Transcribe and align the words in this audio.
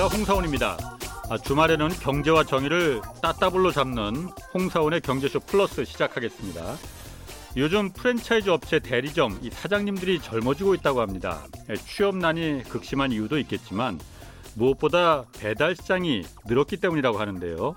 안녕하십니까 0.00 0.16
홍사원입니다. 0.16 0.78
아, 1.28 1.36
주말에는 1.36 1.90
경제와 1.90 2.44
정의를 2.44 3.02
따따블로 3.20 3.70
잡는 3.70 4.28
홍사원의 4.54 5.02
경제쇼 5.02 5.40
플러스 5.40 5.84
시작하겠습니다. 5.84 6.76
요즘 7.58 7.92
프랜차이즈 7.92 8.48
업체 8.48 8.78
대리점 8.78 9.38
이 9.42 9.50
사장님들이 9.50 10.20
젊어지고 10.20 10.74
있다고 10.76 11.02
합니다. 11.02 11.44
예, 11.68 11.74
취업난이 11.74 12.62
극심한 12.70 13.12
이유도 13.12 13.38
있겠지만 13.40 14.00
무엇보다 14.54 15.26
배달 15.38 15.76
시장이 15.76 16.24
늘었기 16.46 16.78
때문이라고 16.78 17.18
하는데요. 17.18 17.76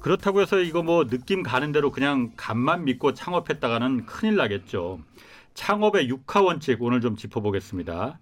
그렇다고 0.00 0.42
해서 0.42 0.58
이거 0.58 0.82
뭐 0.82 1.06
느낌 1.06 1.42
가는 1.42 1.72
대로 1.72 1.90
그냥 1.90 2.32
간만 2.36 2.84
믿고 2.84 3.14
창업했다가는 3.14 4.04
큰일 4.04 4.36
나겠죠. 4.36 5.00
창업의 5.54 6.08
육하 6.08 6.42
원칙 6.42 6.82
오늘 6.82 7.00
좀 7.00 7.16
짚어보겠습니다. 7.16 8.18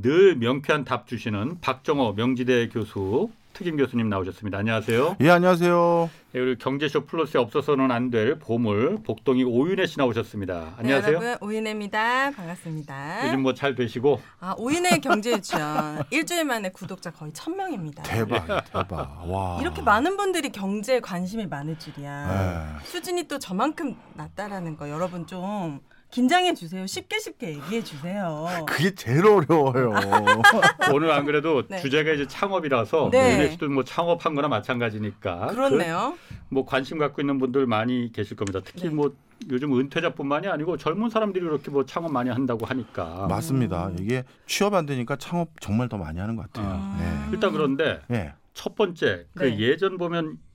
늘 0.00 0.36
명쾌한 0.36 0.84
답 0.84 1.06
주시는 1.08 1.60
박정호 1.60 2.12
명지대 2.12 2.68
교수 2.68 3.30
특임 3.52 3.76
교수님 3.76 4.08
나오셨습니다. 4.08 4.58
안녕하세요. 4.58 5.16
예, 5.20 5.30
안녕하세요. 5.30 6.10
네, 6.32 6.40
그리고 6.40 6.58
경제쇼 6.62 7.06
플러스에 7.06 7.40
없어서는 7.40 7.90
안 7.90 8.08
될 8.12 8.38
보물 8.38 8.98
복동이 9.04 9.42
오윤혜 9.42 9.86
씨 9.86 9.98
나오셨습니다. 9.98 10.74
안녕하세요. 10.78 11.18
네, 11.18 11.26
여러분 11.26 11.48
오윤혜입니다. 11.48 12.30
반갑습니다. 12.30 13.26
요즘 13.26 13.42
뭐 13.42 13.54
잘 13.54 13.74
되시고 13.74 14.20
아 14.38 14.54
오윤혜 14.56 14.98
경제유치원 14.98 16.04
일주일 16.12 16.44
만에 16.44 16.68
구독자 16.70 17.10
거의 17.10 17.32
천 17.32 17.56
명입니다. 17.56 18.04
대박, 18.04 18.46
대박. 18.70 19.24
와. 19.28 19.58
이렇게 19.60 19.82
많은 19.82 20.16
분들이 20.16 20.50
경제에 20.50 21.00
관심이 21.00 21.46
많을 21.46 21.76
네. 21.76 21.78
줄이야. 21.80 22.78
수준이 22.84 23.24
또 23.24 23.40
저만큼 23.40 23.96
낮다라는 24.14 24.76
거 24.76 24.88
여러분 24.88 25.26
좀 25.26 25.80
긴장해 26.10 26.54
주세요. 26.54 26.86
쉽게 26.86 27.18
쉽게 27.18 27.48
얘기해 27.56 27.84
주세요. 27.84 28.46
그게 28.66 28.94
제일 28.94 29.26
어려워요. 29.26 29.92
오늘 30.92 31.10
안 31.10 31.26
그래도 31.26 31.66
네. 31.68 31.78
주제가 31.80 32.12
이제 32.12 32.26
창업이라서 32.26 33.10
네. 33.12 33.36
오윤혜 33.36 33.50
씨도 33.50 33.68
뭐 33.68 33.84
창업한 33.84 34.34
거나 34.34 34.48
마찬가지니까 34.48 35.48
그렇네요. 35.48 36.16
그, 36.28 36.34
뭐 36.48 36.64
관심 36.64 36.98
갖고 36.98 37.20
있는 37.20 37.38
분들 37.38 37.66
많이 37.66 38.10
계실 38.12 38.36
겁니다. 38.36 38.60
특히 38.64 38.84
네. 38.84 38.88
뭐 38.88 39.14
요즘 39.50 39.78
은퇴자뿐만이 39.78 40.48
아니고 40.48 40.78
젊은 40.78 41.10
사람들이 41.10 41.44
이렇게 41.44 41.70
뭐 41.70 41.84
창업 41.84 42.10
많이 42.10 42.30
한다고 42.30 42.64
하니까 42.64 43.26
맞습니다. 43.28 43.92
이게 44.00 44.24
취업 44.46 44.74
안 44.74 44.86
되니까 44.86 45.16
창업 45.16 45.60
정말 45.60 45.88
더 45.88 45.98
많이 45.98 46.18
하는 46.18 46.36
것 46.36 46.50
같아요. 46.50 46.66
아. 46.80 47.28
일단 47.32 47.52
그런데 47.52 48.00
네. 48.08 48.18
네. 48.18 48.32
첫 48.54 48.74
번째 48.74 49.26
그 49.34 49.44
네. 49.44 49.58
예전 49.58 49.98
보면 49.98 50.32
그 50.32 50.47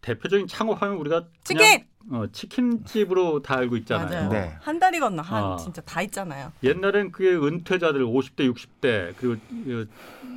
대표적인 0.00 0.46
창업 0.46 0.82
하면 0.82 0.96
우리가 0.98 1.26
그냥 1.46 1.62
치킨 1.64 1.86
어, 2.10 2.26
치킨집으로 2.30 3.42
다 3.42 3.56
알고 3.56 3.76
있잖아요. 3.78 4.28
네. 4.30 4.56
한 4.60 4.78
다리 4.78 5.00
건너 5.00 5.22
한 5.22 5.44
아. 5.44 5.56
진짜 5.56 5.82
다 5.82 6.02
있잖아요. 6.02 6.52
옛날엔 6.62 7.10
그게 7.10 7.34
은퇴자들 7.34 8.04
50대, 8.04 8.52
60대 8.52 9.14
그리고 9.18 9.40
그 9.64 9.88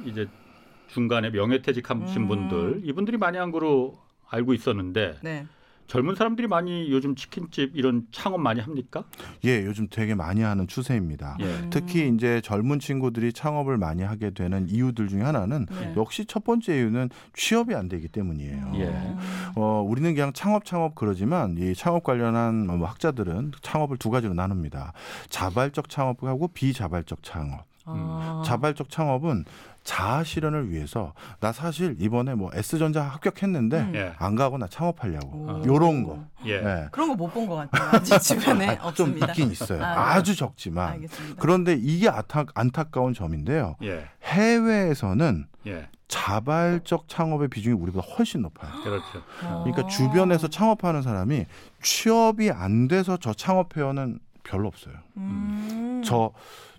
이제 0.06 0.28
중간에 0.88 1.30
명예퇴직하신 1.30 2.24
음. 2.24 2.28
분들 2.28 2.82
이분들이 2.84 3.18
많이 3.18 3.38
한 3.38 3.52
거로 3.52 4.00
알고 4.30 4.54
있었는데 4.54 5.20
네. 5.22 5.46
젊은 5.90 6.14
사람들이 6.14 6.48
많이 6.48 6.92
요즘 6.92 7.16
치킨집 7.16 7.72
이런 7.76 8.06
창업 8.12 8.40
많이 8.40 8.62
합니까? 8.62 9.04
예, 9.44 9.66
요즘 9.66 9.88
되게 9.90 10.14
많이 10.14 10.42
하는 10.42 10.68
추세입니다. 10.68 11.38
예. 11.40 11.46
음. 11.46 11.70
특히 11.72 12.08
이제 12.08 12.42
젊은 12.42 12.80
친구들이 12.80 13.34
창업을 13.34 13.78
많이 13.78 14.04
하게 14.04 14.30
되는 14.30 14.70
이유들 14.70 15.08
중에 15.08 15.24
하나는 15.24 15.66
네. 15.66 15.94
역시 15.98 16.26
첫 16.26 16.44
번째 16.44 16.78
이유는 16.78 17.10
취업이 17.34 17.74
안 17.74 17.90
되기 17.90 18.08
때문이에요. 18.08 18.72
예. 18.76 18.84
음. 18.86 19.18
어, 19.56 19.82
우리는 19.82 20.14
그냥 20.14 20.32
창업 20.32 20.64
창업 20.64 20.94
그러지만 20.94 21.58
이 21.58 21.74
창업 21.74 22.04
관련한 22.04 22.68
뭐 22.68 22.88
학자들은 22.88 23.54
창업을 23.64 23.98
두 23.98 24.12
가지로 24.12 24.36
나눕니다. 24.36 24.94
자발적 25.30 25.90
창업하고 25.90 26.50
비자발적 26.50 27.24
창업. 27.24 27.66
아. 27.86 28.44
자발적 28.46 28.90
창업은 28.90 29.46
자아 29.84 30.24
실현을 30.24 30.70
위해서 30.72 31.14
나 31.40 31.52
사실 31.52 31.96
이번에 32.00 32.36
뭐 32.36 32.52
S전자 32.54 33.02
합격했는데 33.04 33.80
음. 33.80 33.96
예. 33.96 34.14
안 34.18 34.36
가고 34.36 34.58
나 34.58 34.68
창업하려고 34.68 35.38
오. 35.38 35.64
요런 35.66 36.04
거. 36.04 36.26
예. 36.46 36.62
네. 36.62 36.88
그런 36.92 37.10
거 37.10 37.16
못 37.16 37.34
본 37.34 37.48
것 37.48 37.56
같아요. 37.56 37.90
아직 37.94 38.20
주변에 38.22 38.68
아, 38.82 38.92
좀 38.94 39.08
없습니다. 39.10 39.28
있긴 39.28 39.52
있어요. 39.52 39.84
아, 39.84 40.14
아, 40.16 40.24
주 40.24 40.36
적지만. 40.36 40.94
알겠습니다. 40.94 41.42
그런데 41.42 41.74
이게 41.80 42.08
안타, 42.10 42.46
안타까운 42.54 43.14
점인데요. 43.14 43.76
예. 43.84 44.08
해외에서는 44.24 45.48
예. 45.68 45.88
자발적 46.08 47.08
창업의 47.08 47.48
비중이 47.50 47.76
우리보다 47.76 48.06
훨씬 48.16 48.42
높아요. 48.42 48.72
그렇죠. 48.84 49.24
그러니까 49.40 49.82
어. 49.84 49.88
주변에서 49.88 50.48
창업하는 50.50 51.02
사람이 51.02 51.46
취업이 51.82 52.52
안 52.52 52.88
돼서 52.88 53.18
저 53.18 53.34
창업회원은 53.34 54.20
별로 54.44 54.68
없어요. 54.68 54.96
음. 55.18 56.02
저 56.04 56.32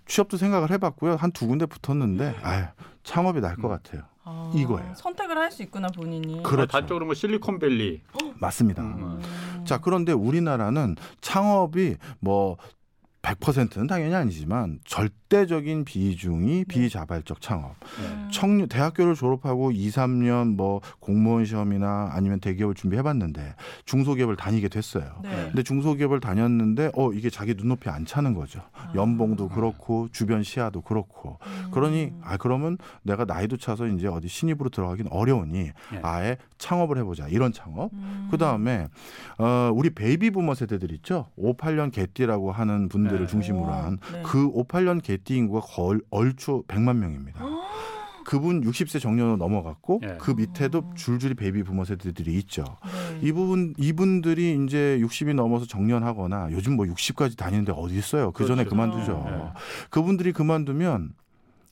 취업도 0.05 0.37
생각을 0.37 0.71
해봤고요. 0.71 1.15
한 1.15 1.31
두 1.31 1.47
군데 1.47 1.65
붙었는데 1.65 2.35
아유, 2.43 2.65
창업이 3.03 3.39
날것 3.41 3.63
음. 3.65 3.69
같아요. 3.69 4.03
아, 4.23 4.51
이거예요. 4.55 4.93
선택을 4.95 5.37
할 5.37 5.51
수 5.51 5.63
있구나 5.63 5.87
본인이. 5.87 6.43
그렇죠. 6.43 6.67
단적으로 6.71 7.05
뭐 7.05 7.13
실리콘밸리 7.15 8.01
맞습니다. 8.35 8.83
음. 8.83 9.63
자, 9.65 9.79
그런데 9.79 10.11
우리나라는 10.11 10.95
창업이 11.21 11.97
뭐 12.19 12.57
100%는 13.21 13.85
당연히 13.87 14.15
아니지만 14.15 14.79
절대적인 14.83 15.85
비중이 15.85 16.65
비자발적 16.65 17.39
창업. 17.39 17.75
음. 17.99 18.29
청년 18.31 18.67
대학교를 18.67 19.13
졸업하고 19.13 19.71
2, 19.71 19.89
3년 19.89 20.55
뭐 20.55 20.81
공무원 20.99 21.45
시험이나 21.45 22.09
아니면 22.13 22.39
대기업을 22.39 22.73
준비해 22.73 23.03
봤는데 23.03 23.55
중소기업을 23.85 24.35
다니게 24.37 24.69
됐어요. 24.69 25.19
네. 25.23 25.29
근데 25.47 25.61
중소기업을 25.61 26.19
다녔는데 26.19 26.91
어 26.95 27.13
이게 27.13 27.29
자기 27.29 27.53
눈높이 27.53 27.89
안 27.89 28.05
차는 28.05 28.33
거죠. 28.33 28.61
아. 28.73 28.91
연봉도 28.95 29.49
그렇고 29.49 30.07
주변 30.11 30.41
시야도 30.41 30.81
그렇고. 30.81 31.37
음. 31.45 31.69
그러니 31.71 32.13
아 32.23 32.37
그러면 32.37 32.77
내가 33.03 33.25
나이도 33.25 33.57
차서 33.57 33.87
이제 33.87 34.07
어디 34.07 34.27
신입으로 34.27 34.69
들어가긴 34.69 35.07
어려우니 35.11 35.59
예. 35.93 35.99
아예 36.01 36.37
창업을 36.57 36.97
해 36.97 37.03
보자 37.03 37.27
이런 37.27 37.53
창업. 37.53 37.93
음. 37.93 38.29
그 38.31 38.37
다음에 38.37 38.87
어 39.37 39.71
우리 39.73 39.91
베이비 39.91 40.31
부머 40.31 40.55
세대들 40.55 40.91
있죠. 40.93 41.27
58년 41.37 41.91
개띠라고 41.91 42.51
하는 42.51 42.89
분들 42.89 43.10
을 43.15 43.21
네. 43.21 43.27
중심으로 43.27 43.65
오, 43.65 43.71
한 43.71 43.97
네. 44.11 44.21
그 44.23 44.51
58년 44.51 45.01
개띠 45.01 45.35
인구가 45.35 45.61
걸, 45.61 46.01
얼추 46.09 46.63
100만 46.67 46.97
명입니다. 46.97 47.43
그분 48.23 48.61
60세 48.61 49.01
정년으로 49.01 49.37
넘어갔고 49.37 50.01
예. 50.03 50.17
그 50.19 50.31
밑에도 50.31 50.91
줄줄이 50.95 51.33
베이비 51.33 51.63
부머 51.63 51.85
세대들이 51.85 52.33
있죠. 52.39 52.63
네. 52.83 53.27
이 53.27 53.31
부분 53.31 53.73
이분들이 53.77 54.63
이제 54.63 54.99
60이 55.01 55.33
넘어서 55.33 55.65
정년하거나 55.65 56.49
요즘 56.51 56.75
뭐 56.75 56.85
60까지 56.85 57.37
다니는데 57.37 57.73
어디 57.75 57.97
있어요? 57.97 58.31
그 58.31 58.45
전에 58.45 58.63
그렇죠. 58.63 58.69
그만두죠. 58.69 59.25
예. 59.27 59.59
그분들이 59.89 60.31
그만두면 60.33 61.13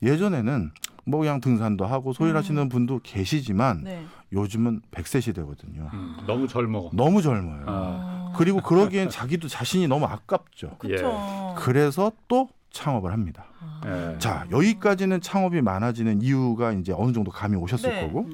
예전에는 0.02 0.72
뭐 1.04 1.20
그냥 1.20 1.40
등산도 1.40 1.86
하고 1.86 2.12
소일 2.12 2.32
음. 2.32 2.36
하시는 2.36 2.68
분도 2.68 3.00
계시지만 3.02 3.84
네. 3.84 4.04
요즘은 4.32 4.82
100세 4.90 5.20
시대거든요. 5.20 5.90
음, 5.92 6.16
너무 6.26 6.46
젊어. 6.46 6.90
너무 6.92 7.20
젊어요. 7.20 7.64
아. 7.66 8.19
그리고 8.36 8.60
그러기엔 8.60 9.08
자기도 9.08 9.48
자신이 9.48 9.88
너무 9.88 10.06
아깝죠. 10.06 10.76
그렇죠. 10.78 11.54
그래서 11.58 12.12
또 12.28 12.48
창업을 12.70 13.12
합니다. 13.12 13.46
예. 13.86 14.16
자, 14.18 14.46
여기까지는 14.50 15.20
창업이 15.20 15.60
많아지는 15.60 16.22
이유가 16.22 16.72
이제 16.72 16.92
어느 16.96 17.12
정도 17.12 17.30
감이 17.30 17.56
오셨을 17.56 17.90
네. 17.90 18.06
거고. 18.06 18.24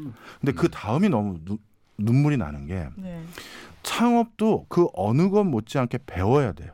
근데 0.41 0.53
그 0.53 0.69
다음이 0.69 1.09
너무 1.09 1.39
누- 1.45 1.59
눈물이 1.99 2.37
나는 2.37 2.67
게 2.67 2.89
네. 2.97 3.23
창업도 3.83 4.67
그 4.69 4.89
어느 4.95 5.31
것 5.31 5.45
못지않게 5.45 6.01
배워야 6.07 6.53
돼요. 6.53 6.71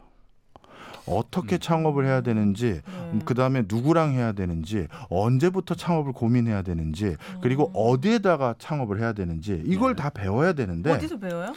어떻게 1.07 1.57
음. 1.57 1.59
창업을 1.61 2.07
해야 2.07 2.21
되는지, 2.21 2.81
네. 2.87 3.19
그 3.25 3.35
다음에 3.35 3.65
누구랑 3.67 4.13
해야 4.13 4.33
되는지, 4.33 4.87
언제부터 5.11 5.75
창업을 5.75 6.13
고민해야 6.13 6.63
되는지, 6.63 7.17
그리고 7.41 7.67
음. 7.69 7.73
어디에다가 7.75 8.55
창업을 8.59 9.01
해야 9.01 9.13
되는지 9.13 9.63
이걸 9.67 9.97
네. 9.97 10.03
다 10.03 10.11
배워야 10.11 10.53
되는데 10.53 10.93
어디서 10.93 11.19
배워요? 11.19 11.53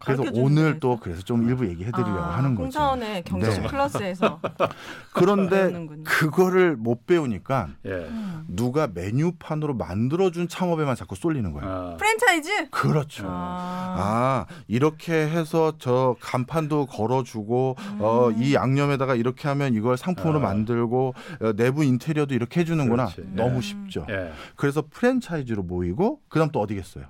그래서 0.00 0.24
오늘 0.34 0.80
또? 0.80 0.98
그래서 0.98 1.22
좀 1.22 1.48
일부 1.48 1.66
얘기해드리려고 1.68 2.18
아, 2.18 2.36
하는 2.36 2.54
거죠. 2.54 2.64
홍사원의 2.64 3.22
경제식 3.24 3.62
네. 3.62 3.68
플러스에서 3.68 4.40
그런데. 5.12 5.86
그거를 6.04 6.76
못 6.76 7.06
배우니까 7.06 7.68
예. 7.86 7.90
음. 7.90 8.44
누가 8.48 8.88
메뉴판으로 8.92 9.74
만들어준 9.74 10.48
창업에만 10.48 10.96
자꾸 10.96 11.14
쏠리는 11.14 11.52
거예요. 11.52 11.68
아. 11.70 11.96
프랜차이즈? 11.96 12.70
그렇죠. 12.70 13.24
아. 13.28 13.94
아 13.98 14.46
이렇게 14.68 15.12
해서 15.12 15.74
저 15.78 16.16
간판도 16.20 16.86
걸어주고 16.86 17.76
어, 17.98 18.30
이 18.36 18.54
양념에다가 18.54 19.14
이렇게 19.14 19.48
하면 19.48 19.74
이걸 19.74 19.96
상품으로 19.96 20.38
아. 20.38 20.42
만들고 20.42 21.14
어, 21.42 21.52
내부 21.54 21.84
인테리어도 21.84 22.34
이렇게 22.34 22.60
해주는구나 22.60 23.06
그렇지. 23.06 23.30
너무 23.34 23.56
음. 23.56 23.60
쉽죠. 23.60 24.06
예. 24.10 24.32
그래서 24.56 24.82
프랜차이즈로 24.90 25.62
모이고 25.62 26.20
그다음 26.28 26.50
또 26.50 26.60
어디겠어요? 26.60 27.04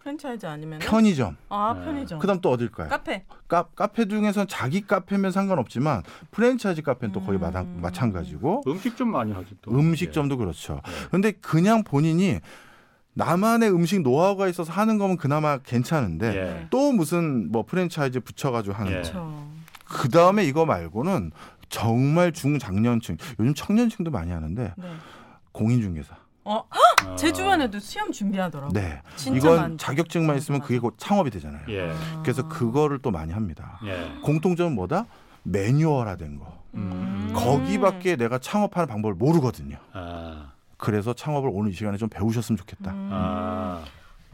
프랜차이즈 0.00 0.46
아니면 0.46 0.78
편의점. 0.78 1.36
아 1.48 1.74
네. 1.78 1.84
편의점. 1.84 2.18
그다음 2.18 2.40
또 2.40 2.50
어딜까요? 2.50 2.88
카페. 2.88 3.24
카, 3.48 3.64
카페 3.74 4.06
중에선 4.06 4.48
자기 4.48 4.80
카페면 4.86 5.30
상관없지만 5.30 6.02
프랜차이즈 6.30 6.82
카페는 6.82 7.12
또 7.12 7.20
거의 7.20 7.38
음. 7.38 7.40
마당, 7.40 7.80
마찬가지고 7.80 8.62
음식점 8.66 9.10
많이 9.10 9.32
하지 9.32 9.56
또. 9.62 9.70
음식점도 9.72 10.38
그렇죠. 10.38 10.80
네. 10.84 10.92
근데 11.10 11.32
그냥 11.32 11.84
본인이 11.84 12.40
나만의 13.12 13.70
음식 13.70 14.00
노하우가 14.00 14.48
있어서 14.48 14.72
하는 14.72 14.96
거면 14.96 15.16
그나마 15.18 15.58
괜찮은데 15.58 16.34
예. 16.34 16.38
예. 16.38 16.66
또 16.70 16.92
무슨 16.92 17.50
뭐 17.52 17.64
프랜차이즈 17.64 18.20
붙여가지고 18.20 18.74
하는 18.74 18.92
예. 18.92 18.96
거. 18.96 19.02
그렇죠. 19.02 19.50
그 19.84 20.08
다음에 20.08 20.44
이거 20.44 20.64
말고는 20.64 21.32
정말 21.68 22.32
중장년층, 22.32 23.16
요즘 23.38 23.54
청년층도 23.54 24.10
많이 24.10 24.30
하는데 24.30 24.72
네. 24.76 24.86
공인중개사. 25.52 26.16
어, 26.44 26.56
어. 26.56 27.16
제 27.16 27.32
주변에도 27.32 27.78
시험 27.78 28.12
준비하더라고. 28.12 28.72
네. 28.72 29.02
이건 29.26 29.56
많죠. 29.56 29.76
자격증만 29.76 30.36
있으면 30.36 30.60
그게 30.60 30.78
곧 30.78 30.94
창업이 30.96 31.30
되잖아요. 31.30 31.62
예. 31.68 31.92
그래서 32.22 32.48
그거를 32.48 32.98
또 33.00 33.10
많이 33.10 33.32
합니다. 33.32 33.78
예. 33.84 34.10
공통점은 34.22 34.74
뭐다? 34.74 35.06
매뉴얼화된 35.42 36.38
거. 36.38 36.60
음. 36.74 37.32
거기밖에 37.34 38.16
내가 38.16 38.38
창업하는 38.38 38.88
방법을 38.88 39.14
모르거든요. 39.14 39.76
아. 39.92 40.52
그래서 40.76 41.12
창업을 41.12 41.50
오늘 41.52 41.72
이 41.72 41.74
시간에 41.74 41.96
좀 41.96 42.08
배우셨으면 42.08 42.56
좋겠다. 42.56 42.92
음. 42.92 43.10
아. 43.12 43.84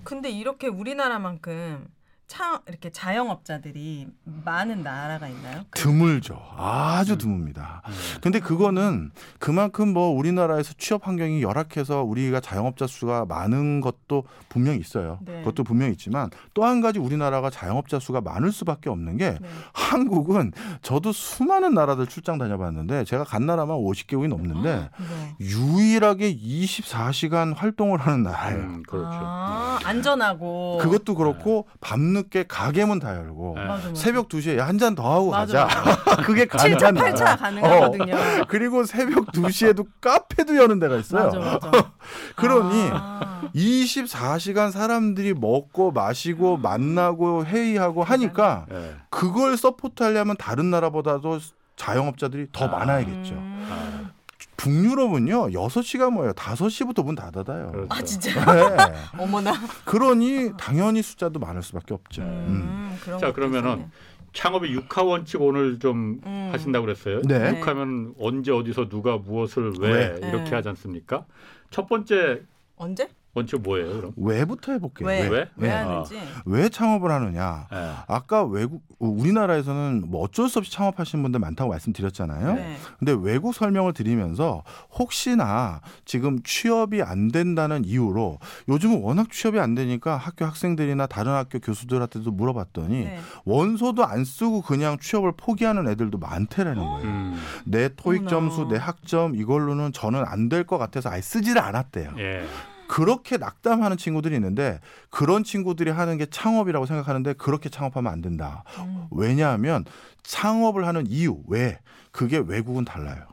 근데 0.04 0.30
이렇게 0.30 0.68
우리나라만큼 0.68 1.86
차 2.28 2.60
이렇게 2.66 2.90
자영업자들이 2.90 4.08
많은 4.44 4.82
나라가 4.82 5.28
있나요? 5.28 5.62
드물죠. 5.70 6.40
아주 6.56 7.16
드뭅니다. 7.16 7.86
음. 7.86 7.92
근데 8.20 8.40
그거는 8.40 9.12
그만큼 9.38 9.92
뭐 9.92 10.08
우리나라에서 10.08 10.74
취업 10.76 11.06
환경이 11.06 11.40
열악해서 11.42 12.02
우리가 12.02 12.40
자영업자 12.40 12.88
수가 12.88 13.26
많은 13.26 13.80
것도 13.80 14.24
분명히 14.48 14.78
있어요. 14.80 15.20
네. 15.24 15.38
그것도 15.40 15.62
분명히 15.64 15.92
있지만 15.92 16.30
또 16.54 16.66
한 16.66 16.80
가지 16.80 16.98
우리나라가 16.98 17.48
자영업자 17.48 18.00
수가 18.00 18.20
많을 18.22 18.50
수밖에 18.50 18.90
없는 18.90 19.18
게 19.18 19.38
네. 19.40 19.48
한국은 19.72 20.50
저도 20.82 21.12
수많은 21.12 21.74
나라들 21.74 22.08
출장 22.08 22.38
다녀봤는데 22.38 23.04
제가 23.04 23.22
간 23.22 23.46
나라만 23.46 23.76
50개국이 23.76 24.26
넘는데 24.26 24.90
네. 24.98 25.36
유일하게 25.40 26.34
24시간 26.36 27.54
활동을 27.56 28.00
하는 28.00 28.24
나라예요. 28.24 28.58
음, 28.58 28.82
그렇죠. 28.88 29.08
아, 29.12 29.78
안전하고 29.84 30.78
그것도 30.82 31.14
그렇고 31.14 31.68
밤 31.80 32.15
늦게 32.16 32.44
가게 32.48 32.84
문 32.84 32.98
다 32.98 33.14
열고 33.16 33.54
네. 33.56 33.64
맞아. 33.66 33.94
새벽 33.94 34.28
2시에 34.28 34.56
한 34.58 34.78
잔 34.78 34.94
더 34.94 35.12
하고 35.14 35.30
맞아, 35.30 35.66
가자. 35.66 36.16
그게 36.24 36.46
7차 36.46 36.80
가능한 36.80 36.94
나라. 36.94 37.36
8차 37.36 37.38
가능하거든요. 37.38 38.14
그리고 38.48 38.84
새벽 38.84 39.26
2시에도 39.32 39.86
카페도 40.00 40.56
여는 40.56 40.78
데가 40.80 40.96
있어요. 40.96 41.30
그러니 42.36 42.90
아, 42.92 43.42
24시간 43.54 44.70
사람들이 44.70 45.34
먹고 45.34 45.92
마시고 45.92 46.56
만나고 46.58 47.44
회의하고 47.44 48.02
하니까 48.04 48.66
예. 48.72 48.94
그걸 49.10 49.56
서포트하려면 49.56 50.36
다른 50.36 50.70
나라보다도 50.70 51.38
자영업자들이 51.76 52.48
더 52.52 52.64
아. 52.66 52.68
많아야겠죠. 52.68 53.34
음. 53.34 54.10
아, 54.56 54.62
북유럽은요. 54.62 55.50
6시가 55.50 56.10
뭐예요? 56.10 56.32
5시부터 56.32 57.04
문 57.04 57.14
닫아요. 57.14 57.70
그렇죠. 57.72 57.86
아 57.90 58.02
진짜. 58.02 58.32
네. 58.54 58.76
어머나. 59.22 59.52
그러니 59.84 60.52
당연히 60.58 61.02
숫자도 61.02 61.38
많을 61.38 61.62
수밖에 61.62 61.94
없죠. 61.94 62.22
음. 62.22 62.26
음, 62.48 62.98
그런 63.02 63.18
자, 63.18 63.32
그러면은. 63.32 63.90
창업의 64.32 64.70
육하 64.72 65.02
원칙 65.02 65.40
오늘 65.40 65.78
좀 65.78 66.20
음. 66.26 66.50
하신다고 66.52 66.84
그랬어요. 66.84 67.22
네. 67.22 67.56
육하면 67.58 68.14
언제 68.20 68.52
어디서 68.52 68.88
누가 68.90 69.16
무엇을 69.16 69.72
왜 69.80 69.88
왜? 70.20 70.28
이렇게 70.28 70.50
네. 70.50 70.56
하지 70.56 70.68
않습니까? 70.68 71.24
첫 71.70 71.86
번째 71.86 72.42
언제? 72.76 73.08
원칙 73.36 73.60
뭐예요, 73.60 73.92
그럼? 73.96 74.12
왜부터 74.16 74.72
해볼게요. 74.72 75.06
왜? 75.06 75.28
왜? 75.28 75.28
왜, 75.28 75.50
왜? 75.56 75.70
하는지. 75.70 76.18
왜 76.46 76.68
창업을 76.70 77.10
하느냐? 77.10 77.66
예. 77.72 77.92
아까 78.08 78.42
외국 78.44 78.82
우리나라에서는 78.98 80.04
뭐 80.08 80.22
어쩔 80.22 80.48
수 80.48 80.58
없이 80.58 80.72
창업하시는 80.72 81.22
분들 81.22 81.38
많다고 81.40 81.70
말씀드렸잖아요. 81.70 82.54
네. 82.54 82.76
근데 82.98 83.12
외국 83.12 83.54
설명을 83.54 83.92
드리면서 83.92 84.62
혹시나 84.98 85.82
지금 86.06 86.42
취업이 86.42 87.02
안 87.02 87.28
된다는 87.28 87.84
이유로 87.84 88.38
요즘은 88.68 89.02
워낙 89.02 89.30
취업이 89.30 89.60
안 89.60 89.74
되니까 89.74 90.16
학교 90.16 90.46
학생들이나 90.46 91.06
다른 91.06 91.32
학교 91.32 91.58
교수들한테도 91.58 92.30
물어봤더니 92.32 93.04
네. 93.04 93.18
원서도 93.44 94.04
안 94.06 94.24
쓰고 94.24 94.62
그냥 94.62 94.96
취업을 94.98 95.32
포기하는 95.36 95.86
애들도 95.88 96.16
많대라는 96.16 96.82
거예요. 96.82 97.02
음, 97.06 97.36
내 97.66 97.90
토익 97.94 98.22
어머나. 98.22 98.30
점수, 98.30 98.66
내 98.68 98.76
학점 98.78 99.34
이걸로는 99.36 99.92
저는 99.92 100.24
안 100.26 100.46
될 100.48 100.64
것 100.64 100.78
같아서 100.78 101.10
아예 101.10 101.20
쓰지를 101.20 101.60
않았대요. 101.60 102.12
예. 102.18 102.44
그렇게 102.88 103.36
낙담하는 103.36 103.96
친구들이 103.96 104.34
있는데 104.36 104.80
그런 105.10 105.44
친구들이 105.44 105.90
하는 105.90 106.18
게 106.18 106.26
창업이라고 106.26 106.86
생각하는데 106.86 107.34
그렇게 107.34 107.68
창업하면 107.68 108.12
안 108.12 108.20
된다. 108.22 108.64
음. 108.78 109.06
왜냐하면 109.10 109.84
창업을 110.22 110.86
하는 110.86 111.06
이유 111.06 111.38
왜 111.46 111.78
그게 112.12 112.38
외국은 112.38 112.84
달라요. 112.84 113.24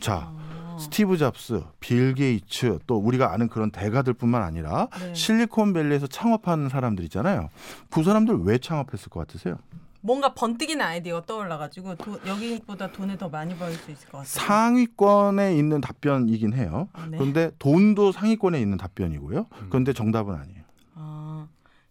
자 0.00 0.32
아. 0.32 0.76
스티브 0.78 1.16
잡스, 1.16 1.62
빌 1.80 2.14
게이츠 2.14 2.80
또 2.86 2.98
우리가 2.98 3.32
아는 3.32 3.48
그런 3.48 3.70
대가들뿐만 3.70 4.42
아니라 4.42 4.88
네. 4.98 5.14
실리콘밸리에서 5.14 6.06
창업하는 6.06 6.68
사람들 6.68 7.04
있잖아요. 7.04 7.48
그 7.90 8.02
사람들 8.02 8.40
왜 8.42 8.58
창업했을 8.58 9.08
것 9.08 9.20
같으세요? 9.20 9.58
뭔가 10.06 10.34
번뜩이는 10.34 10.80
아이디어가 10.84 11.26
떠올라가지고 11.26 11.96
도, 11.96 12.20
여기보다 12.26 12.92
돈을 12.92 13.18
더 13.18 13.28
많이 13.28 13.56
벌 13.56 13.72
수 13.74 13.90
있을 13.90 14.04
것 14.08 14.18
같아요. 14.18 14.24
상위권에 14.24 15.56
있는 15.56 15.80
답변이긴 15.80 16.52
해요. 16.54 16.88
아, 16.92 17.06
네. 17.06 17.18
그런데 17.18 17.50
돈도 17.58 18.12
상위권에 18.12 18.60
있는 18.60 18.76
답변이고요. 18.78 19.46
그런데 19.68 19.92
정답은 19.92 20.34
아니에요. 20.36 20.62
아, 20.94 21.48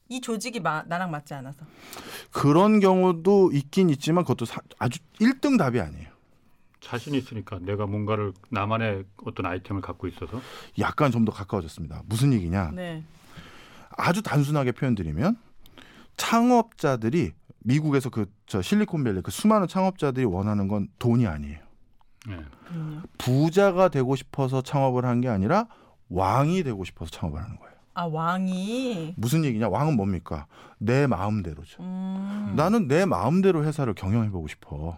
이 0.08 0.22
조직이 0.22 0.62
마, 0.62 0.84
나랑 0.88 1.12
맞지 1.12 1.34
않아서. 1.34 1.66
그런 2.32 2.80
경우도 2.80 3.52
있긴 3.52 3.90
있지만 3.90 4.24
그것도 4.24 4.46
사- 4.46 4.62
아주 4.80 5.00
1등 5.20 5.58
답이 5.58 5.82
아니에요. 5.82 6.08
자신 6.80 7.16
있으니까 7.16 7.60
내가 7.62 7.86
뭔가를 7.86 8.32
나만의 8.50 9.04
어떤 9.26 9.46
아이템을 9.48 9.82
갖고 9.82 10.08
있어서 10.08 10.40
약간 10.80 11.12
좀 11.12 11.26
더 11.26 11.32
가까워졌습니다. 11.34 12.04
무슨 12.06 12.32
얘기냐? 12.32 12.72
네. 12.74 13.04
아주 13.98 14.22
단순하게 14.22 14.72
표현드리면 14.72 15.36
창업자들이 16.16 17.34
미국에서 17.66 18.10
그 18.10 18.26
저 18.48 18.62
실리콘밸리 18.62 19.22
그 19.22 19.32
수많은 19.32 19.68
창업자들이 19.68 20.26
원하는 20.26 20.68
건 20.68 20.88
돈이 21.00 21.26
아니에요. 21.26 21.58
예. 22.30 22.32
그럼요. 22.68 23.02
부자가 23.18 23.90
되고 23.90 24.16
싶어서 24.16 24.62
창업을 24.62 25.04
한 25.06 25.22
게 25.22 25.28
아니라 25.30 25.68
왕이 26.10 26.64
되고 26.64 26.84
싶어서 26.84 27.10
창업을 27.12 27.42
하는 27.42 27.58
거예요. 27.58 27.74
아 27.96 28.06
왕이. 28.06 29.16
무슨 29.18 29.44
얘기냐? 29.46 29.70
왕은 29.70 29.96
뭡니까? 29.96 30.46
내 30.78 31.08
마음대로죠. 31.08 31.82
음. 31.82 32.54
나는 32.56 32.88
내 32.88 33.06
마음대로 33.06 33.64
회사를 33.64 33.94
경영해 33.96 34.30
보고 34.30 34.48
싶어. 34.48 34.98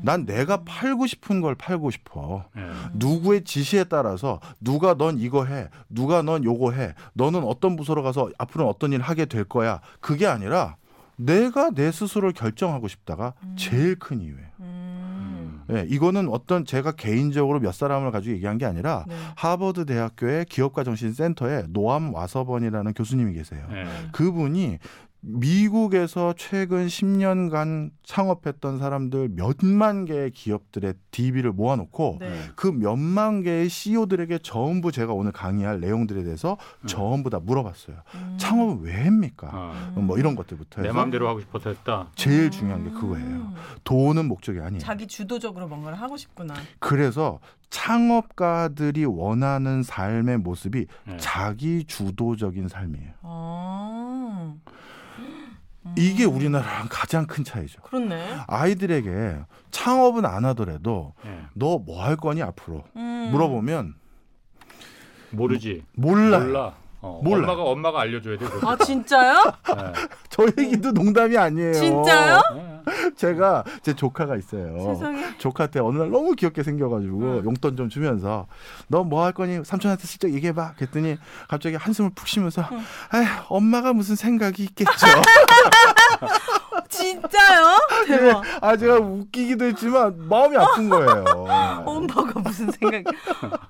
난 0.00 0.24
내가 0.24 0.64
팔고 0.64 1.06
싶은 1.06 1.42
걸 1.42 1.54
팔고 1.54 1.90
싶어. 1.90 2.46
예. 2.56 2.62
누구의 2.94 3.44
지시에 3.44 3.84
따라서 3.84 4.40
누가 4.58 4.94
넌 4.94 5.18
이거 5.18 5.44
해, 5.44 5.68
누가 5.90 6.22
넌 6.22 6.44
요거 6.44 6.72
해, 6.72 6.94
너는 7.12 7.44
어떤 7.44 7.76
부서로 7.76 8.02
가서 8.02 8.30
앞으로 8.38 8.66
어떤 8.70 8.92
일 8.94 9.02
하게 9.02 9.26
될 9.26 9.44
거야. 9.44 9.80
그게 10.00 10.26
아니라 10.26 10.76
내가 11.16 11.70
내 11.70 11.90
스스로를 11.90 12.32
결정하고 12.32 12.88
싶다가 12.88 13.34
제일 13.56 13.98
큰 13.98 14.20
이유예요. 14.20 14.46
음. 14.60 15.62
예, 15.72 15.84
이거는 15.88 16.28
어떤 16.28 16.64
제가 16.64 16.92
개인적으로 16.92 17.58
몇 17.58 17.74
사람을 17.74 18.12
가지고 18.12 18.34
얘기한 18.36 18.58
게 18.58 18.66
아니라 18.66 19.04
네. 19.08 19.16
하버드 19.34 19.84
대학교의 19.86 20.44
기업가 20.44 20.84
정신 20.84 21.12
센터에 21.12 21.64
노암 21.70 22.14
와서번이라는 22.14 22.92
교수님이 22.94 23.32
계세요. 23.32 23.66
예. 23.72 23.86
그분이 24.12 24.78
미국에서 25.28 26.34
최근 26.36 26.86
10년간 26.86 27.90
창업했던 28.04 28.78
사람들 28.78 29.30
몇만 29.30 30.04
개의 30.04 30.30
기업들의 30.30 30.94
DB를 31.10 31.52
모아놓고 31.52 32.18
네. 32.20 32.40
그 32.54 32.68
몇만 32.68 33.42
개의 33.42 33.68
CEO들에게 33.68 34.38
전부 34.38 34.92
제가 34.92 35.12
오늘 35.12 35.32
강의할 35.32 35.80
내용들에 35.80 36.22
대해서 36.22 36.56
음. 36.82 36.86
전부 36.86 37.28
다 37.28 37.40
물어봤어요. 37.40 37.96
음. 38.14 38.36
창업은 38.38 38.82
왜 38.82 39.02
합니까? 39.02 39.50
어. 39.52 40.00
뭐 40.00 40.16
이런 40.16 40.36
것들부터 40.36 40.82
내 40.82 40.88
해서 40.88 40.96
마음대로 40.96 41.28
하고 41.28 41.40
싶어서 41.40 41.70
했다. 41.70 42.08
제일 42.14 42.50
중요한 42.50 42.84
게 42.84 42.90
그거예요. 42.90 43.26
음. 43.26 43.54
돈은 43.82 44.26
목적이 44.26 44.60
아니에요. 44.60 44.78
자기 44.78 45.08
주도적으로 45.08 45.66
뭔가를 45.66 46.00
하고 46.00 46.16
싶구나. 46.16 46.54
그래서 46.78 47.40
창업가들이 47.70 49.04
원하는 49.04 49.82
삶의 49.82 50.38
모습이 50.38 50.86
예. 51.08 51.16
자기 51.16 51.84
주도적인 51.84 52.68
삶이에요. 52.68 53.12
아. 53.22 54.54
이게 55.96 56.24
우리나라랑 56.24 56.88
가장 56.90 57.26
큰 57.26 57.44
차이죠. 57.44 57.80
그렇네. 57.82 58.38
아이들에게 58.46 59.38
창업은 59.70 60.24
안 60.26 60.44
하더라도 60.46 61.14
예. 61.24 61.40
너뭐 61.54 62.02
할 62.02 62.16
거니 62.16 62.42
앞으로 62.42 62.84
음. 62.96 63.28
물어보면 63.32 63.94
모르지. 65.30 65.84
몰라요. 65.94 66.44
몰라. 66.44 66.74
어, 67.00 67.20
몰라요. 67.22 67.42
엄마가 67.42 67.62
엄마가 67.62 68.00
알려줘야 68.00 68.38
돼. 68.38 68.46
아 68.62 68.76
진짜요? 68.76 69.42
예. 69.70 69.92
저 70.28 70.46
얘기도 70.58 70.92
농담이 70.92 71.36
아니에요. 71.36 71.72
진짜요? 71.74 72.75
예. 72.88 73.10
제가 73.16 73.64
제 73.82 73.94
조카가 73.94 74.36
있어요. 74.36 74.94
세상에. 74.94 75.36
조카한테 75.38 75.80
어느 75.80 75.98
날 75.98 76.10
너무 76.10 76.34
귀엽게 76.34 76.62
생겨가지고 76.62 77.20
응. 77.38 77.44
용돈 77.44 77.76
좀 77.76 77.88
주면서 77.88 78.46
너 78.88 79.02
뭐 79.04 79.24
할 79.24 79.32
거니 79.32 79.64
삼촌한테 79.64 80.06
슬쩍 80.06 80.32
얘기해봐. 80.32 80.74
그랬더니 80.76 81.16
갑자기 81.48 81.76
한숨을 81.76 82.10
푹 82.14 82.28
쉬면서 82.28 82.66
응. 82.72 82.78
아 83.10 83.44
엄마가 83.48 83.92
무슨 83.92 84.14
생각이 84.16 84.62
있겠죠. 84.64 84.90
진짜요? 86.88 87.78
대박. 88.06 88.42
아 88.60 88.76
제가 88.76 88.96
웃기기도 88.98 89.64
했지만 89.66 90.28
마음이 90.28 90.56
아픈 90.56 90.88
거예요. 90.88 91.24
엄마가 91.84 92.40
무슨 92.40 92.70
생각이? 92.70 93.04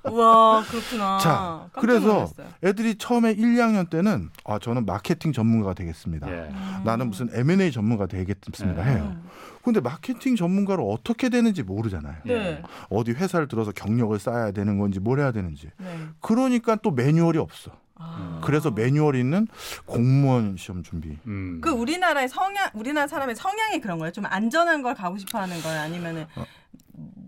와 0.04 0.62
그렇구나. 0.68 1.18
자, 1.18 1.68
그래서 1.72 2.06
놀랐어요. 2.06 2.46
애들이 2.64 2.96
처음에 2.96 3.32
1, 3.32 3.54
2학년 3.56 3.88
때는 3.88 4.30
아 4.44 4.58
저는 4.58 4.86
마케팅 4.86 5.32
전문가가 5.32 5.74
되겠습니다. 5.74 6.28
예. 6.28 6.32
음. 6.50 6.82
나는 6.84 7.08
무슨 7.08 7.28
M&A 7.32 7.72
전문가 7.72 8.06
되겠습니다 8.06 8.84
네. 8.84 8.90
해요. 8.92 9.14
음. 9.16 9.28
근데 9.62 9.80
마케팅 9.80 10.36
전문가로 10.36 10.88
어떻게 10.88 11.28
되는지 11.28 11.64
모르잖아요. 11.64 12.14
네. 12.24 12.62
어디 12.88 13.10
회사를 13.10 13.48
들어서 13.48 13.72
경력을 13.72 14.16
쌓아야 14.20 14.52
되는 14.52 14.78
건지 14.78 15.00
뭘 15.00 15.18
해야 15.18 15.32
되는지. 15.32 15.70
네. 15.78 15.98
그러니까 16.20 16.76
또 16.76 16.92
매뉴얼이 16.92 17.38
없어. 17.38 17.72
아. 17.98 18.40
그래서 18.44 18.70
매뉴얼이 18.70 19.18
있는 19.18 19.46
공무원 19.86 20.56
시험 20.56 20.82
준비. 20.82 21.16
음. 21.26 21.60
그 21.62 21.70
우리나라의 21.70 22.28
성향, 22.28 22.68
우리나라 22.74 23.06
사람의 23.06 23.34
성향이 23.36 23.80
그런 23.80 23.98
거예요. 23.98 24.12
좀 24.12 24.26
안전한 24.26 24.82
걸 24.82 24.94
가고 24.94 25.16
싶어 25.18 25.38
하는 25.38 25.60
거예요. 25.62 25.80
아니면은 25.80 26.26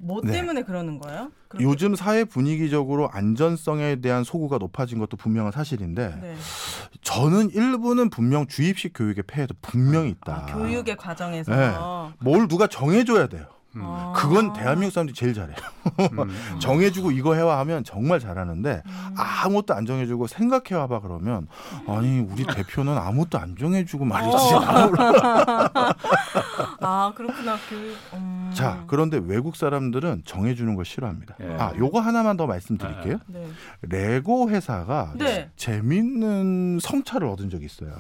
뭐 0.01 0.21
네. 0.23 0.33
때문에 0.33 0.63
그러는 0.63 0.99
거예요? 0.99 1.31
그렇게- 1.49 1.65
요즘 1.65 1.95
사회 1.95 2.25
분위기적으로 2.25 3.11
안전성에 3.11 3.97
대한 3.97 4.25
소구가 4.25 4.59
높아진 4.59 4.99
것도 4.99 5.17
분명한 5.17 5.53
사실인데 5.53 6.19
네. 6.21 6.37
저는 7.03 7.51
일부는 7.51 8.11
분명 8.11 8.47
주입식 8.47 8.93
교육의 8.95 9.25
폐해도 9.27 9.55
분명히 9.61 10.11
있다. 10.11 10.47
아, 10.49 10.55
교육의 10.55 10.97
과정에서 10.97 11.53
네. 11.55 12.15
뭘 12.21 12.49
누가 12.49 12.67
정해줘야 12.67 13.27
돼요. 13.27 13.47
음. 13.77 13.83
아. 13.85 14.13
그건 14.17 14.53
대한민국 14.53 14.93
사람들이 14.93 15.15
제일 15.15 15.35
잘해요. 15.35 15.57
음, 16.01 16.19
음. 16.21 16.31
정해주고 16.59 17.13
이거 17.13 17.35
해와 17.35 17.59
하면 17.61 17.85
정말 17.85 18.19
잘하는데 18.19 18.83
음. 18.85 19.15
아무것도 19.17 19.75
안 19.75 19.87
정해주고 19.87 20.27
생각해 20.27 20.75
와봐 20.75 21.01
그러면 21.01 21.47
아니 21.87 22.21
우리 22.21 22.45
대표는 22.45 22.97
아무것도 22.97 23.39
안 23.39 23.57
정해주고 23.57 24.05
말이지. 24.05 24.37
어. 24.37 24.61
아 26.81 27.13
그렇구나 27.15 27.57
교육. 27.69 27.97
음. 28.15 28.51
자 28.55 28.85
그런데 28.87 29.21
외국 29.23 29.57
사람들은 29.57 30.23
정해주는 30.25 30.75
걸 30.75 30.85
싫어합니다. 30.85 31.37
예. 31.41 31.57
아 31.59 31.73
요거 31.77 32.01
하나만 32.01 32.37
더 32.37 32.47
말씀드릴게요. 32.47 33.19
네. 33.27 33.47
레고 33.83 34.51
회사가 34.51 35.13
네. 35.17 35.51
재밌는 35.57 36.79
성차를 36.81 37.29
얻은 37.29 37.51
적이 37.51 37.67
있어요. 37.67 37.93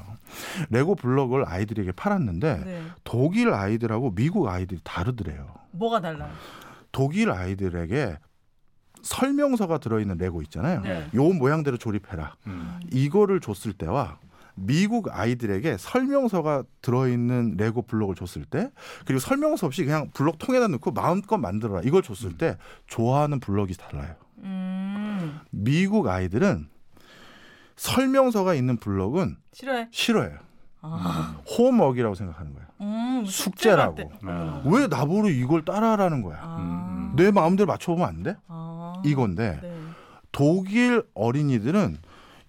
레고 0.70 0.94
블럭을 0.94 1.44
아이들에게 1.46 1.92
팔았는데 1.92 2.62
네. 2.64 2.82
독일 3.04 3.52
아이들하고 3.52 4.14
미국 4.14 4.48
아이들이 4.48 4.80
다르더래요. 4.82 5.58
뭐가 5.78 6.00
달라요? 6.00 6.32
독일 6.92 7.30
아이들에게 7.30 8.18
설명서가 9.02 9.78
들어있는 9.78 10.18
레고 10.18 10.42
있잖아요. 10.42 10.80
네. 10.82 11.08
요 11.14 11.23
모양대로 11.32 11.76
조립해라. 11.76 12.37
음. 12.47 12.80
이거를 12.92 13.40
줬을 13.40 13.73
때와 13.73 14.18
미국 14.54 15.08
아이들에게 15.12 15.76
설명서가 15.78 16.64
들어있는 16.82 17.56
레고 17.56 17.82
블록을 17.82 18.16
줬을 18.16 18.44
때 18.44 18.70
그리고 19.06 19.20
설명서 19.20 19.66
없이 19.66 19.85
그냥 19.85 20.11
블록 20.12 20.38
통에다 20.38 20.66
넣고 20.68 20.90
마음껏 20.90 21.37
만들어라 21.37 21.82
이걸 21.85 22.02
줬을 22.02 22.37
때 22.37 22.56
좋아하는 22.87 23.38
블록이 23.38 23.75
달라요. 23.75 24.16
음. 24.38 25.38
미국 25.50 26.08
아이들은 26.08 26.68
설명서가 27.76 28.54
있는 28.54 28.76
블록은 28.78 29.37
싫어해. 29.52 29.88
싫어해요. 29.92 30.38
아. 30.80 31.37
홈워크라고 31.56 32.14
생각하는 32.14 32.52
거예요. 32.54 32.68
음, 32.80 33.25
숙제라고. 33.26 33.97
숙제 33.97 34.08
같아. 34.20 34.32
아. 34.32 34.62
왜 34.64 34.87
나보고 34.87 35.28
이걸 35.28 35.64
따라하라는 35.64 36.23
거야? 36.23 36.38
아. 36.40 36.56
음, 36.58 37.12
내 37.16 37.30
마음대로 37.30 37.66
맞춰보면 37.66 38.08
안 38.08 38.23
돼? 38.23 38.37
아. 38.49 39.02
이건데 39.04 39.58
네. 39.62 39.73
독일 40.32 41.02
어린이들은 41.14 41.99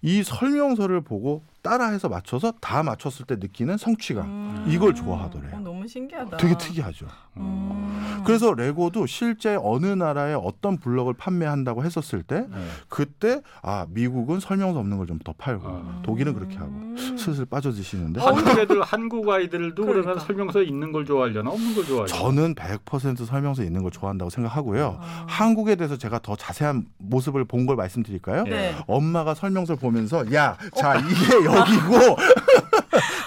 이 0.02 0.22
설명서를 0.22 1.02
보고 1.02 1.42
따라해서 1.62 2.08
맞춰서 2.08 2.52
다 2.60 2.82
맞췄을 2.82 3.26
때 3.26 3.36
느끼는 3.36 3.76
성취감 3.76 4.24
음. 4.24 4.66
이걸 4.68 4.94
좋아하더래요. 4.94 5.56
어, 5.56 5.60
너무 5.80 5.88
신기하다. 5.88 6.36
되게 6.36 6.56
특이하죠. 6.58 7.06
음. 7.38 8.22
그래서 8.26 8.52
레고도 8.52 9.06
실제 9.06 9.56
어느 9.62 9.86
나라에 9.86 10.34
어떤 10.34 10.76
블럭을 10.76 11.14
판매한다고 11.14 11.84
했었을 11.84 12.22
때 12.22 12.40
네. 12.50 12.56
그때 12.88 13.40
아 13.62 13.86
미국은 13.88 14.40
설명서 14.40 14.78
없는 14.80 14.98
걸 14.98 15.06
좀 15.06 15.18
더 15.24 15.32
팔고 15.36 15.66
아. 15.66 16.00
독일은 16.02 16.34
그렇게 16.34 16.56
하고 16.56 16.70
음. 16.70 16.96
슬슬 17.18 17.44
빠져드시는데 17.46 18.20
한국 18.20 18.58
애들 18.58 18.82
한국 18.82 19.28
아이들도 19.28 19.82
그러면 19.82 20.02
그러니까. 20.02 20.24
설명서 20.24 20.62
있는 20.62 20.92
걸 20.92 21.04
좋아하려나 21.06 21.50
없는 21.50 21.74
걸 21.74 21.84
좋아하려나? 21.84 22.18
저는 22.18 22.54
100% 22.54 23.24
설명서 23.26 23.62
있는 23.64 23.82
걸 23.82 23.90
좋아한다고 23.90 24.30
생각하고요. 24.30 24.98
아. 25.00 25.24
한국에 25.28 25.76
대해서 25.76 25.96
제가 25.96 26.18
더 26.20 26.36
자세한 26.36 26.86
모습을 26.98 27.44
본 27.46 27.66
걸 27.66 27.76
말씀드릴까요? 27.76 28.44
네. 28.44 28.74
엄마가 28.86 29.34
설명서를 29.34 29.78
보면서 29.78 30.30
야, 30.32 30.56
자 30.74 30.96
이게 30.98 31.44
여기고 31.44 32.16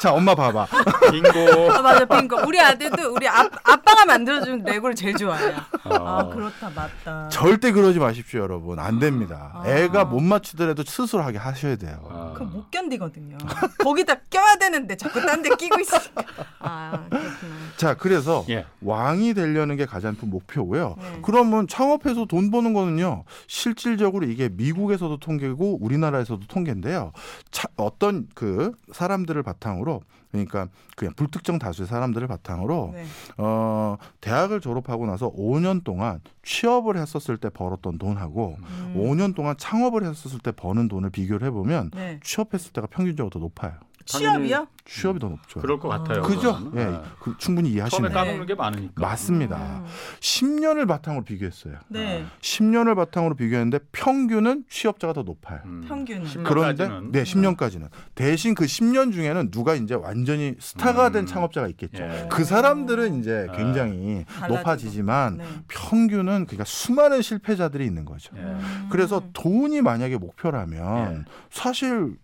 자 0.04 0.12
엄마 0.12 0.36
봐봐. 0.36 0.68
빙고. 1.14 1.72
아 1.72 1.82
맞아 1.82 2.04
빙고. 2.04 2.46
우리 2.46 2.60
아들도 2.60 3.14
우리 3.14 3.26
아, 3.26 3.50
아빠가 3.64 4.04
만들어준 4.04 4.64
레고를 4.66 4.96
제일 4.96 5.16
좋아해요. 5.16 5.56
아 5.86 6.28
그렇다 6.28 6.70
맞다. 6.76 7.30
절대 7.30 7.72
그러지 7.72 8.00
마십시오, 8.00 8.42
여러분. 8.42 8.80
안 8.80 9.00
됩니다. 9.00 9.52
아. 9.56 9.64
애가 9.66 10.04
못 10.04 10.20
맞추더라도 10.20 10.84
스스로 10.84 11.24
하게 11.24 11.38
하셔야 11.38 11.78
돼요. 11.78 12.06
아. 12.10 12.34
그럼 12.36 12.52
못 12.52 12.70
견디거든요. 12.70 13.38
거기다 13.80 14.16
껴야 14.30 14.58
되는데 14.60 14.98
자꾸 14.98 15.22
딴 15.26 15.42
데 15.42 15.56
끼고 15.56 15.80
있어. 15.80 15.96
아 16.60 17.06
그렇구나. 17.10 17.54
자, 17.78 17.94
그래서 17.94 18.46
예. 18.50 18.66
왕이 18.82 19.34
되려는 19.34 19.78
게 19.78 19.86
가장 19.86 20.16
큰 20.16 20.30
목표고요. 20.30 20.96
네. 21.00 21.20
그러면 21.24 21.66
창업해서 21.68 22.26
돈 22.26 22.52
버는 22.52 22.74
거는요. 22.74 23.24
실질적으로 23.48 24.26
이게 24.26 24.50
미국에서도 24.50 25.18
통계고 25.18 25.80
우리나라에서도 25.82 26.42
통계인데요. 26.48 27.14
차- 27.52 27.68
어떤 27.78 28.28
그 28.36 28.72
사람들을 28.92 29.42
바탕으로 29.44 29.93
그러니까 30.32 30.68
그냥 30.96 31.14
불특정 31.14 31.60
다수의 31.60 31.88
사람들을 31.88 32.28
바탕으로 32.28 32.92
네. 32.94 33.06
어, 33.38 33.98
대학을 34.20 34.62
졸업하고 34.62 35.06
나서 35.06 35.32
5년 35.32 35.84
동안 35.84 36.22
취업을 36.44 36.98
했었을 36.98 37.38
때 37.38 37.50
벌었던 37.50 38.00
돈하고 38.00 38.58
음. 38.60 38.96
5년 38.98 39.36
동안 39.36 39.56
창업을 39.58 40.04
했었을 40.04 40.40
때 40.40 40.52
버는 40.52 40.88
돈을 40.88 41.12
비교를 41.12 41.46
해보면 41.48 41.92
네. 41.94 42.20
취업했을 42.24 42.74
때가 42.74 42.88
평균적으로 42.88 43.30
더 43.30 43.40
높아요. 43.40 43.74
취업이요? 44.06 44.68
취업이 44.86 45.20
더 45.20 45.30
높죠. 45.30 45.60
그럴 45.62 45.80
것 45.80 45.88
같아요. 45.88 46.24
그죠? 46.24 46.72
예, 46.76 46.86
네. 46.86 47.00
그 47.20 47.36
충분히 47.38 47.70
처음에 47.70 47.76
이해하시네요. 47.76 48.12
까먹는 48.12 48.46
게 48.46 48.56
많으니까. 48.56 48.94
맞습니다. 49.02 49.58
음. 49.58 49.86
10년을 50.20 50.88
바탕으로 50.88 51.24
비교했어요. 51.24 51.76
네. 51.88 52.26
10년을 52.42 52.96
바탕으로 52.96 53.36
비교했는데 53.36 53.80
평균은 53.94 54.66
취업자가 54.70 55.14
더 55.14 55.24
높아요. 55.24 55.62
음. 55.66 55.86
평균은. 55.88 56.26
10년까지는. 56.26 56.44
그런데 56.44 56.88
네 57.12 57.24
10년까지는 57.24 57.88
대신 58.16 58.56
그 58.56 58.66
10년 58.66 59.14
중에는 59.14 59.52
누가 59.52 59.76
이제 59.76 59.96
완전히 59.96 60.56
스타가 60.60 61.12
된 61.12 61.24
음. 61.24 61.28
창업자가 61.28 61.68
있겠죠. 61.70 62.04
예. 62.04 62.28
그 62.30 62.44
사람들은 62.44 63.20
이제 63.20 63.48
아. 63.50 63.56
굉장히 63.56 64.26
달라지고. 64.28 64.58
높아지지만 64.58 65.38
네. 65.38 65.46
평균은 65.70 66.46
그러니까 66.46 66.66
수많은 66.66 67.22
실패자들이 67.22 67.86
있는 67.86 68.04
거죠. 68.04 68.36
예. 68.36 68.42
음. 68.42 68.88
그래서 68.92 69.24
돈이 69.32 69.82
만약에 69.82 70.18
목표라면 70.18 71.26
예. 71.26 71.32
사실 71.50 72.18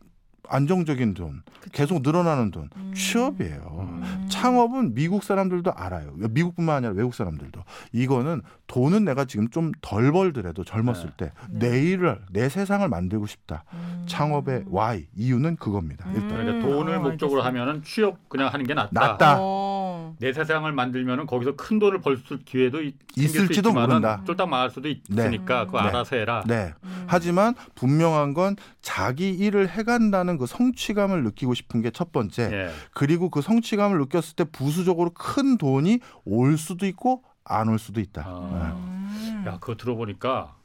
안정적인 0.50 1.14
돈, 1.14 1.42
그쵸. 1.62 1.70
계속 1.72 2.02
늘어나는 2.02 2.52
돈, 2.52 2.70
음. 2.76 2.94
취업이에요. 2.96 3.88
음. 4.04 4.26
창업은 4.30 4.94
미국 4.96 5.24
사람들도 5.24 5.72
알아요. 5.74 6.12
미국뿐만 6.16 6.78
아니라 6.78 6.94
외국 6.94 7.14
사람들도. 7.14 7.62
이거는 7.94 8.42
돈은 8.68 9.06
내가 9.06 9.26
지금 9.26 9.50
좀 9.50 9.72
덜 9.82 10.12
벌더라도 10.12 10.64
젊었을 10.64 11.12
때 11.18 11.32
네. 11.50 11.70
내 11.70 11.84
일을 11.84 12.20
내 12.32 12.50
세상을 12.50 12.88
만들고 12.88 13.26
싶다. 13.28 13.64
음. 13.74 14.04
창업의 14.08 14.66
Y 14.70 15.06
이유는 15.16 15.56
그겁니다. 15.58 16.06
음. 16.10 16.14
일단 16.16 16.30
그러니까 16.30 16.68
돈을 16.68 16.96
어, 16.96 17.00
목적으로. 17.02 17.42
하면은 17.44 17.84
취업 17.84 18.28
그냥 18.30 18.48
하는 18.52 18.66
게 18.66 18.74
낫다. 18.74 18.90
낫다. 19.00 19.38
어. 19.40 20.16
내 20.20 20.34
세상을 20.34 20.70
만들면은 20.72 21.26
거기서 21.28 21.56
큰 21.56 21.78
돈을 21.80 22.02
벌 22.02 22.18
수 22.18 22.38
기회도 22.40 22.82
있, 22.82 22.96
생길 23.16 23.30
수 23.30 23.38
있을지도 23.38 23.70
있지만은 23.70 23.88
모른다. 24.02 24.22
쫄딱 24.26 24.50
망할 24.50 24.70
수도 24.70 24.90
네. 24.90 25.00
있으니까 25.10 25.66
그거 25.66 25.82
네. 25.82 25.88
알아서 25.88 26.16
해라. 26.16 26.44
네. 26.48 26.74
음. 26.84 27.04
하지만 27.08 27.54
분명한 27.76 28.34
건 28.34 28.56
자기 28.82 29.30
일을 29.30 29.70
해간다는 29.70 30.38
그 30.40 30.48
성취감을 30.48 31.24
느끼고 31.24 31.54
싶은 31.54 31.82
게 31.82 31.92
첫 31.92 32.12
번째. 32.12 32.50
예. 32.52 32.72
그리고 32.94 33.30
그 33.30 33.42
성취감을 33.42 34.00
느꼈을 34.00 34.36
때 34.36 34.44
부수적으로 34.46 35.12
큰 35.14 35.58
돈이 35.58 36.00
올 36.26 36.58
수도 36.58 36.86
있고 36.88 37.24
안 37.44 37.68
올 37.70 37.78
수도 37.80 38.00
있다. 38.02 38.24
아. 38.26 38.74
음. 38.76 39.44
야, 39.48 39.58
그거 39.60 39.76
들어보니까 39.76 40.56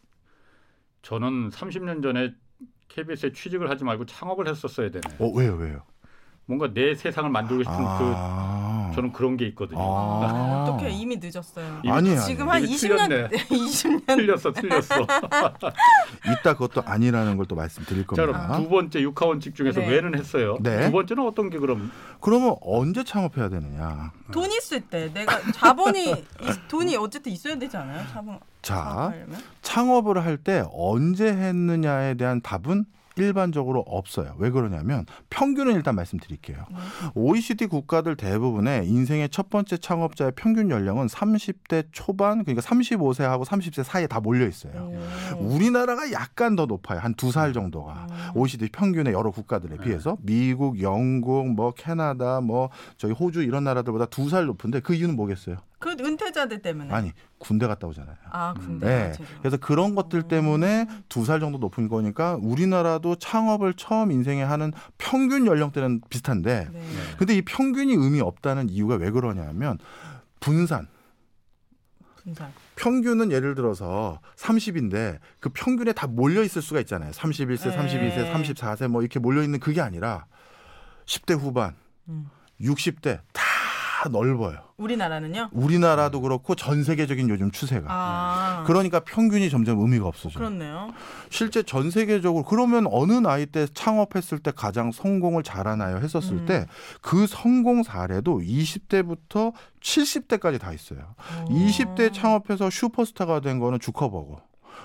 저는 1.03 1.51
30년 1.51 2.03
전에 2.03 2.33
KBS에 2.89 3.33
취직을 3.33 3.71
하지 3.71 3.85
말고 3.85 4.07
창업을 4.07 4.49
했었어야 4.49 4.91
되네. 4.91 5.17
어 5.19 5.29
왜요 5.29 5.55
왜요? 5.55 5.83
뭔가 6.47 6.73
내 6.73 6.95
세상을 6.95 7.29
만들고 7.31 7.63
싶은 7.63 7.75
아. 7.77 7.99
그 7.99 8.05
저는 8.95 9.13
그런 9.13 9.37
게 9.37 9.47
있거든요. 9.49 9.79
아. 9.81 10.67
어떻게 10.69 10.91
이미 10.91 11.17
늦었어요. 11.21 11.81
이미 11.83 11.93
아니에요. 11.93 12.21
지금 12.21 12.49
아니에요. 12.49 12.51
한 12.51 12.63
이미 12.65 12.77
20년 12.77 13.09
틀렸네. 13.09 13.29
20년 13.49 14.07
틀렸어, 14.07 14.53
틀렸어. 14.53 14.95
이따 16.41 16.53
그것도 16.55 16.83
아니라는 16.87 17.37
걸 17.37 17.45
또 17.47 17.55
말씀드릴 17.57 18.05
자, 18.05 18.07
겁니다. 18.25 18.47
그럼 18.49 18.63
두 18.63 18.69
번째 18.71 19.01
육하 19.03 19.27
원칙 19.27 19.55
중에서 19.55 19.81
네. 19.81 19.89
왜는 19.89 20.19
했어요. 20.19 20.57
네. 20.63 20.87
두 20.87 20.93
번째는 20.93 21.27
어떤 21.27 21.51
게 21.51 21.59
그럼? 21.59 21.91
그러면 22.21 22.57
언제 22.63 23.05
창업해야 23.05 23.51
되느냐? 23.51 24.13
돈 24.33 24.51
있을 24.51 24.81
때 24.81 25.11
내가 25.13 25.39
자본이 25.53 26.11
있- 26.11 26.69
돈이 26.69 26.97
어쨌든 26.97 27.33
있어야 27.33 27.57
되지 27.59 27.77
않아요? 27.77 28.03
자본 28.11 28.39
자? 28.63 29.13
창업을 29.61 30.25
할 30.25 30.39
때 30.39 30.65
언제 30.73 31.27
했느냐에 31.27 32.15
대한 32.15 32.41
답은 32.41 32.87
일반적으로 33.17 33.81
없어요. 33.87 34.35
왜 34.39 34.51
그러냐면 34.51 35.07
평균은 35.31 35.75
일단 35.75 35.95
말씀드릴게요. 35.95 36.65
OECD 37.15 37.67
국가들 37.67 38.17
대부분의 38.17 38.89
인생의 38.89 39.29
첫 39.31 39.51
번째 39.51 39.77
창업자의 39.77 40.33
평균 40.37 40.71
연령은 40.71 41.07
30대 41.07 41.87
초반 41.93 42.45
그러니까 42.45 42.61
35세하고 42.67 43.45
30세 43.45 43.83
사이에 43.85 44.07
다 44.07 44.21
몰려 44.21 44.47
있어요. 44.47 44.93
우리나라가 45.39 46.11
약간 46.13 46.57
더 46.57 46.67
높아요. 46.67 46.99
한 47.01 47.15
두 47.15 47.31
살 47.31 47.53
정도가. 47.53 48.07
OECD 48.35 48.69
평균의 48.71 49.13
여러 49.13 49.31
국가들에 49.31 49.77
비해서 49.79 50.17
미국, 50.21 50.81
영국, 50.83 51.49
뭐 51.49 51.73
캐나다, 51.73 52.41
뭐 52.41 52.71
저희 52.97 53.13
호주 53.13 53.43
이런 53.43 53.65
나라들보다 53.65 54.07
두 54.07 54.29
살 54.29 54.47
높은데 54.47 54.81
그 54.81 54.95
이유는 54.95 55.15
뭐겠어요? 55.17 55.57
그 55.85 55.91
은퇴자들 55.91 56.63
때문에. 56.63 56.95
아니 56.95 57.13
군대 57.37 57.67
갔다 57.67 57.87
오잖아요. 57.87 58.17
아 58.31 58.55
군대. 58.55 58.87
네. 58.87 59.13
그래서 59.43 59.59
그런 59.59 59.95
것들 59.95 60.23
때문에 60.23 60.87
두 61.11 61.25
살 61.27 61.41
정도 61.41 61.59
높은 61.59 61.89
거니까 61.89 62.39
우리나라도 62.41 63.17
창업을 63.17 63.75
처음 63.75 64.11
인생에 64.11 64.43
하는 64.43 64.73
평균 64.97 65.47
연령대는 65.47 66.01
비슷한데 66.09 66.69
네. 66.73 66.83
근데 67.19 67.37
이 67.37 67.43
평균이 67.43 67.93
의미 67.93 68.23
없다는 68.23 68.71
이유가 68.71 68.95
왜 68.95 69.11
그러냐면 69.11 69.79
분산 70.41 70.89
분산. 72.17 72.51
평균은 72.77 73.31
예를 73.31 73.55
들어서 73.55 74.21
30인데 74.37 75.19
그 75.41 75.51
평균에 75.51 75.93
다 75.93 76.07
몰려 76.07 76.43
있을 76.43 76.63
수가 76.63 76.81
있잖아요. 76.81 77.11
31세, 77.11 77.71
네. 77.71 77.77
32세, 77.77 78.33
34세 78.33 78.89
뭐 78.89 79.03
이렇게 79.03 79.19
몰려 79.19 79.43
있는 79.43 79.61
그게 79.61 79.83
아니라 79.83 80.25
10대 81.05 81.39
후반, 81.39 81.77
음. 82.09 82.31
60대 82.61 83.21
다 84.05 84.11
넓어요. 84.11 84.59
우리나라는요? 84.77 85.49
우리나라도 85.53 86.21
그렇고 86.21 86.55
전 86.55 86.85
세계적인 86.85 87.31
요즘 87.31 87.51
추세가. 87.51 87.87
아. 87.89 88.65
그러니까 88.67 89.01
평균이 89.01 89.49
점점 89.49 89.81
의미가 89.81 90.07
없어져요. 90.07 90.35
그렇네요. 90.39 90.93
실제 91.31 91.63
전 91.63 91.91
세계적으로 91.91 92.45
그러면 92.45 92.87
어느 92.91 93.13
나이 93.13 93.47
때 93.47 93.67
창업했을 93.73 94.41
때 94.41 94.53
가장 94.55 94.93
성공을 94.93 95.43
잘하나요 95.43 95.97
했었을 95.97 96.37
음. 96.37 96.45
때그 96.47 97.27
성공 97.27 97.83
사례도 97.83 98.41
20대부터 98.41 99.55
70대까지 99.81 100.61
다 100.61 100.75
있어요. 100.75 101.15
어. 101.17 101.45
20대 101.49 102.13
창업해서 102.13 102.69
슈퍼스타가 102.69 103.41
된 103.41 103.59
거는 103.59 103.81
주커버그. 103.81 104.43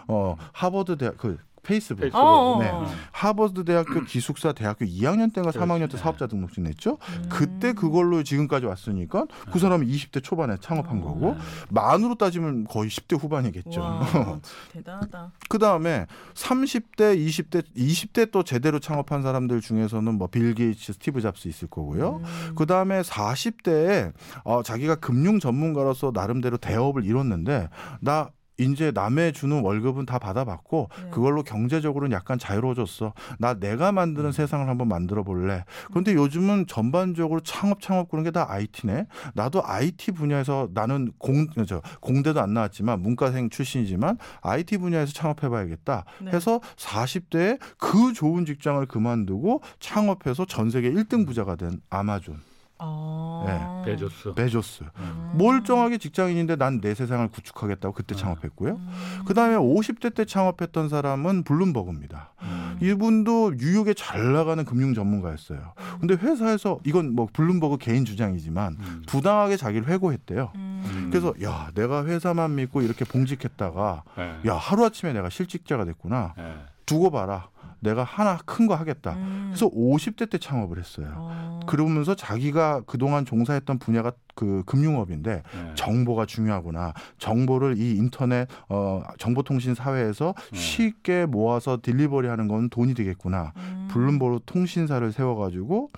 어, 0.08 0.36
하버드 0.54 0.98
대학 0.98 1.18
그 1.18 1.38
페이스북. 1.62 2.02
페이스북. 2.02 2.18
어, 2.18 2.56
어, 2.56 2.60
네. 2.64 2.70
어. 2.70 2.86
하버드 3.12 3.64
대학교 3.66 4.02
기숙사 4.04 4.54
대학교 4.54 4.86
2학년 4.86 5.34
때인가 5.34 5.52
3학년 5.52 5.92
때. 5.92 5.98
사업자 5.98 6.26
등록증 6.28 6.64
냈죠. 6.64 6.98
음. 7.18 7.26
그때 7.30 7.74
그걸로 7.74 8.24
지금까지 8.24 8.66
왔으니까 8.66 9.26
그 9.52 9.60
사람이 9.60 9.86
20대 9.88 10.24
초반에 10.24 10.56
창업한 10.62 11.02
거고 11.02 11.36
만으로 11.70 12.16
따지면 12.16 12.64
거의 12.66 12.90
10대 12.90 13.20
후반이겠죠. 13.22 13.82
와, 13.82 14.40
대단하다. 14.74 15.32
그 15.50 15.58
다음에 15.60 16.06
30대, 16.34 17.18
20대, 17.18 17.64
20대 17.76 18.32
또 18.32 18.44
제대로 18.44 18.80
창업한 18.80 19.22
사람들 19.22 19.62
중에서는 19.62 20.14
뭐 20.16 20.28
빌 20.30 20.54
게이츠, 20.54 20.94
스티브 20.94 21.22
잡스 21.22 21.48
있을 21.48 21.68
거고요. 21.70 22.22
음. 22.24 22.54
그 22.56 22.66
다음에 22.66 23.02
40대에 23.02 24.14
어, 24.44 24.62
자기가 24.64 24.96
금융 24.96 25.40
전문가로서 25.40 26.12
나름대로 26.14 26.58
대업을 26.58 27.04
이뤘는데 27.04 27.70
나 28.00 28.30
이제 28.60 28.92
남의 28.92 29.34
주는 29.34 29.62
월급은 29.62 30.06
다 30.06 30.20
받아봤고 30.20 30.90
네. 31.04 31.10
그걸로 31.10 31.44
경제적으로는 31.44 32.16
약간 32.16 32.38
자유로워졌어. 32.40 33.14
나 33.40 33.54
내가 33.54 33.92
만드는 33.92 34.32
세상을 34.32 34.68
한번 34.68 34.88
만들어 34.88 35.24
볼래. 35.24 35.66
그런데 35.88 36.14
요즘은 36.14 36.68
전반적으로 36.68 37.42
창업 37.42 37.82
창업 37.82 38.10
그런 38.10 38.24
게 38.24 38.30
다 38.30 38.46
IT네. 38.50 39.08
나도 39.34 39.64
IT 39.66 40.12
분야에서 40.12 40.70
나는 40.74 41.12
공, 41.18 41.48
저, 41.68 41.82
공대도 42.00 42.40
안 42.40 42.54
나왔지만 42.54 43.02
문과생 43.02 43.50
출신이지만 43.50 44.18
IT 44.42 44.78
분야에서 44.78 45.12
창업해 45.14 45.50
봐야겠다. 45.50 46.06
네. 46.22 46.32
해서 46.32 46.60
40대에 46.76 47.60
그 47.80 48.14
좋은 48.14 48.46
직장을 48.46 48.86
그만두고 48.86 49.62
창업해서 49.80 50.46
전 50.46 50.70
세계 50.70 50.92
1등 50.92 51.26
부자가 51.26 51.56
된 51.56 51.82
아마존, 51.90 52.40
어. 52.80 53.84
베조스. 53.86 54.34
베조스. 54.34 54.84
음. 54.98 55.32
멀쩡하게 55.36 55.98
직장인인데 55.98 56.56
난 56.56 56.80
내 56.80 56.94
세상을 56.94 57.28
구축하겠다고 57.30 57.94
그때 57.94 58.16
창업했고요. 58.16 58.80
그 59.26 59.34
다음에 59.34 59.56
50대 59.58 60.16
때 60.16 60.24
창업했던 60.24 60.88
사람은 60.88 61.44
블룸버그입니다. 61.44 62.34
음. 62.42 62.78
이분도 62.82 63.54
뉴욕에 63.58 63.94
잘 63.94 64.32
나가는 64.32 64.64
금융 64.64 64.94
전문가였어요. 64.94 65.74
근데 66.00 66.14
회사에서 66.14 66.80
이건 66.86 67.14
뭐 67.16 67.28
블룸버그 67.34 67.78
개인 67.80 68.06
주장이지만 68.06 68.78
음. 68.80 69.04
부당하게 69.08 69.58
자기를 69.58 69.88
해고했대요. 69.88 70.52
음. 70.56 71.10
그래서 71.12 71.34
야 71.44 71.70
내가 71.76 72.06
회사만 72.06 72.56
믿고 72.56 72.82
이렇게 72.82 73.04
봉직했다가 73.04 74.04
네. 74.18 74.40
야 74.48 74.56
하루 74.56 74.86
아침에 74.86 75.12
내가 75.12 75.30
실직자가 75.30 75.84
됐구나. 75.84 76.34
네. 76.38 76.56
두고 76.86 77.12
봐라. 77.12 77.50
내가 77.80 78.04
하나 78.04 78.38
큰 78.46 78.68
거 78.68 78.76
하겠다. 78.76 79.14
음. 79.14 79.46
그래서 79.50 79.70
50대 79.70 80.30
때 80.30 80.38
창업을 80.38 80.78
했어요. 80.78 81.12
어. 81.16 81.60
그러면서 81.66 82.14
자기가 82.16 82.82
그동안 82.86 83.26
종사했던 83.26 83.80
분야가 83.80 84.12
그 84.36 84.64
금융업인데 84.66 85.44
네. 85.44 85.72
정보가 85.76 86.26
중요하구나. 86.26 86.94
정보를 87.18 87.78
이 87.78 87.96
인터넷 87.96 88.48
어 88.70 89.02
정보통신 89.18 89.76
사회에서 89.76 90.34
네. 90.52 90.58
쉽게 90.58 91.26
모아서 91.26 91.80
delivery하는 91.82 92.48
건 92.48 92.70
돈이 92.70 92.94
되겠구나. 92.94 93.54
음. 93.58 93.88
블룸버그 93.92 94.42
통신사를 94.46 95.12
세워가지고 95.12 95.90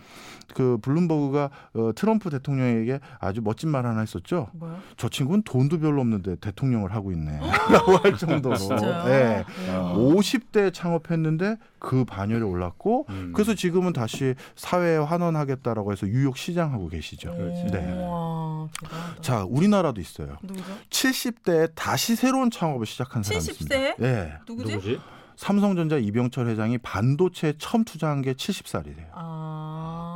그 0.55 0.77
블룸버그가 0.81 1.49
어, 1.75 1.91
트럼프 1.95 2.29
대통령에게 2.29 2.99
아주 3.19 3.41
멋진 3.41 3.69
말 3.69 3.85
하나 3.85 4.01
했었죠. 4.01 4.47
뭐요? 4.53 4.79
저 4.97 5.07
친구는 5.07 5.43
돈도 5.43 5.79
별로 5.79 6.01
없는데 6.01 6.35
대통령을 6.37 6.93
하고 6.93 7.11
있네라고 7.11 7.97
할 8.03 8.17
정도로. 8.17 8.55
진짜요? 8.57 9.05
네. 9.05 9.45
어. 9.69 9.95
50대 9.97 10.73
창업했는데 10.73 11.57
그 11.81 12.05
반열에 12.05 12.43
올랐고 12.43 13.07
음. 13.09 13.31
그래서 13.33 13.55
지금은 13.55 13.91
다시 13.91 14.35
사회에 14.55 14.97
환원하겠다라고 14.97 15.91
해서 15.91 16.05
뉴욕 16.05 16.37
시장하고 16.37 16.89
계시죠. 16.89 17.31
그렇지. 17.35 17.65
네. 17.71 18.05
와. 18.07 18.67
자, 19.21 19.43
우리나라도 19.49 19.99
있어요. 19.99 20.37
누구죠? 20.43 20.63
70대에 20.91 21.71
다시 21.73 22.15
새로운 22.15 22.51
창업을 22.51 22.85
시작한 22.85 23.23
사람이 23.23 23.43
70세? 23.43 23.49
있습니다. 23.49 23.95
네. 23.97 24.33
누구지? 24.47 24.71
누구지? 24.73 24.99
삼성전자 25.35 25.97
이병철 25.97 26.47
회장이 26.49 26.77
반도체에 26.77 27.53
처음 27.57 27.83
투자한 27.83 28.21
게 28.21 28.33
70살이래요. 28.33 29.07
아. 29.13 30.10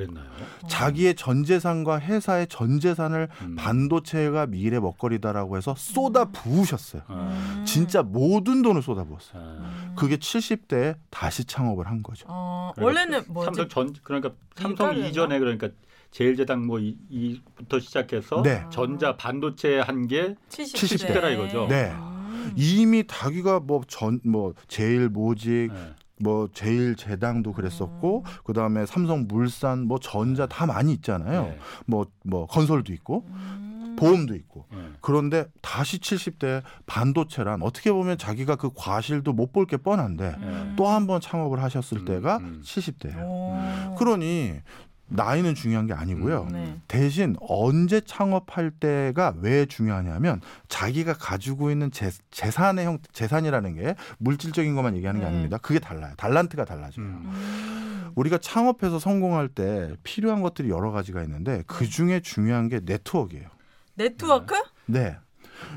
그랬나요? 0.00 0.24
자기의 0.68 1.14
전 1.14 1.44
재산과 1.44 2.00
회사의 2.00 2.46
전 2.48 2.80
재산을 2.80 3.28
음. 3.42 3.56
반도체가 3.56 4.46
미래 4.46 4.78
먹거리다라고 4.80 5.56
해서 5.56 5.74
쏟아 5.76 6.26
부으셨어요. 6.26 7.02
어. 7.08 7.62
진짜 7.66 8.02
모든 8.02 8.62
돈을 8.62 8.82
쏟아 8.82 9.04
부었어요. 9.04 9.42
어. 9.42 9.94
그게 9.96 10.16
70대에 10.16 10.96
다시 11.10 11.44
창업을 11.44 11.86
한 11.86 12.02
거죠. 12.02 12.26
어, 12.28 12.72
그러니까 12.74 13.00
원래는 13.00 13.24
뭐지? 13.32 13.46
삼성 13.46 13.68
전 13.68 13.94
그러니까 14.02 14.30
삼성? 14.56 14.96
이전에 14.96 15.38
그러니까 15.38 15.68
제일제당 16.10 16.66
뭐 16.66 16.78
이, 16.80 16.96
이부터 17.10 17.78
시작해서 17.78 18.42
네. 18.42 18.64
전자 18.70 19.16
반도체 19.16 19.78
한 19.80 20.06
게 20.08 20.34
70대. 20.48 21.20
70대라 21.22 21.32
이거죠? 21.34 21.66
네. 21.68 21.92
음. 21.92 22.52
이미 22.56 23.04
자기가 23.06 23.60
뭐전뭐 23.60 24.54
제일 24.66 25.08
모직 25.08 25.68
네. 25.72 25.94
뭐 26.20 26.48
제일 26.52 26.96
제당도 26.96 27.52
그랬었고 27.52 28.24
음. 28.26 28.32
그다음에 28.44 28.86
삼성 28.86 29.26
물산 29.26 29.86
뭐 29.86 29.98
전자 29.98 30.46
다 30.46 30.66
많이 30.66 30.92
있잖아요. 30.94 31.44
네. 31.44 31.58
뭐뭐 31.86 32.46
건설도 32.48 32.92
있고 32.92 33.24
음. 33.28 33.96
보험도 33.98 34.34
있고. 34.34 34.64
네. 34.70 34.78
그런데 35.00 35.44
다시 35.60 35.98
70대 35.98 36.62
반도체란 36.86 37.62
어떻게 37.62 37.92
보면 37.92 38.16
자기가 38.18 38.56
그 38.56 38.70
과실도 38.74 39.32
못 39.32 39.52
볼 39.52 39.66
게 39.66 39.76
뻔한데 39.76 40.36
음. 40.38 40.74
또한 40.76 41.06
번 41.06 41.20
창업을 41.20 41.62
하셨을 41.62 41.98
음, 41.98 42.04
때가 42.04 42.36
음. 42.38 42.62
70대예요. 42.64 43.22
오. 43.24 43.94
그러니 43.96 44.60
나이는 45.10 45.54
중요한 45.54 45.86
게 45.86 45.92
아니고요. 45.92 46.42
음. 46.50 46.52
네. 46.52 46.76
대신 46.88 47.36
언제 47.40 48.00
창업할 48.00 48.70
때가 48.70 49.34
왜 49.40 49.66
중요하냐면 49.66 50.40
자기가 50.68 51.14
가지고 51.14 51.70
있는 51.70 51.90
재, 51.90 52.10
재산의 52.30 52.86
형 52.86 52.98
재산이라는 53.12 53.74
게 53.74 53.94
물질적인 54.18 54.74
것만 54.74 54.96
얘기하는 54.96 55.20
게 55.20 55.24
네. 55.26 55.30
아닙니다. 55.30 55.58
그게 55.58 55.78
달라요. 55.80 56.14
달란트가 56.16 56.64
달라져요. 56.64 57.04
음. 57.04 57.22
음. 57.24 58.10
우리가 58.14 58.38
창업해서 58.38 58.98
성공할 58.98 59.48
때 59.48 59.94
필요한 60.02 60.42
것들이 60.42 60.70
여러 60.70 60.90
가지가 60.92 61.22
있는데 61.24 61.62
그 61.66 61.86
중에 61.88 62.20
중요한 62.20 62.68
게 62.68 62.80
네트워크예요. 62.84 63.48
네트워크? 63.94 64.54
네. 64.86 65.16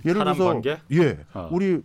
예를 0.05 0.19
사람 0.19 0.33
들어서 0.35 0.53
관계? 0.53 0.79
예, 0.91 1.19
어. 1.33 1.49
우리 1.51 1.81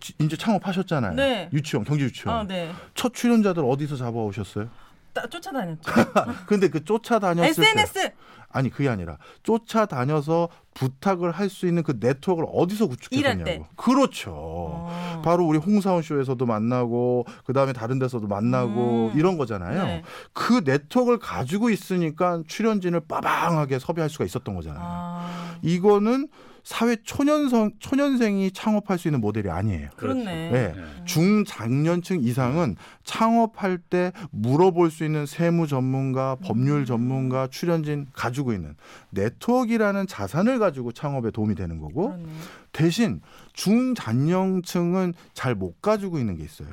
지- 0.00 0.14
이제 0.18 0.36
창업하셨잖아요. 0.36 1.14
네. 1.14 1.48
유치원, 1.52 1.84
경제 1.84 2.04
유치원. 2.04 2.36
아, 2.36 2.42
네. 2.46 2.72
첫 2.94 3.14
출연자들 3.14 3.64
어디서 3.64 3.96
잡아오셨어요? 3.96 4.68
따, 5.16 5.26
쫓아다녔죠. 5.28 5.92
근데 6.46 6.68
그 6.68 6.84
쫓아다녔을 6.84 7.54
때 7.54 7.62
SNS. 7.62 8.12
아니 8.50 8.70
그게 8.70 8.88
아니라 8.88 9.18
쫓아다녀서 9.42 10.48
부탁을 10.74 11.30
할 11.30 11.48
수 11.50 11.66
있는 11.66 11.82
그 11.82 11.96
네트워크를 11.98 12.48
어디서 12.52 12.86
구축했냐고. 12.86 13.44
때. 13.44 13.62
그렇죠. 13.76 14.32
어. 14.34 15.22
바로 15.24 15.46
우리 15.46 15.58
홍사원 15.58 16.02
쇼에서도 16.02 16.44
만나고 16.44 17.24
그 17.44 17.52
다음에 17.52 17.72
다른 17.72 17.98
데서도 17.98 18.26
만나고 18.26 19.10
음. 19.12 19.18
이런 19.18 19.38
거잖아요. 19.38 19.84
네. 19.84 20.02
그 20.32 20.62
네트워크를 20.64 21.18
가지고 21.18 21.70
있으니까 21.70 22.42
출연진을 22.46 23.00
빠방하게 23.00 23.78
섭외할 23.78 24.10
수가 24.10 24.24
있었던 24.24 24.54
거잖아요. 24.54 24.82
아. 24.84 25.56
이거는 25.62 26.28
사회 26.66 26.96
초년생 26.96 27.74
초년생이 27.78 28.50
창업할 28.50 28.98
수 28.98 29.06
있는 29.06 29.20
모델이 29.20 29.48
아니에요. 29.48 29.88
그렇죠. 29.94 30.18
그렇네. 30.18 30.50
네. 30.50 30.72
네. 30.74 31.04
중장년층 31.04 32.24
이상은 32.24 32.74
창업할 33.04 33.78
때 33.78 34.10
물어볼 34.32 34.90
수 34.90 35.04
있는 35.04 35.26
세무 35.26 35.68
전문가, 35.68 36.34
법률 36.42 36.84
전문가, 36.84 37.46
출연진 37.46 38.08
가지고 38.12 38.52
있는 38.52 38.74
네트워크라는 39.10 40.08
자산을 40.08 40.58
가지고 40.58 40.90
창업에 40.90 41.30
도움이 41.30 41.54
되는 41.54 41.78
거고 41.78 42.08
그렇네. 42.08 42.24
대신 42.72 43.20
중장년층은 43.52 45.14
잘 45.34 45.54
못 45.54 45.80
가지고 45.80 46.18
있는 46.18 46.36
게 46.36 46.42
있어요. 46.42 46.68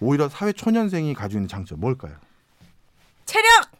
오히려 0.00 0.30
사회 0.30 0.52
초년생이 0.52 1.12
가지고 1.12 1.40
있는 1.40 1.48
장점 1.48 1.80
뭘까요? 1.80 2.14
체력. 3.26 3.73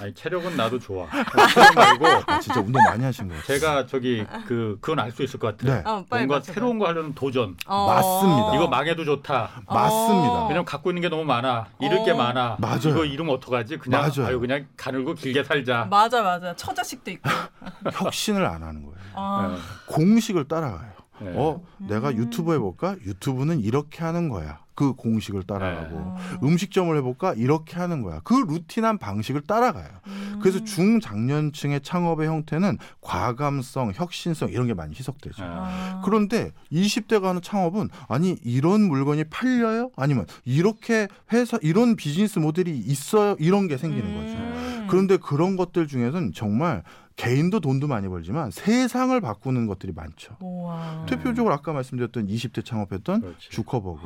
아니 0.00 0.14
체력은 0.14 0.56
나도 0.56 0.78
좋아. 0.78 1.06
체력 1.52 1.74
말고 1.74 2.06
아, 2.26 2.40
진짜 2.40 2.60
운동 2.60 2.82
많이 2.84 3.02
하신 3.04 3.28
것 3.28 3.34
같아요. 3.36 3.58
제가 3.58 3.86
저기 3.86 4.24
그 4.46 4.78
그건 4.80 5.00
알 5.00 5.10
수 5.12 5.22
있을 5.22 5.40
것 5.40 5.56
같아요. 5.56 5.74
네. 5.74 5.80
어, 5.88 6.04
빨리 6.08 6.26
뭔가 6.26 6.36
맞춰봐. 6.36 6.54
새로운 6.54 6.78
거 6.78 6.86
하려는 6.86 7.14
도전. 7.14 7.56
어. 7.66 7.86
맞습니다. 7.86 8.54
이거 8.54 8.68
망해도 8.68 9.04
좋다. 9.04 9.62
맞습니다. 9.66 10.42
왜냐면 10.44 10.64
갖고 10.64 10.90
있는 10.90 11.02
게 11.02 11.08
너무 11.08 11.24
많아. 11.24 11.66
잃을 11.80 12.04
게 12.04 12.12
어. 12.12 12.16
많아. 12.16 12.56
맞아요. 12.60 12.78
이거 12.90 13.04
잃으면 13.04 13.34
어떡하지? 13.36 13.78
그냥 13.78 14.02
맞아요. 14.02 14.28
아유 14.28 14.40
그냥 14.40 14.66
가늘고 14.76 15.14
길게 15.14 15.44
살자. 15.44 15.86
맞아 15.90 16.22
맞아. 16.22 16.54
처자식도 16.54 17.10
있고. 17.12 17.28
혁신을 17.92 18.44
안 18.46 18.62
하는 18.62 18.82
거예요. 18.84 18.98
아. 19.14 19.48
네. 19.56 19.58
공식을 19.94 20.46
따라가요. 20.46 20.97
네. 21.20 21.32
어, 21.34 21.62
내가 21.78 22.10
음. 22.10 22.16
유튜브 22.16 22.54
해볼까? 22.54 22.96
유튜브는 23.04 23.60
이렇게 23.60 24.04
하는 24.04 24.28
거야. 24.28 24.60
그 24.78 24.92
공식을 24.92 25.42
따라가고 25.42 25.96
어. 25.96 26.16
음식점을 26.40 26.96
해볼까? 26.98 27.34
이렇게 27.34 27.76
하는 27.76 28.02
거야. 28.02 28.20
그 28.22 28.34
루틴한 28.34 28.98
방식을 28.98 29.40
따라가요. 29.40 29.88
음. 30.06 30.38
그래서 30.40 30.62
중장년층의 30.62 31.80
창업의 31.80 32.28
형태는 32.28 32.78
과감성, 33.00 33.90
혁신성 33.92 34.50
이런 34.50 34.68
게 34.68 34.74
많이 34.74 34.94
희석되죠. 34.94 35.42
네. 35.42 35.48
아. 35.50 36.00
그런데 36.04 36.52
20대가 36.70 37.24
하는 37.24 37.42
창업은 37.42 37.88
아니 38.06 38.36
이런 38.44 38.82
물건이 38.82 39.24
팔려요? 39.24 39.90
아니면 39.96 40.26
이렇게 40.44 41.08
회사 41.32 41.58
이런 41.60 41.96
비즈니스 41.96 42.38
모델이 42.38 42.70
있어요? 42.78 43.34
이런 43.40 43.66
게 43.66 43.78
생기는 43.78 44.14
거죠. 44.14 44.38
음. 44.38 44.86
그런데 44.88 45.16
그런 45.16 45.56
것들 45.56 45.88
중에서는 45.88 46.32
정말 46.34 46.84
개인도 47.18 47.58
돈도 47.58 47.88
많이 47.88 48.08
벌지만 48.08 48.52
세상을 48.52 49.20
바꾸는 49.20 49.66
것들이 49.66 49.92
많죠. 49.92 50.36
우와. 50.40 51.04
대표적으로 51.08 51.52
아까 51.52 51.72
말씀드렸던 51.72 52.28
20대 52.28 52.64
창업했던 52.64 53.20
그렇지. 53.20 53.50
주커버그. 53.50 54.00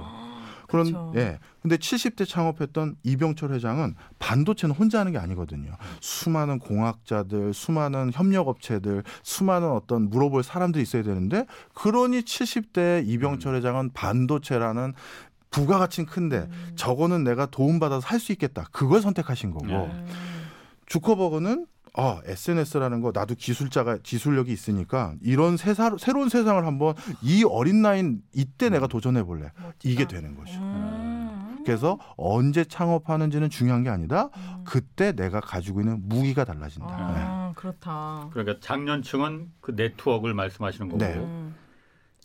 그런 0.68 0.86
그쵸. 0.86 1.12
예. 1.16 1.38
근데 1.60 1.76
70대 1.76 2.26
창업했던 2.26 2.96
이병철 3.02 3.52
회장은 3.52 3.94
반도체는 4.18 4.74
혼자 4.74 5.00
하는 5.00 5.12
게 5.12 5.18
아니거든요. 5.18 5.72
수많은 6.00 6.58
공학자들, 6.58 7.52
수많은 7.52 8.12
협력업체들, 8.14 9.02
수많은 9.22 9.70
어떤 9.70 10.08
물어볼 10.08 10.42
사람들이 10.42 10.82
있어야 10.82 11.02
되는데 11.02 11.44
그러니 11.74 12.22
70대 12.22 13.06
이병철 13.06 13.56
회장은 13.56 13.90
반도체라는 13.92 14.94
부가가치는 15.50 16.06
큰데 16.08 16.48
음. 16.48 16.72
저거는 16.76 17.24
내가 17.24 17.44
도움받아서 17.44 18.06
할 18.06 18.18
수 18.18 18.32
있겠다. 18.32 18.64
그걸 18.72 19.02
선택하신 19.02 19.50
거고 19.50 19.66
네. 19.66 19.74
음. 19.74 20.06
주커버그는 20.86 21.66
아 21.94 22.22
SNS라는 22.24 23.02
거 23.02 23.12
나도 23.12 23.34
기술자가 23.34 23.98
기술력이 24.02 24.50
있으니까 24.50 25.14
이런 25.20 25.56
세사, 25.58 25.94
새로운 25.98 26.30
세상을 26.30 26.64
한번 26.66 26.94
이 27.22 27.44
어린 27.44 27.82
나이인 27.82 28.22
이때 28.32 28.70
내가 28.70 28.86
도전해 28.86 29.22
볼래. 29.22 29.50
이게 29.84 30.06
되는 30.06 30.34
거죠. 30.34 30.58
음. 30.58 31.62
그래서 31.66 31.98
언제 32.16 32.64
창업하는지는 32.64 33.50
중요한 33.50 33.82
게 33.82 33.90
아니다. 33.90 34.30
음. 34.36 34.64
그때 34.64 35.12
내가 35.12 35.40
가지고 35.40 35.80
있는 35.80 36.00
무기가 36.08 36.44
달라진다. 36.44 36.88
네. 36.88 37.14
아, 37.18 37.52
그렇다. 37.54 38.28
그러니까 38.32 38.58
장년층은 38.60 39.52
그 39.60 39.72
네트워크를 39.72 40.34
말씀하시는 40.34 40.88
거고 40.88 40.98
네. 40.98 41.14
음. 41.14 41.54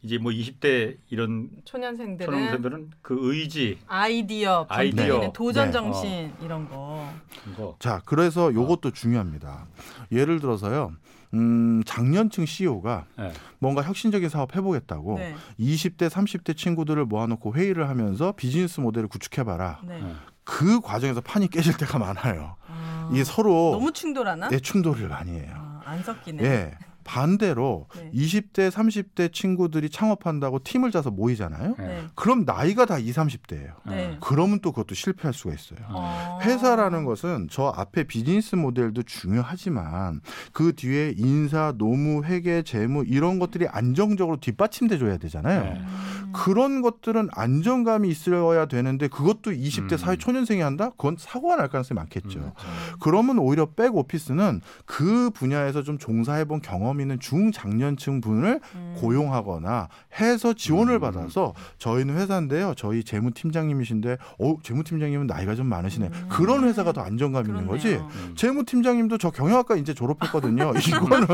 이제 0.07 0.17
뭐 0.17 0.31
20대 0.31 0.95
이런 1.09 1.49
초년생들은 1.65 2.31
초년생들은 2.31 2.91
그 3.01 3.17
의지 3.19 3.77
아이디어, 3.87 4.65
아이디어. 4.69 5.05
번뜩이는 5.05 5.33
도전 5.33 5.65
네. 5.65 5.71
정신 5.73 6.31
이런 6.41 6.67
거. 6.69 7.09
이런 7.45 7.57
거. 7.57 7.75
자, 7.79 8.01
그래서 8.05 8.53
요것도 8.53 8.91
중요합니다. 8.91 9.67
예를 10.13 10.39
들어서요. 10.39 10.93
음, 11.33 11.83
장년층 11.85 12.45
CEO가 12.45 13.05
네. 13.17 13.33
뭔가 13.59 13.83
혁신적인 13.83 14.29
사업 14.29 14.55
해보겠다고 14.55 15.17
네. 15.17 15.35
20대, 15.59 16.09
30대 16.09 16.55
친구들을 16.55 17.03
모아놓고 17.03 17.53
회의를 17.53 17.89
하면서 17.89 18.31
비즈니스 18.31 18.79
모델을 18.79 19.09
구축해봐라. 19.09 19.81
네. 19.83 20.01
네. 20.01 20.13
그 20.45 20.79
과정에서 20.79 21.19
판이 21.19 21.49
깨질 21.49 21.75
때가 21.75 21.99
많아요. 21.99 22.55
아, 22.65 23.09
이게 23.11 23.25
서로 23.25 23.71
너무 23.73 23.91
충돌하나? 23.91 24.47
예, 24.53 24.59
충돌을 24.59 25.09
많이 25.09 25.31
해요. 25.33 25.51
아, 25.53 25.81
안 25.83 26.01
섞이네. 26.01 26.43
예. 26.45 26.71
반대로 27.07 27.87
네. 27.95 28.11
20대, 28.13 28.69
30대 28.69 29.31
친구들이 29.31 29.89
창업한다고 29.89 30.59
팀을 30.63 30.91
짜서 30.91 31.09
모이잖아요. 31.09 31.75
네. 31.79 31.87
네. 31.87 32.03
그럼 32.15 32.43
나이가 32.45 32.85
다 32.85 32.99
20, 32.99 33.15
30대예요. 33.15 33.71
네. 33.87 34.17
그러면 34.19 34.59
또 34.59 34.71
그것도 34.71 34.93
실패할 34.93 35.33
수가 35.33 35.53
있어요. 35.53 35.79
어. 35.89 36.39
회사라는 36.43 37.05
것은 37.05 37.47
저 37.49 37.73
앞에 37.75 38.03
비즈니스 38.03 38.55
모델도 38.55 39.03
중요하지만 39.03 40.19
그 40.51 40.73
뒤에 40.75 41.13
인사, 41.17 41.73
노무, 41.77 42.25
회계, 42.25 42.61
재무 42.61 43.05
이런 43.07 43.39
것들이 43.39 43.67
안정적으로 43.67 44.37
뒷받침돼 44.37 44.97
줘야 44.97 45.17
되잖아요. 45.17 45.63
네. 45.63 45.79
음. 45.79 46.17
그런 46.33 46.81
것들은 46.81 47.29
안정감이 47.31 48.09
있어야 48.09 48.65
되는데 48.65 49.07
그것도 49.07 49.51
20대 49.51 49.93
음. 49.93 49.97
사회 49.97 50.17
초년생이 50.17 50.61
한다? 50.61 50.89
그건 50.91 51.15
사고가 51.17 51.55
날 51.55 51.69
가능성이 51.69 51.95
많겠죠. 51.95 52.39
음. 52.39 52.51
그러면 52.99 53.39
오히려 53.39 53.67
백 53.67 53.95
오피스는 53.95 54.61
그 54.85 55.29
분야에서 55.33 55.83
좀 55.83 55.97
종사해 55.97 56.45
본 56.45 56.61
경험 56.61 56.96
있는 57.01 57.19
중장년층 57.19 58.21
분을 58.21 58.59
음. 58.75 58.95
고용하거나 58.99 59.89
해서 60.19 60.53
지원을 60.53 60.95
음. 60.95 60.99
받아서 60.99 61.53
저희는 61.77 62.15
회사인데요. 62.17 62.73
저희 62.75 63.03
재무팀장님이신데 63.03 64.17
어 64.39 64.55
재무팀장님은 64.63 65.27
나이가 65.27 65.55
좀 65.55 65.67
많으시네. 65.67 66.07
음. 66.07 66.25
그런 66.29 66.63
회사가 66.63 66.91
더 66.91 67.01
안정감 67.01 67.45
있는 67.45 67.67
거지. 67.67 67.89
그렇네요. 67.89 68.09
음. 68.11 68.35
재무팀장님도 68.35 69.17
저 69.17 69.31
경영학과 69.31 69.75
이제 69.75 69.93
졸업했거든요. 69.93 70.73
이거는. 70.87 71.27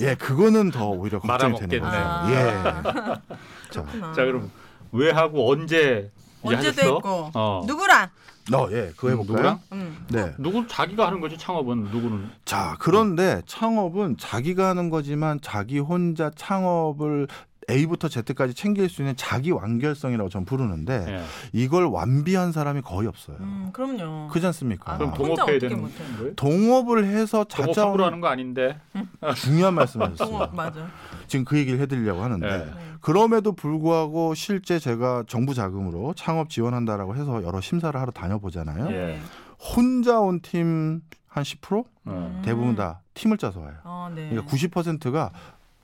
예, 0.00 0.14
그거는 0.14 0.70
더 0.70 0.90
오히려 0.90 1.18
걱정이 1.20 1.58
되는. 1.58 1.80
거죠. 1.80 1.96
아. 1.96 2.30
예. 2.30 3.70
자. 3.70 3.84
자 4.14 4.24
그럼 4.24 4.50
왜 4.92 5.10
하고 5.10 5.50
언제 5.50 6.10
하셨어? 6.42 6.82
했고 6.82 7.30
어. 7.34 7.64
누구랑? 7.66 8.08
어, 8.52 8.68
예, 8.72 8.92
그거 8.96 9.08
해볼까요? 9.08 9.36
누구랑? 9.36 9.60
음. 9.72 10.06
네. 10.10 10.32
누구 10.38 10.66
자기가 10.66 11.06
하는 11.06 11.20
거지 11.20 11.38
창업은 11.38 11.84
누구는 11.84 12.30
자, 12.44 12.76
그런데 12.78 13.40
창업은 13.46 14.18
자기가 14.18 14.68
하는 14.68 14.90
거지만 14.90 15.40
자기 15.40 15.78
혼자 15.78 16.30
창업을 16.36 17.26
A부터 17.70 18.08
Z까지 18.08 18.54
챙길 18.54 18.88
수 18.88 19.02
있는 19.02 19.14
자기 19.16 19.50
완결성이라고 19.50 20.28
전 20.28 20.44
부르는데 20.44 21.06
예. 21.08 21.22
이걸 21.52 21.84
완비한 21.86 22.52
사람이 22.52 22.82
거의 22.82 23.08
없어요. 23.08 23.36
음, 23.40 23.70
그럼요. 23.72 24.28
그렇지 24.28 24.46
않습니까? 24.46 24.92
아, 24.92 24.98
그럼 24.98 25.10
혼자 25.12 25.34
동업해야 25.44 25.58
되는? 25.58 25.82
거예요? 25.82 26.34
동업을 26.34 27.04
해서 27.06 27.44
찾아오는 27.44 28.04
하는 28.04 28.20
거 28.20 28.28
아닌데 28.28 28.78
중요한 29.36 29.74
말씀하셨어요. 29.74 30.28
동업 30.28 30.54
맞아. 30.54 30.86
지금 31.26 31.44
그 31.44 31.56
얘기를 31.58 31.78
해드리려고 31.80 32.22
하는데 32.22 32.46
네. 32.46 32.64
네. 32.64 32.70
그럼에도 33.00 33.52
불구하고 33.52 34.34
실제 34.34 34.78
제가 34.78 35.24
정부 35.26 35.54
자금으로 35.54 36.14
창업 36.14 36.50
지원한다라고 36.50 37.16
해서 37.16 37.42
여러 37.44 37.60
심사를 37.60 37.98
하러 37.98 38.10
다녀보잖아요. 38.12 38.90
예. 38.92 39.20
혼자 39.58 40.20
온 40.20 40.40
팀 40.40 41.00
한 41.34 41.42
10% 41.42 41.84
어. 42.04 42.42
대부분 42.44 42.76
다 42.76 43.00
팀을 43.14 43.38
짜서 43.38 43.58
와요. 43.58 43.72
아, 43.82 44.08
네. 44.14 44.28
그러니까 44.30 44.52
90%가 44.52 45.32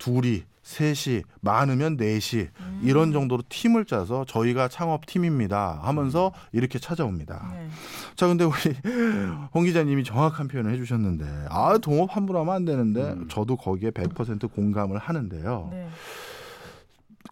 둘이, 0.00 0.42
셋이, 0.62 1.22
많으면 1.40 1.96
넷이 1.96 2.48
음. 2.60 2.80
이런 2.82 3.12
정도로 3.12 3.42
팀을 3.48 3.84
짜서 3.84 4.24
저희가 4.24 4.68
창업 4.68 5.06
팀입니다 5.06 5.80
하면서 5.82 6.32
이렇게 6.52 6.78
찾아옵니다. 6.78 7.50
네. 7.52 7.68
자, 8.16 8.26
근데 8.26 8.44
우리 8.44 8.54
홍 9.54 9.64
기자님이 9.64 10.02
정확한 10.02 10.48
표현을 10.48 10.72
해주셨는데 10.72 11.46
아 11.50 11.78
동업 11.78 12.16
함부로 12.16 12.40
하면 12.40 12.54
안 12.54 12.64
되는데 12.64 13.12
음. 13.12 13.28
저도 13.28 13.56
거기에 13.56 13.90
100% 13.90 14.52
공감을 14.52 14.98
하는데요. 14.98 15.68
네. 15.70 15.88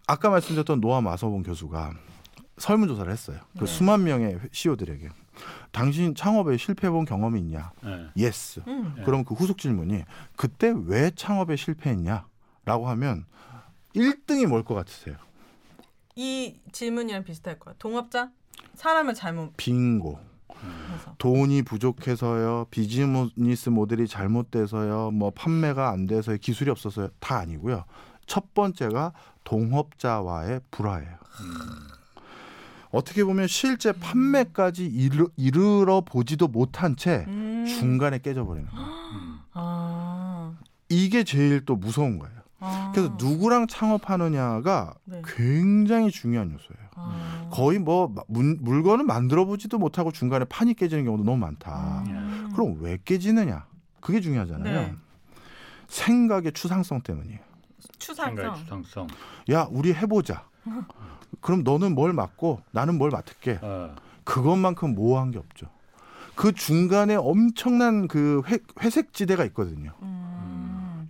아까 0.07 0.29
말씀드렸던 0.29 0.79
노암 0.79 1.01
와서먼 1.01 1.43
교수가 1.43 1.93
설문조사를 2.57 3.11
했어요. 3.11 3.39
그 3.53 3.59
네. 3.59 3.65
수만 3.65 4.03
명의 4.03 4.37
CEO들에게 4.51 5.09
당신 5.71 6.13
창업에 6.15 6.57
실패해본 6.57 7.05
경험이 7.05 7.39
있냐? 7.39 7.71
예. 7.85 8.07
yes. 8.17 8.61
음. 8.67 8.93
네. 8.97 9.03
그럼 9.03 9.23
그 9.23 9.33
후속 9.33 9.57
질문이 9.57 10.03
그때 10.35 10.73
왜 10.85 11.11
창업에 11.15 11.55
실패했냐? 11.55 12.25
라고 12.69 12.87
하면 12.89 13.25
1등이 13.95 14.45
뭘 14.45 14.63
것 14.63 14.75
같으세요? 14.75 15.15
이 16.15 16.59
질문이랑 16.71 17.23
비슷할 17.23 17.57
거야. 17.57 17.73
동업자 17.79 18.29
사람을 18.75 19.15
잘못 19.15 19.53
빙고. 19.57 20.19
돈이 21.17 21.63
부족해서요. 21.63 22.67
비즈니스 22.69 23.69
모델이 23.69 24.07
잘못돼서요. 24.07 25.09
뭐 25.11 25.31
판매가 25.31 25.89
안 25.89 26.05
돼서요. 26.05 26.37
기술이 26.37 26.69
없어서요. 26.69 27.09
다 27.19 27.37
아니고요. 27.39 27.85
첫 28.27 28.53
번째가 28.53 29.13
동업자와의 29.45 30.61
불화예요. 30.69 31.17
어떻게 32.91 33.23
보면 33.23 33.47
실제 33.47 33.91
판매까지 33.93 34.85
이르, 34.85 35.27
이르러 35.37 36.01
보지도 36.01 36.47
못한 36.47 36.95
채 36.95 37.25
음. 37.27 37.65
중간에 37.65 38.19
깨져버리는 38.19 38.69
거예요. 38.69 38.87
음. 38.87 39.39
아. 39.53 40.53
이게 40.89 41.23
제일 41.23 41.65
또 41.65 41.75
무서운 41.75 42.19
거예요. 42.19 42.38
아. 42.59 42.91
그래서 42.93 43.15
누구랑 43.17 43.67
창업하느냐가 43.67 44.93
네. 45.05 45.21
굉장히 45.25 46.11
중요한 46.11 46.51
요소예요. 46.51 46.89
아. 46.95 47.47
거의 47.51 47.79
뭐 47.79 48.07
마- 48.09 48.23
문- 48.27 48.57
물건을 48.61 49.05
만들어 49.05 49.45
보지도 49.45 49.77
못하고 49.77 50.11
중간에 50.11 50.45
판이 50.45 50.73
깨지는 50.73 51.05
경우도 51.05 51.23
너무 51.23 51.37
많다. 51.37 52.03
음. 52.07 52.49
그럼 52.53 52.77
왜 52.81 52.97
깨지느냐? 53.03 53.65
그게 54.01 54.19
중요하잖아요. 54.21 54.73
네. 54.81 54.95
생각의 55.87 56.51
추상성 56.53 57.01
때문이에요. 57.01 57.39
추상성. 57.97 58.55
추상성. 58.55 59.07
야, 59.51 59.67
우리 59.71 59.93
해보자. 59.93 60.45
그럼 61.41 61.63
너는 61.63 61.95
뭘 61.95 62.13
맡고 62.13 62.61
나는 62.71 62.97
뭘 62.97 63.09
맡을게. 63.11 63.59
어. 63.61 63.95
그것만큼 64.23 64.93
모호한 64.93 65.31
게 65.31 65.39
없죠. 65.39 65.67
그 66.35 66.53
중간에 66.53 67.15
엄청난 67.15 68.07
그 68.07 68.41
회, 68.47 68.59
회색 68.81 69.13
지대가 69.13 69.43
있거든요. 69.45 69.91
음. 70.01 70.18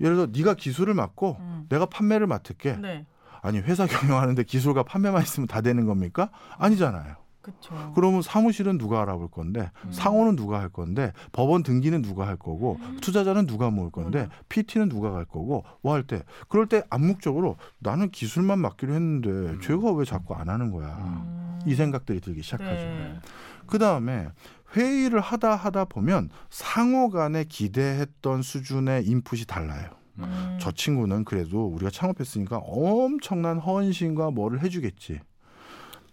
예를 0.02 0.16
들어 0.16 0.28
네가 0.32 0.54
기술을 0.56 0.94
맡고 0.94 1.38
음. 1.40 1.66
내가 1.70 1.86
판매를 1.86 2.28
맡을게. 2.28 2.78
네. 2.78 3.06
아니 3.42 3.60
회사 3.60 3.86
경영하는데 3.88 4.44
기술과 4.44 4.84
판매만 4.84 5.22
있으면 5.24 5.48
다 5.48 5.62
되는 5.62 5.86
겁니까? 5.86 6.30
아니잖아요. 6.58 7.16
그렇죠. 7.42 7.94
그러면 7.96 8.22
사무실은 8.22 8.78
누가 8.78 9.02
알아볼 9.02 9.30
건데 9.32 9.72
음. 9.86 9.92
상호는 9.94 10.36
누가 10.36 10.60
할 10.60 10.68
건데 10.68 11.14
법원 11.32 11.64
등기는 11.64 12.02
누가 12.02 12.28
할 12.28 12.36
거고 12.36 12.78
투자자는 13.02 13.48
누가 13.48 13.70
모을 13.72 13.92
건데 13.92 14.24
음. 14.24 14.30
PT는 14.50 14.90
누가 14.90 15.12
갈 15.12 15.24
거고 15.24 15.64
뭐 15.82 15.94
할 15.94 16.04
때 16.04 16.24
그럴 16.50 16.68
때 16.68 16.84
암묵적으로 16.90 17.56
나는 17.80 18.10
기술만 18.12 18.60
맡기로 18.60 18.94
했는데 18.94 19.30
음. 19.30 19.60
쟤가 19.62 19.94
왜 19.94 20.04
자꾸 20.04 20.36
안 20.36 20.50
하는 20.50 20.70
거야 20.70 20.90
음. 21.00 21.60
이 21.66 21.76
생각들이 21.76 22.20
들기 22.20 22.42
시작하죠. 22.42 22.74
네. 22.74 23.20
그 23.68 23.80
다음에 23.80 24.28
회의를 24.76 25.20
하다 25.20 25.56
하다 25.56 25.86
보면 25.86 26.30
상호 26.50 27.10
간에 27.10 27.44
기대했던 27.44 28.42
수준의 28.42 29.06
인풋이 29.06 29.48
달라요. 29.48 29.90
음. 30.20 30.58
저 30.60 30.72
친구는 30.72 31.24
그래도 31.24 31.66
우리가 31.68 31.90
창업했으니까 31.90 32.58
엄청난 32.58 33.58
헌신과 33.58 34.32
뭐를 34.32 34.62
해주겠지. 34.62 35.22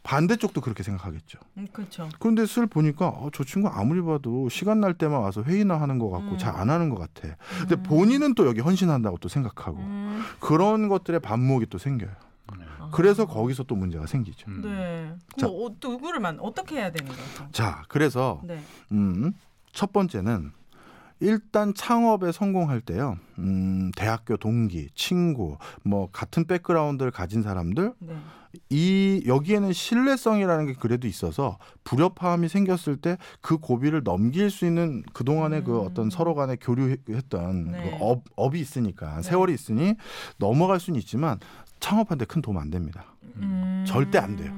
반대쪽도 0.07 0.61
그렇게 0.61 0.85
생각하겠죠. 0.85 1.41
음, 1.57 1.67
그렇죠. 1.73 2.09
그런데 2.21 2.47
슬 2.47 2.69
보니까 2.69 3.09
어, 3.09 3.29
저 3.33 3.43
친구 3.43 3.69
아무리 3.69 4.01
봐도 4.01 4.49
시간 4.49 4.81
날 4.81 4.95
때만 4.95 5.21
와서 5.21 5.43
회의나 5.43 5.81
하는 5.81 5.99
것 5.99 6.11
같고 6.11 6.33
음. 6.33 6.39
잘안 6.39 6.71
하는 6.71 6.91
것 6.91 6.97
같아. 6.97 7.37
근데 7.59 7.75
본인은 7.83 8.35
또 8.37 8.47
여기 8.47 8.61
헌신한다고 8.61 9.19
또 9.19 9.29
생각하고 9.29 9.79
음. 9.79 10.23
그런 10.39 10.89
것들의 10.89 11.19
반목이 11.19 11.67
또 11.67 11.79
생겨요. 11.79 12.13
네. 12.87 12.91
그래서 12.93 13.27
거기서 13.27 13.65
또 13.65 13.75
문제가 13.77 14.07
생기죠. 14.07 14.51
음. 14.51 14.63
네. 14.63 15.15
자. 15.39 15.47
그럼 15.47 15.53
어, 15.55 15.75
누구를 15.83 16.21
만 16.21 16.39
어떻게 16.41 16.77
해야 16.77 16.91
되는 16.91 17.11
거죠? 17.11 17.23
자, 17.53 17.85
그래서 17.89 18.41
네. 18.45 18.61
음, 18.93 19.33
첫 19.73 19.93
번째는 19.93 20.53
일단 21.21 21.73
창업에 21.75 22.31
성공할 22.33 22.81
때요. 22.83 23.17
음, 23.39 23.91
대학교 23.97 24.37
동기, 24.37 24.91
친구, 24.95 25.57
뭐 25.83 26.09
같은 26.13 26.45
백그라운드를 26.47 27.11
가진 27.11 27.43
사람들 27.43 27.95
네. 28.01 28.17
이 28.71 29.23
여기에는 29.27 29.73
신뢰성이라는 29.73 30.67
게 30.67 30.73
그래도 30.75 31.07
있어서 31.07 31.59
불협화음이 31.85 32.49
생겼을 32.49 32.97
때 32.97 33.17
그 33.41 33.59
고비를 33.59 34.03
넘길 34.03 34.51
수 34.51 34.67
있는 34.67 35.03
그 35.13 35.25
동안의 35.25 35.65
그 35.65 35.79
음. 35.81 35.87
어떤 35.87 36.11
서로 36.11 36.35
간에 36.35 36.57
교류했던 36.57 37.71
네. 37.73 37.91
그 37.99 38.05
업, 38.05 38.25
업이 38.35 38.59
있으니까 38.61 39.17
네. 39.17 39.23
세월이 39.23 39.53
있으니 39.55 39.95
넘어갈 40.39 40.81
수는 40.81 40.99
있지만 41.01 41.39
창업하는데 41.81 42.25
큰 42.27 42.43
도움 42.43 42.59
안 42.59 42.71
됩니다. 42.71 43.05
음. 43.37 43.85
절대 43.87 44.19
안 44.19 44.37
돼요. 44.37 44.53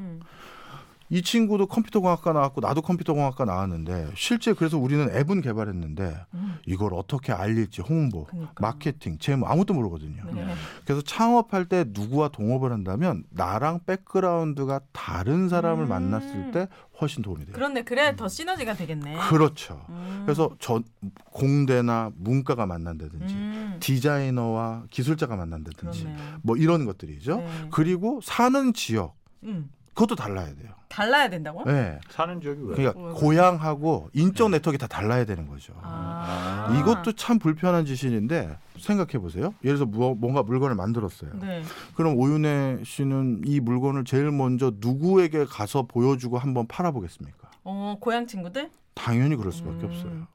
이 1.11 1.23
친구도 1.23 1.67
컴퓨터공학과 1.67 2.33
나왔고 2.33 2.61
나도 2.61 2.83
컴퓨터공학과 2.83 3.45
나왔는데 3.45 4.11
실제 4.15 4.53
그래서 4.53 4.79
우리는 4.79 5.09
앱은 5.15 5.41
개발했는데 5.41 6.17
음. 6.35 6.59
이걸 6.67 6.95
어떻게 6.95 7.33
알릴지 7.33 7.83
홍보, 7.83 8.25
그러니까. 8.25 8.53
마케팅, 8.61 9.19
재무 9.19 9.47
아무것도 9.47 9.75
모르거든요. 9.75 10.23
네. 10.35 10.55
그래서 10.85 11.03
창업할 11.03 11.67
때 11.67 11.85
누구와 11.89 12.29
동업을 12.29 12.73
한다면 12.73 13.25
나랑 13.31 13.81
백그라운드가 13.87 14.81
다른 14.93 15.49
사람을 15.49 15.85
음. 15.85 15.89
만났을 15.89 16.51
때 16.53 16.69
훨씬 17.01 17.23
도움이 17.23 17.45
돼요. 17.47 17.55
그렇네. 17.55 17.83
그래 17.85 18.17
더 18.17 18.29
시너지가 18.29 18.75
되겠네. 18.75 19.17
그렇죠. 19.29 19.85
음. 19.89 20.23
그래서 20.25 20.51
저 20.59 20.83
공대나 21.31 22.11
문과가 22.17 22.67
만난다든지 22.67 23.35
음. 23.35 23.77
디자이너와 23.81 24.85
기술자가 24.91 25.37
만난다든지 25.37 26.03
그렇네요. 26.05 26.39
뭐 26.43 26.57
이런 26.57 26.85
것들이죠. 26.85 27.37
네. 27.39 27.69
그리고 27.71 28.21
사는 28.23 28.73
지역 28.75 29.17
음. 29.45 29.71
그것도 29.99 30.15
달라야 30.15 30.47
돼요. 30.55 30.71
달라야 30.89 31.29
된다고? 31.29 31.65
네. 31.65 31.99
사는 32.11 32.41
지역이 32.41 32.61
왜? 32.63 32.75
그러니까 32.77 33.01
왜? 33.01 33.13
고향하고 33.15 34.11
인적 34.13 34.49
네트워크가 34.53 34.87
다 34.87 34.97
달라야 35.01 35.25
되는 35.25 35.49
거죠. 35.49 35.75
아. 35.83 36.73
이것도 36.79 37.13
참 37.15 37.41
불편한 37.41 37.85
짓인데 37.85 38.57
생각해 38.79 39.19
보세요. 39.19 39.53
예를 39.65 39.77
들어서 39.77 39.87
뭐- 39.87 40.15
뭔가 40.15 40.45
물건을 40.45 40.77
만들었어요. 40.77 41.33
네. 41.41 41.63
그럼 41.97 42.17
오윤혜 42.17 42.83
씨는 42.85 43.43
이 43.45 43.59
물건을 43.59 44.05
제일 44.05 44.31
먼저 44.31 44.71
누구에게 44.77 45.45
가서 45.47 45.83
보여주고 45.83 46.39
한번 46.39 46.69
팔아보겠습니까? 46.69 47.51
어 47.65 47.97
고향 48.01 48.27
친구들? 48.29 48.71
당연히 48.95 49.35
그럴 49.35 49.53
수밖에 49.53 49.85
음. 49.87 49.91
없어요. 49.91 50.27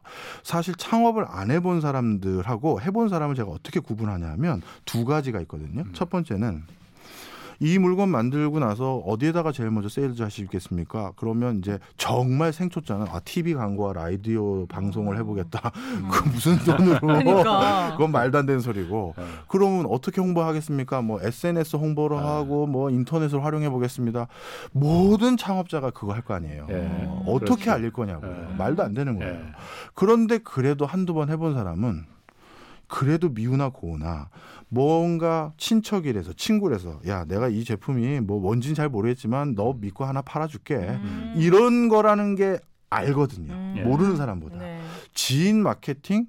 사실 0.44 0.76
창업을 0.76 1.26
안 1.28 1.52
해본 1.52 1.80
사람들하고 1.80 2.82
해본 2.82 3.08
사람을 3.08 3.36
제가 3.36 3.50
어떻게 3.50 3.80
구분하냐면 3.80 4.62
두 4.86 5.06
가지가 5.06 5.40
있거든요. 5.42 5.84
첫 5.94 6.10
번째는 6.10 6.64
이 7.64 7.80
물건 7.80 8.10
만들고 8.10 8.60
나서 8.60 8.98
어디에다가 9.06 9.54
제일 9.54 9.72
먼저 9.72 9.88
세일즈 9.88 10.22
하시겠습니까? 10.22 11.14
그러면 11.16 11.60
이제 11.60 11.80
정말 11.96 12.52
생초자는 12.52 13.08
아 13.10 13.22
TV 13.22 13.54
광고와 13.54 13.94
라디오 13.94 14.66
방송을 14.68 15.18
해보겠다. 15.20 15.72
그 16.12 16.28
무슨 16.28 16.58
돈으로? 16.58 17.00
그러니까. 17.00 17.92
그건 17.94 18.12
말도 18.12 18.38
안 18.40 18.46
되는 18.46 18.60
소리고. 18.60 19.14
네. 19.18 19.24
그러면 19.48 19.86
어떻게 19.90 20.20
홍보하겠습니까? 20.20 21.02
뭐 21.04 21.22
SNS 21.22 21.78
홍보를 21.78 22.18
네. 22.18 22.24
하고 22.24 22.68
뭐 22.68 22.90
인터넷을 22.90 23.42
활용해 23.46 23.70
보겠습니다. 23.70 24.28
모든 24.74 25.38
창업자가 25.38 25.92
그거 25.92 26.12
할 26.12 26.24
거 26.24 26.34
아니에요. 26.34 26.68
예. 26.70 26.88
어, 27.06 27.24
어떻게 27.28 27.66
그렇죠. 27.66 27.72
알릴 27.72 27.92
거냐고요. 27.94 28.48
예. 28.52 28.56
말도 28.58 28.84
안 28.84 28.94
되는 28.94 29.18
거예요. 29.18 29.34
예. 29.36 29.42
그런데 29.94 30.38
그래도 30.38 30.86
한두 30.86 31.14
번 31.14 31.30
해본 31.30 31.54
사람은 31.54 32.06
그래도 32.88 33.30
미우나 33.30 33.70
고우나 33.70 34.30
뭔가 34.74 35.52
친척이라서 35.58 36.34
친구라서 36.34 37.00
야 37.08 37.26
내가 37.26 37.48
이 37.48 37.64
제품이 37.64 38.22
뭐 38.22 38.40
뭔지는 38.40 38.74
잘 38.74 38.90
모르겠지만 38.90 39.54
너 39.54 39.74
믿고 39.74 40.04
하나 40.04 40.22
팔아줄게 40.24 40.76
음. 40.76 41.34
이런 41.38 41.90
거라는 41.90 42.36
게 42.36 42.58
알거든요 42.90 43.54
음. 43.54 43.76
예. 43.78 43.84
모르는 43.84 44.18
사람보다 44.18 44.58
네. 44.58 44.82
지인 45.14 45.62
마케팅 45.62 46.26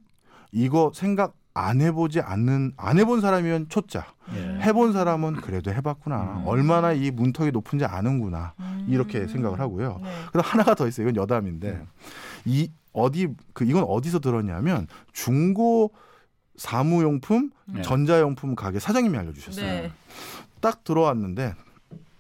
이거 0.53 0.93
생각 0.95 1.35
안 1.55 1.81
해보지 1.81 2.21
않는 2.21 2.73
안 2.77 2.99
해본 2.99 3.21
사람이면 3.23 3.69
초짜 3.71 4.05
예. 4.35 4.61
해본 4.61 4.93
사람은 4.93 5.37
그래도 5.37 5.73
해봤구나 5.73 6.41
음. 6.41 6.47
얼마나 6.47 6.93
이 6.93 7.11
문턱이 7.11 7.51
높은지 7.51 7.87
아는구나 7.87 8.55
음. 8.61 8.87
이렇게 8.89 9.27
생각을 9.27 9.61
하고요. 9.61 10.01
네. 10.03 10.11
그리고 10.33 10.47
하나가 10.47 10.75
더 10.75 10.89
있어요. 10.89 11.09
이건 11.09 11.23
여담인데 11.23 11.87
이 12.45 12.71
어디 12.93 13.29
그 13.53 13.65
이건 13.65 13.85
어디서 13.85 14.19
들었냐면 14.19 14.89
중고 15.13 15.93
사무용품, 16.57 17.51
네. 17.67 17.83
전자용품 17.83 18.55
가게 18.55 18.79
사장님이 18.79 19.19
알려주셨어요. 19.19 19.65
네. 19.65 19.93
딱 20.61 20.85
들어왔는데 20.85 21.55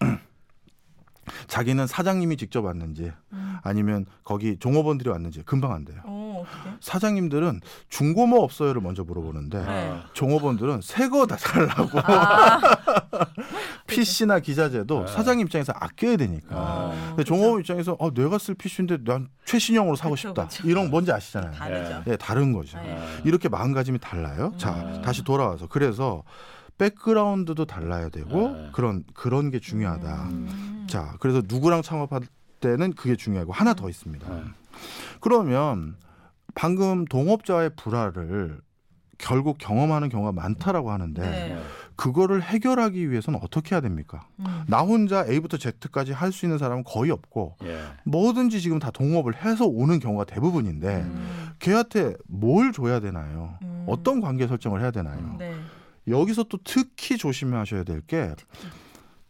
자기는 1.48 1.86
사장님이 1.86 2.36
직접 2.36 2.64
왔는지 2.64 3.12
음. 3.32 3.56
아니면 3.62 4.04
거기 4.24 4.58
종업원들이 4.58 5.08
왔는지 5.08 5.42
금방 5.44 5.72
안 5.72 5.84
돼요. 5.84 6.00
어 6.04 6.44
어떻게? 6.44 6.76
사장님들은 6.80 7.60
중고 7.88 8.26
뭐 8.26 8.42
없어요를 8.42 8.82
먼저 8.82 9.04
물어보는데 9.04 9.64
네. 9.64 10.00
종업원들은 10.12 10.80
새 10.82 11.08
거 11.08 11.24
다 11.26 11.36
살라고 11.38 11.98
아. 12.02 12.60
PC나 13.86 14.40
기자재도 14.40 15.04
네. 15.04 15.12
사장님 15.12 15.46
입장에서 15.46 15.72
아껴야 15.76 16.16
되니까. 16.16 16.56
어, 16.56 16.90
근데 16.90 17.16
그쵸. 17.16 17.34
종업원 17.34 17.60
입장에서 17.60 17.96
어, 17.98 18.12
내가 18.12 18.38
쓸 18.38 18.54
PC인데 18.54 18.98
난 19.04 19.28
최신형으로 19.44 19.96
사고 19.96 20.14
그쵸, 20.14 20.28
싶다. 20.28 20.46
그쵸. 20.48 20.66
이런 20.66 20.84
거 20.84 20.90
뭔지 20.92 21.12
아시잖아요. 21.12 21.52
다르죠. 21.52 22.02
예, 22.06 22.16
다른 22.16 22.52
거죠. 22.52 22.78
네. 22.78 22.96
예. 22.96 23.22
이렇게 23.24 23.48
마음가짐이 23.48 23.98
달라요. 23.98 24.54
자, 24.56 24.72
음. 24.72 25.02
다시 25.02 25.22
돌아와서 25.22 25.66
그래서 25.66 26.22
백그라운드도 26.78 27.66
달라야 27.66 28.08
되고 28.08 28.50
네. 28.50 28.68
그런 28.72 29.04
그런 29.14 29.50
게 29.50 29.60
중요하다. 29.60 30.28
음. 30.30 30.86
자, 30.88 31.14
그래서 31.20 31.42
누구랑 31.46 31.82
창업할 31.82 32.22
때는 32.60 32.94
그게 32.94 33.16
중요하고 33.16 33.52
하나 33.52 33.74
더 33.74 33.88
있습니다. 33.88 34.28
네. 34.28 34.42
그러면 35.20 35.96
방금 36.54 37.04
동업자의 37.04 37.70
불화를 37.76 38.60
결국 39.18 39.58
경험하는 39.58 40.08
경우가 40.08 40.32
많다라고 40.32 40.90
하는데 40.90 41.22
네. 41.22 41.62
그거를 41.96 42.42
해결하기 42.42 43.10
위해서는 43.10 43.38
어떻게 43.42 43.74
해야 43.74 43.80
됩니까? 43.80 44.26
음. 44.40 44.64
나 44.66 44.80
혼자 44.80 45.24
A부터 45.26 45.56
Z까지 45.58 46.12
할 46.12 46.32
수 46.32 46.44
있는 46.46 46.58
사람은 46.58 46.84
거의 46.84 47.10
없고 47.10 47.56
예. 47.64 47.80
뭐든지 48.04 48.60
지금 48.60 48.78
다 48.78 48.90
동업을 48.90 49.36
해서 49.44 49.66
오는 49.66 49.98
경우가 50.00 50.24
대부분인데 50.24 51.02
음. 51.02 51.50
걔한테 51.60 52.14
뭘 52.26 52.72
줘야 52.72 52.98
되나요? 53.00 53.58
음. 53.62 53.84
어떤 53.88 54.20
관계 54.20 54.46
설정을 54.48 54.80
해야 54.80 54.90
되나요? 54.90 55.36
네. 55.38 55.54
여기서 56.08 56.44
또 56.44 56.58
특히 56.64 57.16
조심하셔야 57.16 57.84
될 57.84 58.02
게 58.06 58.34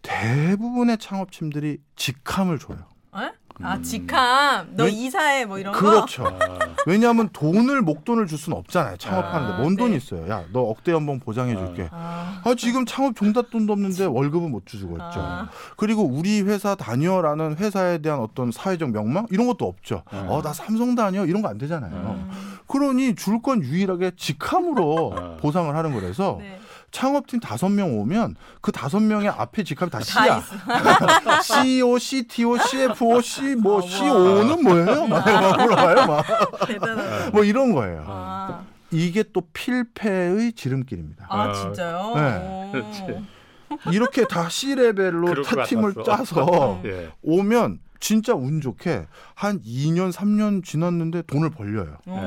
대부분의 0.03 0.99
창업팀들이 0.99 1.79
직함을 1.97 2.59
줘요. 2.59 2.79
에? 3.17 3.31
아 3.63 3.81
직함. 3.81 4.69
너 4.75 4.85
왜- 4.85 4.91
이사해 4.91 5.45
뭐 5.45 5.59
이런 5.59 5.73
거. 5.73 5.79
그렇죠. 5.79 6.27
아, 6.27 6.59
왜냐하면 6.87 7.29
돈을 7.33 7.83
목돈을 7.83 8.27
줄 8.27 8.37
수는 8.37 8.59
없잖아요. 8.59 8.97
창업하는데 8.97 9.55
아, 9.55 9.57
뭔 9.59 9.77
돈이 9.77 9.93
네. 9.93 9.97
있어요. 9.97 10.29
야, 10.29 10.43
너 10.53 10.61
억대 10.63 10.91
연봉 10.93 11.21
보장해 11.21 11.55
줄게. 11.57 11.89
아, 11.93 12.41
아 12.45 12.55
지금 12.57 12.85
창업 12.85 13.15
종잣돈도 13.15 13.73
없는데 13.73 14.07
월급은 14.07 14.51
못 14.51 14.67
주고 14.67 14.95
있죠. 14.95 15.21
아. 15.21 15.49
그리고 15.77 16.03
우리 16.03 16.43
회사 16.43 16.75
다녀라는 16.75 17.57
회사에 17.57 17.99
대한 17.99 18.19
어떤 18.21 18.51
사회적 18.51 18.91
명망 18.91 19.29
이런 19.31 19.47
것도 19.47 19.67
없죠. 19.67 20.03
네. 20.13 20.19
어나 20.29 20.53
삼성 20.53 20.95
다녀 20.97 21.25
이런 21.25 21.41
거 21.43 21.49
안 21.49 21.59
되잖아요. 21.59 21.93
음. 21.95 22.31
그러니 22.67 23.15
줄 23.15 23.41
건 23.41 23.63
유일하게 23.63 24.13
직함으로 24.17 25.13
네. 25.17 25.37
보상을 25.43 25.75
하는 25.77 25.93
거라서 25.93 26.39
네. 26.41 26.59
창업팀 26.99 27.41
다섯 27.41 27.69
명 27.71 27.99
오면 27.99 28.37
그 28.61 28.71
다섯 28.71 29.01
명의 29.01 29.29
앞에 29.29 29.65
직함이 29.65 29.91
다다 29.91 30.05
C야. 30.05 30.39
있어. 30.39 31.43
CEO, 31.43 31.99
CTO, 31.99 32.57
CFO, 32.57 33.21
C 33.21 33.57
뭐 33.57 33.79
아, 33.79 33.83
CO는 33.83 34.63
뭐예요? 34.63 35.07
막막 35.09 35.61
물어봐요. 35.61 36.07
막. 36.07 36.25
대단하다. 36.69 37.31
뭐 37.33 37.43
이런 37.43 37.75
거예요. 37.75 38.05
아, 38.07 38.63
이게 38.93 39.25
또 39.33 39.43
필패의 39.53 40.53
지름길입니다. 40.53 41.27
아 41.29 41.49
아, 41.49 41.53
진짜요? 41.53 42.13
네. 42.15 43.23
이렇게 43.91 44.25
다 44.25 44.49
C 44.49 44.77
레벨로 44.77 45.43
타 45.43 45.65
팀을. 45.65 45.95
짜서 46.07 46.81
예. 46.87 47.11
오면 47.23 47.81
진짜 47.99 48.35
운 48.35 48.61
좋게 48.61 49.09
한 49.35 49.61
2년 49.63 50.13
3년 50.13 50.63
지났는데 50.65 51.23
돈을 51.23 51.51
벌려요. 51.51 51.97
오. 52.07 52.21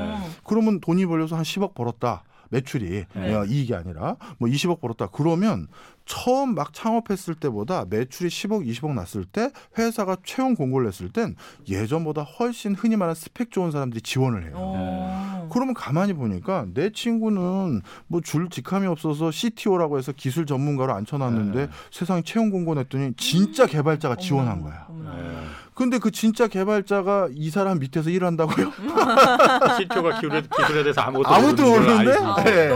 그러면 0.43 0.81
돈이 0.81 1.05
벌려서 1.05 1.37
한 1.37 1.43
10억 1.43 1.73
벌었다. 1.73 2.23
매출이 2.49 3.05
네. 3.13 3.33
어, 3.33 3.45
이익이 3.45 3.73
아니라 3.73 4.17
뭐 4.39 4.49
20억 4.49 4.79
벌었다. 4.79 5.07
그러면 5.07 5.67
처음 6.07 6.55
막 6.55 6.73
창업했을 6.73 7.35
때보다 7.35 7.85
매출이 7.89 8.29
10억, 8.29 8.65
20억 8.65 8.93
났을 8.93 9.25
때 9.25 9.51
회사가 9.77 10.17
채용 10.25 10.55
공고를 10.55 10.85
냈을 10.87 11.09
땐 11.09 11.35
예전보다 11.69 12.23
훨씬 12.23 12.73
흔히 12.73 12.95
말하는 12.95 13.13
스펙 13.13 13.51
좋은 13.51 13.71
사람들이 13.71 14.01
지원을 14.01 14.45
해요. 14.47 14.55
오. 14.57 15.49
그러면 15.49 15.73
가만히 15.73 16.13
보니까 16.13 16.65
내 16.73 16.89
친구는 16.89 17.81
뭐 18.07 18.21
줄 18.23 18.49
직함이 18.49 18.87
없어서 18.87 19.31
CTO라고 19.31 19.97
해서 19.97 20.11
기술 20.11 20.45
전문가로 20.45 20.93
앉혀놨는데 20.93 21.59
네. 21.67 21.71
세상에 21.91 22.21
채용 22.23 22.49
공고 22.49 22.73
냈더니 22.73 23.13
진짜 23.17 23.65
개발자가 23.65 24.15
지원한 24.15 24.59
어머나, 24.59 24.85
거야. 24.87 25.17
예. 25.19 25.37
근데 25.73 25.99
그 25.99 26.09
진짜 26.11 26.47
개발자가 26.47 27.29
이 27.33 27.49
사람 27.49 27.79
밑에서 27.79 28.09
일한다고요? 28.09 28.71
CTO가 29.77 30.15
기술에, 30.19 30.41
기술에 30.41 30.83
대해서 30.83 31.01
아무것도 31.01 31.33
아무도 31.35 31.63
모르는 31.63 31.97
모르는데? 31.97 32.11
알지. 32.11 32.23
아, 32.25 32.43
네. 32.43 32.67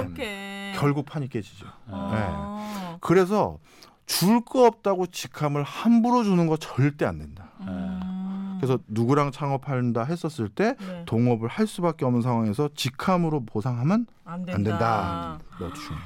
결국 0.81 1.05
판이 1.05 1.29
깨지죠. 1.29 1.67
아. 1.87 2.97
그래서 3.01 3.59
줄 4.07 4.41
거 4.43 4.65
없다고 4.65 5.05
직함을 5.07 5.63
함부로 5.63 6.23
주는 6.23 6.47
거 6.47 6.57
절대 6.57 7.05
안 7.05 7.19
된다. 7.19 7.49
음. 7.61 8.57
그래서 8.59 8.77
누구랑 8.87 9.31
창업한다 9.31 10.03
했었을 10.03 10.49
때 10.49 10.75
네. 10.79 11.03
동업을 11.05 11.47
할 11.47 11.65
수밖에 11.67 12.03
없는 12.05 12.21
상황에서 12.21 12.69
직함으로 12.75 13.45
보상하면 13.45 14.05
안 14.25 14.43
된다. 14.43 14.55
안 14.57 14.63
된다. 14.63 15.39
뭐 15.59 15.71
중요. 15.73 15.97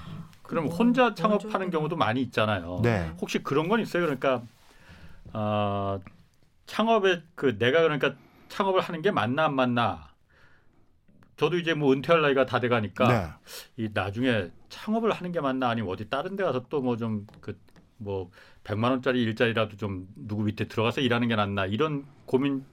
그럼 0.44 0.66
뭐, 0.66 0.76
혼자 0.76 1.04
뭐 1.04 1.14
창업하는 1.16 1.68
좀- 1.68 1.72
경우도 1.72 1.96
많이 1.96 2.22
있잖아요. 2.22 2.80
네. 2.84 3.12
혹시 3.20 3.40
그런 3.40 3.68
건 3.70 3.80
있어요? 3.80 4.04
그러니까 4.04 4.42
어, 5.34 6.00
창업에 6.68 7.24
그 7.34 7.58
내가 7.58 7.82
그러니까 7.82 8.14
창업을 8.50 8.82
하는 8.82 9.02
게 9.02 9.10
맞나 9.12 9.46
안 9.46 9.56
맞나? 9.56 10.10
저도 11.38 11.58
이제 11.58 11.74
뭐 11.74 11.92
은퇴할 11.94 12.22
나이가 12.22 12.46
다 12.46 12.60
돼가니까 12.60 13.08
네. 13.78 13.84
이 13.84 13.90
나중에 13.94 14.50
창업을 14.70 15.12
하는 15.12 15.32
게 15.32 15.42
맞나 15.42 15.70
아니면 15.70 15.92
어디 15.92 16.10
다른 16.10 16.36
데 16.36 16.44
가서 16.44 16.66
또 16.70 16.80
뭐 16.82 16.96
좀 16.98 17.28
그뭐 17.42 18.32
100만 18.64 18.92
원짜리 18.92 19.24
일자리라도 19.24 19.76
좀 19.78 20.08
누구 20.16 20.44
밑에 20.44 20.68
들어가서 20.68 21.02
일하는 21.02 21.28
게 21.28 21.36
낫나 21.36 21.66
이런 21.66 22.06
고민 22.26 22.64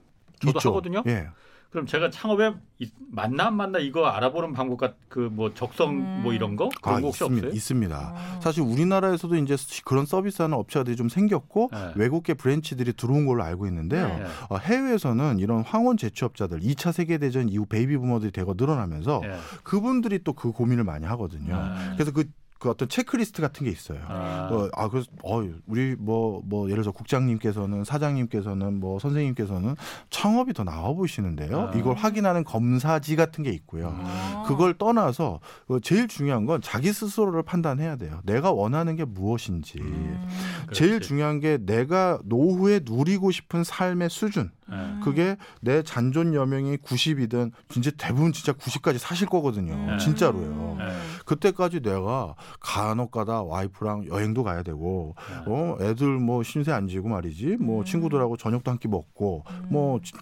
저도 0.40 0.58
있죠. 0.58 0.70
하거든요. 0.70 1.02
예. 1.06 1.28
그럼 1.72 1.86
제가 1.86 2.10
창업에 2.10 2.52
이- 2.80 2.90
맞나 3.10 3.46
안 3.46 3.56
맞나 3.56 3.78
이거 3.78 4.06
알아보는 4.06 4.52
방법 4.52 4.76
같그 4.76 5.30
뭐 5.32 5.54
적성 5.54 5.90
음. 5.96 6.20
뭐 6.22 6.34
이런 6.34 6.54
거 6.54 6.68
그런 6.82 6.98
아, 6.98 7.00
거 7.00 7.06
혹시 7.06 7.24
있습니다. 7.24 7.46
없어요? 7.46 7.56
있습니다. 7.56 7.96
아. 8.14 8.40
사실 8.42 8.62
우리나라에서도 8.62 9.34
이제 9.36 9.56
그런 9.86 10.04
서비스하는 10.04 10.54
업체들이 10.56 10.96
좀 10.96 11.08
생겼고 11.08 11.70
네. 11.72 11.92
외국계 11.96 12.34
branch들이 12.34 12.92
들어온 12.92 13.24
걸로 13.24 13.42
알고 13.42 13.66
있는데요. 13.68 14.06
네. 14.06 14.20
예. 14.20 14.26
어, 14.50 14.58
해외에서는 14.58 15.38
이런 15.38 15.62
황혼 15.62 15.96
재취업자들 15.96 16.60
2차 16.60 16.92
세계 16.92 17.16
대전 17.16 17.48
이후 17.48 17.64
baby 17.64 17.96
boomer들이 17.96 18.32
대거 18.32 18.54
늘어나면서 18.58 19.22
예. 19.24 19.36
그분들이 19.62 20.22
또 20.22 20.32
그 20.34 20.52
고민을 20.52 20.84
많이 20.84 21.06
하거든요. 21.06 21.54
아. 21.56 21.92
그래서 21.94 22.10
그, 22.12 22.24
그 22.62 22.70
어떤 22.70 22.88
체크리스트 22.88 23.42
같은 23.42 23.64
게 23.64 23.72
있어요. 23.72 23.98
아. 24.06 24.48
어, 24.48 24.68
아, 24.76 24.88
그래서, 24.88 25.08
어, 25.24 25.42
우리 25.66 25.96
뭐, 25.98 26.40
뭐, 26.44 26.66
예를 26.66 26.84
들어서 26.84 26.92
국장님께서는, 26.92 27.82
사장님께서는, 27.82 28.78
뭐, 28.78 29.00
선생님께서는 29.00 29.74
창업이 30.10 30.52
더 30.52 30.62
나아 30.62 30.92
보이시는데요. 30.92 31.60
아. 31.60 31.72
이걸 31.74 31.96
확인하는 31.96 32.44
검사지 32.44 33.16
같은 33.16 33.42
게 33.42 33.50
있고요. 33.50 33.88
음. 33.88 34.02
아. 34.04 34.44
그걸 34.46 34.74
떠나서 34.74 35.40
어, 35.66 35.80
제일 35.80 36.06
중요한 36.06 36.46
건 36.46 36.60
자기 36.62 36.92
스스로를 36.92 37.42
판단해야 37.42 37.96
돼요. 37.96 38.20
내가 38.22 38.52
원하는 38.52 38.94
게 38.94 39.04
무엇인지. 39.04 39.80
음. 39.80 40.28
제일 40.72 40.92
그렇지. 40.92 41.08
중요한 41.08 41.40
게 41.40 41.58
내가 41.58 42.20
노후에 42.24 42.82
누리고 42.84 43.32
싶은 43.32 43.64
삶의 43.64 44.08
수준. 44.08 44.52
예. 44.70 45.00
그게 45.02 45.36
내 45.60 45.82
잔존 45.82 46.34
여명이 46.34 46.78
90이든 46.78 47.52
진짜 47.68 47.90
대부분 47.96 48.32
진짜 48.32 48.52
90까지 48.52 48.98
사실 48.98 49.26
거거든요. 49.26 49.74
음. 49.74 49.98
진짜로요. 49.98 50.78
예. 50.80 50.92
그때까지 51.26 51.80
내가 51.80 52.34
간혹가다 52.60 53.42
와이프랑 53.42 54.06
여행도 54.06 54.42
가야 54.42 54.62
되고 54.62 55.14
예. 55.30 55.50
어 55.50 55.76
애들 55.80 56.06
뭐 56.18 56.42
신세 56.42 56.72
안 56.72 56.88
지고 56.88 57.08
말이지 57.08 57.56
뭐 57.60 57.80
음. 57.80 57.84
친구들하고 57.84 58.36
저녁도 58.36 58.70
한 58.70 58.78
끼 58.78 58.88
먹고 58.88 59.44
음. 59.48 59.66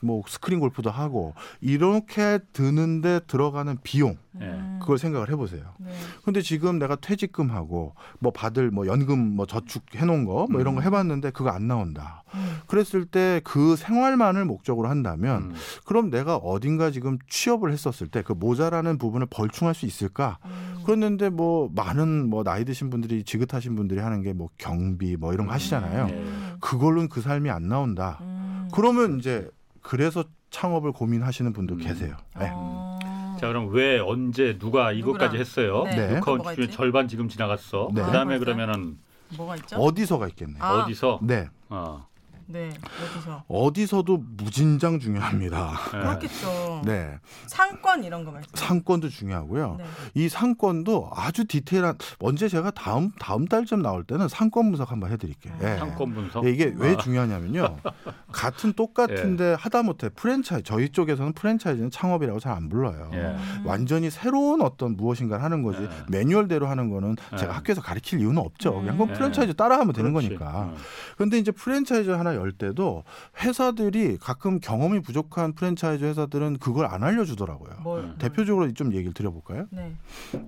뭐뭐 0.03 0.23
스크린 0.27 0.61
골프도 0.61 0.91
하고 0.91 1.35
이렇게 1.61 2.39
드는데 2.53 3.21
들어가는 3.27 3.79
비용 3.83 4.17
음. 4.37 4.79
그걸 4.81 4.97
생각을 4.99 5.29
해보세요. 5.31 5.63
네. 5.79 5.91
근데 6.25 6.41
지금 6.41 6.79
내가 6.79 6.95
퇴직금하고 6.97 7.95
뭐 8.21 8.33
받을 8.33 8.71
뭐 8.71 8.87
연금 8.87 9.19
뭐 9.19 9.45
저축 9.47 9.83
해놓은 9.95 10.25
거 10.25 10.47
뭐 10.51 10.61
이런 10.61 10.75
거 10.75 10.81
음. 10.81 10.87
해봤는데 10.87 11.31
그거 11.31 11.51
안 11.51 11.67
나온다. 11.69 12.23
음. 12.35 12.59
그랬을 12.69 13.05
때 13.07 13.41
그 13.45 13.75
생활만을 13.77 14.45
목적으로 14.45 14.89
한다면 14.89 15.43
음. 15.51 15.55
그럼 15.85 16.11
내가 16.11 16.37
어딘가 16.37 16.91
지금 16.91 17.19
취업을 17.29 17.73
했었을 17.73 18.07
때 18.07 18.23
그 18.23 18.33
모자라는 18.33 18.99
부분을 18.99 19.27
벌충할 19.31 19.75
수 19.75 19.87
있을까? 19.87 20.39
음. 20.45 20.83
그랬는데 20.85 21.29
뭐 21.31 21.69
많은 21.75 22.29
뭐 22.29 22.43
나이 22.45 22.65
드신 22.65 22.89
분들이 22.91 23.25
지긋하신 23.25 23.75
분들이 23.77 24.01
하는 24.01 24.23
게 24.23 24.33
뭐 24.33 24.49
경비 24.59 25.17
뭐 25.17 25.33
이런 25.35 25.47
거 25.49 25.53
하시잖아요. 25.55 26.07
네. 26.07 26.13
음. 26.13 26.57
그걸로는 26.61 27.09
그 27.09 27.21
삶이 27.21 27.51
안 27.51 27.69
나온다. 27.69 28.19
음. 28.23 28.69
그러면 28.73 29.19
이제 29.19 29.49
그래서 29.83 30.23
창업을 30.51 30.93
고민하시는 30.93 31.53
분도 31.53 31.75
음. 31.75 31.79
계세요. 31.81 32.17
네. 32.39 32.49
어. 32.53 32.99
자 33.41 33.49
그럼 33.49 33.71
왜 33.73 33.99
언제 33.99 34.59
누가 34.59 34.93
이것까지 34.93 35.39
누구랑? 35.39 35.41
했어요? 35.41 35.83
네. 35.85 35.97
네. 35.97 36.15
녹화 36.17 36.35
뭐가 36.37 36.55
중에 36.55 36.65
있지? 36.67 36.77
절반 36.77 37.09
지금 37.09 37.29
지나갔어. 37.29 37.89
네. 37.95 38.03
그다음에 38.03 38.35
아? 38.35 38.39
그러면은 38.39 38.99
뭐가 39.37 39.57
있죠? 39.57 39.77
어디서가 39.77 40.29
있겠네요. 40.29 40.63
아. 40.63 40.83
어디서? 40.83 41.21
네. 41.23 41.49
어. 41.71 42.07
네. 42.53 42.71
어디서? 43.15 43.45
어디서도 43.49 44.19
무진장 44.37 44.99
중요합니다. 45.01 45.73
예. 45.95 45.99
그렇겠죠. 45.99 46.83
네. 46.85 47.19
상권 47.47 48.05
이런 48.05 48.25
거 48.25 48.31
말씀. 48.33 48.49
상권도 48.55 49.09
중요하고요. 49.09 49.77
네. 49.79 49.85
이 50.15 50.29
상권도 50.29 51.11
아주 51.15 51.45
디테일한 51.47 51.97
언제 52.21 52.49
제가 52.49 52.71
다음 52.73 53.11
다음 53.19 53.47
달쯤 53.47 53.83
나올 53.83 54.05
때는 54.05 54.29
상권 54.29 54.71
분석 54.71 54.91
한번 54.91 55.11
해 55.11 55.17
드릴게요. 55.17 55.55
예. 55.63 55.77
상권 55.79 56.15
분석. 56.15 56.45
예, 56.47 56.51
이게 56.51 56.73
왜 56.77 56.95
아. 56.95 56.97
중요하냐면요. 56.97 57.77
같은 58.33 58.73
똑같은데 58.73 59.55
하다못해 59.59 60.11
프랜차이즈 60.11 60.65
저희 60.65 60.89
쪽에서는 60.91 61.33
프랜차이즈는 61.33 61.91
창업이라고 61.91 62.39
잘 62.39 62.51
안 62.51 62.69
불러요. 62.69 63.11
예. 63.13 63.17
음. 63.19 63.63
완전히 63.65 64.11
새로운 64.11 64.61
어떤 64.61 64.97
무엇인가를 64.97 65.45
하는 65.45 65.63
거지 65.63 65.83
예. 65.83 65.89
매뉴얼대로 66.09 66.67
하는 66.67 66.91
거는 66.91 67.15
제가 67.39 67.53
예. 67.53 67.55
학교에서 67.55 67.81
가르칠 67.81 68.19
이유는 68.19 68.39
없죠. 68.39 68.75
그냥 68.75 68.99
예. 69.09 69.13
프랜차이즈 69.15 69.55
따라하면 69.55 69.93
되는 69.95 70.13
그렇지. 70.13 70.31
거니까. 70.31 70.51
어. 70.63 70.75
그런데 71.17 71.39
이제 71.39 71.53
프랜차이즈 71.53 72.11
하나 72.11 72.35
열 72.41 72.53
때도 72.53 73.05
회사들이 73.39 74.17
가끔 74.19 74.59
경험이 74.61 75.01
부족한 75.01 75.53
프랜차이즈 75.53 76.05
회사들은 76.05 76.59
그걸 76.59 76.87
안 76.87 77.05
알려주더라고요. 77.05 77.77
뭘? 77.83 78.01
음. 78.05 78.17
대표적으로 78.19 78.73
좀 78.73 78.93
얘기를 78.95 79.13
드려볼까요? 79.13 79.67
네. 79.71 79.95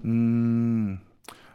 음, 0.05 0.99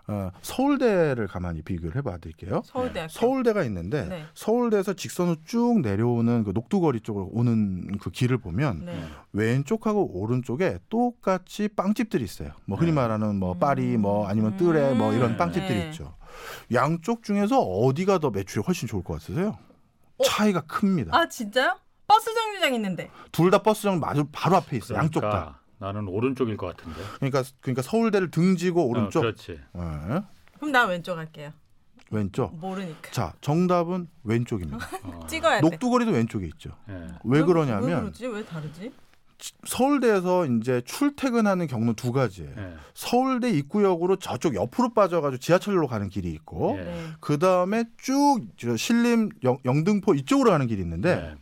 어, 0.09 0.31
서울대를 0.41 1.27
가만히 1.27 1.61
비교를 1.61 1.97
해봐 1.97 2.19
드릴게요. 2.19 2.61
서울대학교. 2.63 3.11
서울대가 3.11 3.63
있는데 3.65 4.07
네. 4.07 4.23
서울대에서 4.35 4.93
직선으로 4.93 5.37
쭉 5.43 5.81
내려오는 5.81 6.45
그 6.45 6.51
녹두거리 6.53 7.01
쪽으로 7.01 7.29
오는 7.33 7.97
그 7.97 8.09
길을 8.09 8.37
보면 8.37 8.85
네. 8.85 9.03
왼쪽하고 9.33 10.17
오른쪽에 10.21 10.79
똑같이 10.87 11.67
빵집들이 11.67 12.23
있어요. 12.23 12.51
뭐 12.65 12.77
흔히 12.77 12.91
네. 12.91 12.95
말하는 12.95 13.35
뭐 13.35 13.53
음. 13.53 13.59
파리 13.59 13.97
뭐 13.97 14.27
아니면 14.27 14.55
뜨레 14.55 14.93
뭐 14.93 15.11
이런 15.11 15.31
음. 15.31 15.37
빵집들이 15.37 15.77
네. 15.77 15.89
있죠. 15.89 16.15
양쪽 16.73 17.23
중에서 17.23 17.59
어디가 17.59 18.19
더 18.19 18.29
매출이 18.29 18.63
훨씬 18.65 18.87
좋을 18.87 19.03
것 19.03 19.19
같으세요? 19.19 19.57
어? 20.17 20.23
차이가 20.23 20.61
큽니다. 20.61 21.15
아 21.15 21.27
진짜요? 21.27 21.77
버스 22.07 22.33
정류장 22.33 22.73
있는데. 22.75 23.09
둘 23.31 23.51
다 23.51 23.59
버스장 23.61 23.99
마주 23.99 24.25
바로 24.31 24.55
앞에 24.57 24.77
있어요. 24.77 24.97
양쪽 24.97 25.21
다. 25.21 25.29
그러니까 25.29 25.59
나는 25.79 26.07
오른쪽일 26.07 26.57
것 26.57 26.75
같은데. 26.75 27.01
그러니까 27.17 27.43
그러니까 27.61 27.81
서울대를 27.81 28.31
등지고 28.31 28.87
오른쪽. 28.87 29.19
어, 29.19 29.21
그렇지. 29.23 29.51
예. 29.51 30.21
그럼 30.57 30.71
나 30.71 30.85
왼쪽 30.85 31.17
할게요. 31.17 31.51
왼쪽. 32.09 32.55
모르니까. 32.57 33.11
자, 33.11 33.33
정답은 33.41 34.07
왼쪽입니다. 34.23 34.77
어. 35.03 35.25
찍어야 35.27 35.59
돼. 35.61 35.69
녹두거리도 35.69 36.11
왼쪽에 36.11 36.45
있죠. 36.47 36.71
예. 36.89 37.07
왜왜 37.25 37.43
그러냐면 37.45 37.99
그러지? 38.01 38.27
왜 38.27 38.45
다르지? 38.45 38.91
서울대에서 39.65 40.45
이제 40.47 40.81
출퇴근하는 40.85 41.67
경로는 41.67 41.95
두 41.95 42.11
가지예요. 42.11 42.51
예. 42.57 42.73
서울대 42.93 43.49
입구역으로 43.51 44.15
저쪽 44.17 44.55
옆으로 44.55 44.93
빠져가지고 44.93 45.39
지하철로 45.39 45.87
가는 45.87 46.09
길이 46.09 46.31
있고 46.31 46.75
예. 46.79 46.83
네. 46.83 47.07
그 47.19 47.37
다음에 47.37 47.85
쭉저 47.97 48.77
신림 48.77 49.29
영, 49.43 49.57
영등포 49.65 50.15
이쪽으로 50.15 50.51
가는 50.51 50.65
길이 50.67 50.81
있는데 50.81 51.09
예. 51.09 51.35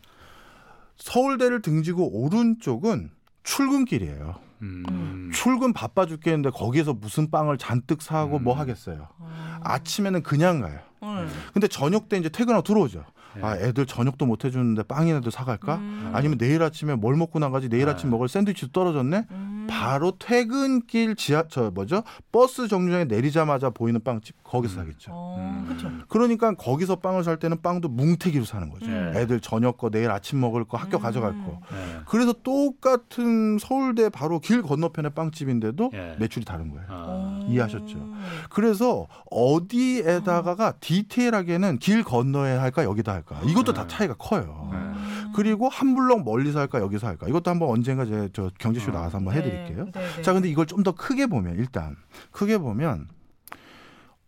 서울대를 0.97 1.61
등지고 1.61 2.09
오른쪽은 2.21 3.11
출근길이에요. 3.43 4.35
음. 4.61 5.31
출근 5.33 5.73
바빠 5.73 6.05
죽겠는데 6.05 6.49
거기에서 6.49 6.93
무슨 6.93 7.29
빵을 7.29 7.57
잔뜩 7.57 8.01
사고 8.01 8.37
음. 8.37 8.43
뭐 8.43 8.53
하겠어요. 8.55 9.07
아. 9.19 9.59
아침에는 9.61 10.23
그냥 10.23 10.61
가요. 10.61 10.79
응. 11.03 11.27
근데 11.53 11.67
저녁 11.67 12.09
때 12.09 12.17
이제 12.17 12.29
퇴근하고 12.29 12.63
들어오죠. 12.63 13.05
예. 13.37 13.41
아 13.43 13.57
애들 13.57 13.85
저녁도 13.85 14.25
못 14.25 14.45
해주는데 14.45 14.83
빵이라도 14.83 15.29
사갈까? 15.29 15.75
음. 15.75 16.11
아니면 16.13 16.37
내일 16.37 16.63
아침에 16.63 16.95
뭘 16.95 17.15
먹고 17.15 17.39
나가지? 17.39 17.69
내일 17.69 17.85
네. 17.85 17.91
아침 17.91 18.09
먹을 18.09 18.27
샌드위치도 18.27 18.71
떨어졌네. 18.71 19.25
음. 19.31 19.64
바로 19.67 20.13
퇴근길 20.17 21.15
지하 21.15 21.43
저 21.49 21.71
뭐죠? 21.71 22.03
버스 22.31 22.67
정류장에 22.67 23.05
내리자마자 23.05 23.69
보이는 23.69 24.03
빵집 24.03 24.43
거기서 24.43 24.75
음. 24.75 24.79
사겠죠. 24.79 25.11
어, 25.13 25.35
음. 25.39 25.65
그렇죠. 25.67 25.91
그러니까 26.07 26.53
거기서 26.53 26.97
빵을 26.97 27.23
살 27.23 27.37
때는 27.37 27.61
빵도 27.61 27.89
뭉태기로 27.89 28.45
사는 28.45 28.69
거죠. 28.69 28.85
음. 28.87 29.13
애들 29.15 29.39
저녁 29.39 29.77
거 29.77 29.89
내일 29.89 30.11
아침 30.11 30.39
먹을 30.39 30.63
거 30.63 30.77
학교 30.77 30.97
음. 30.97 31.01
가져갈 31.01 31.31
거. 31.31 31.59
예. 31.73 31.99
그래서 32.07 32.33
똑같은 32.33 33.57
서울대 33.59 34.09
바로 34.09 34.39
길 34.39 34.61
건너편의 34.61 35.11
빵집인데도 35.13 35.91
예. 35.93 36.15
매출이 36.19 36.45
다른 36.45 36.71
거예요. 36.71 36.85
아. 36.89 37.05
어. 37.07 37.45
이해하셨죠? 37.49 38.13
그래서 38.49 39.07
어디에다가가 39.31 40.73
디테일하게는 40.79 41.79
길 41.79 42.03
건너야 42.03 42.61
할까 42.61 42.83
여기다 42.83 43.13
할까 43.13 43.39
이것도 43.45 43.73
다 43.73 43.83
네. 43.83 43.87
차이가 43.87 44.13
커요. 44.15 44.69
그리고 45.35 45.67
한 45.67 45.95
블럭 45.95 46.23
멀리서 46.23 46.59
할까 46.59 46.79
여기서 46.79 47.07
할까 47.07 47.27
이것도 47.27 47.51
한번 47.51 47.69
언젠가 47.69 48.05
제 48.05 48.29
저 48.33 48.49
경제쇼 48.57 48.91
어. 48.91 48.93
나와서 48.93 49.17
한번 49.17 49.33
해드릴게요. 49.35 49.85
네, 49.85 49.91
네, 49.91 50.15
네. 50.15 50.21
자 50.21 50.31
근데 50.33 50.47
이걸 50.49 50.65
좀 50.65 50.83
더 50.83 50.93
크게 50.93 51.25
보면 51.27 51.55
일단 51.57 51.95
크게 52.31 52.57
보면 52.57 53.09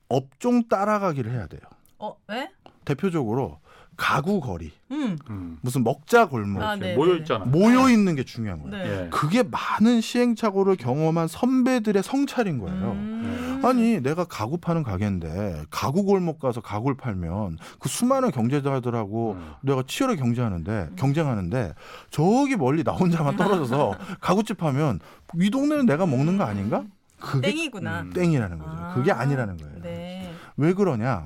업종 0.09 0.67
따라가기를 0.67 1.31
해야 1.31 1.47
돼요. 1.47 1.61
어, 1.99 2.15
왜? 2.27 2.49
대표적으로 2.85 3.59
가구 3.97 4.39
거리 4.39 4.71
음. 4.91 5.17
음. 5.29 5.57
무슨 5.61 5.83
먹자 5.83 6.27
골목 6.27 6.61
아, 6.61 6.75
네, 6.75 6.95
모여 6.95 7.13
네, 7.13 7.19
있잖아. 7.19 7.45
모여 7.45 7.89
있는 7.89 8.15
게 8.15 8.23
중요한 8.23 8.69
네. 8.69 8.77
거예요. 8.77 9.05
예. 9.05 9.09
그게 9.09 9.43
많은 9.43 10.01
시행착오를 10.01 10.75
경험한 10.75 11.27
선배들의 11.27 12.03
성찰인 12.03 12.59
거예요. 12.59 12.91
음. 12.91 13.61
아니 13.65 13.99
내가 13.99 14.23
가구 14.23 14.57
파는 14.59 14.83
가게인데 14.83 15.63
가구 15.71 16.03
골목 16.03 16.39
가서 16.39 16.61
가구를 16.61 16.95
팔면 16.95 17.57
그 17.79 17.89
수많은 17.89 18.29
경제자들하고 18.29 19.31
음. 19.31 19.51
내가 19.61 19.83
치열하게 19.85 20.21
경쟁하는데 20.21 20.89
경쟁하는데 20.95 21.73
저기 22.11 22.55
멀리 22.55 22.83
나 22.83 22.91
혼자만 22.91 23.35
떨어져서 23.35 23.95
가구집 24.21 24.61
하면 24.63 24.99
이 25.41 25.49
동네는 25.49 25.87
내가 25.87 26.05
먹는 26.05 26.37
거 26.37 26.43
아닌가? 26.43 26.83
그게 27.19 27.49
땡이구나. 27.49 28.01
음. 28.01 28.13
땡이라는 28.13 28.59
거죠. 28.59 28.71
아. 28.71 28.93
그게 28.93 29.11
아니라는 29.11 29.57
거예요. 29.57 29.81
네. 29.81 30.31
왜 30.55 30.73
그러냐? 30.73 31.25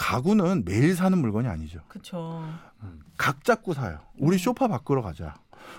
가구는 0.00 0.64
매일 0.64 0.96
사는 0.96 1.16
물건이 1.16 1.46
아니죠. 1.46 1.80
그렇죠. 1.88 2.42
각 3.18 3.44
잡고 3.44 3.74
사요. 3.74 3.98
우리 4.18 4.38
쇼파 4.38 4.66
바꾸러 4.66 5.02
가자. 5.02 5.34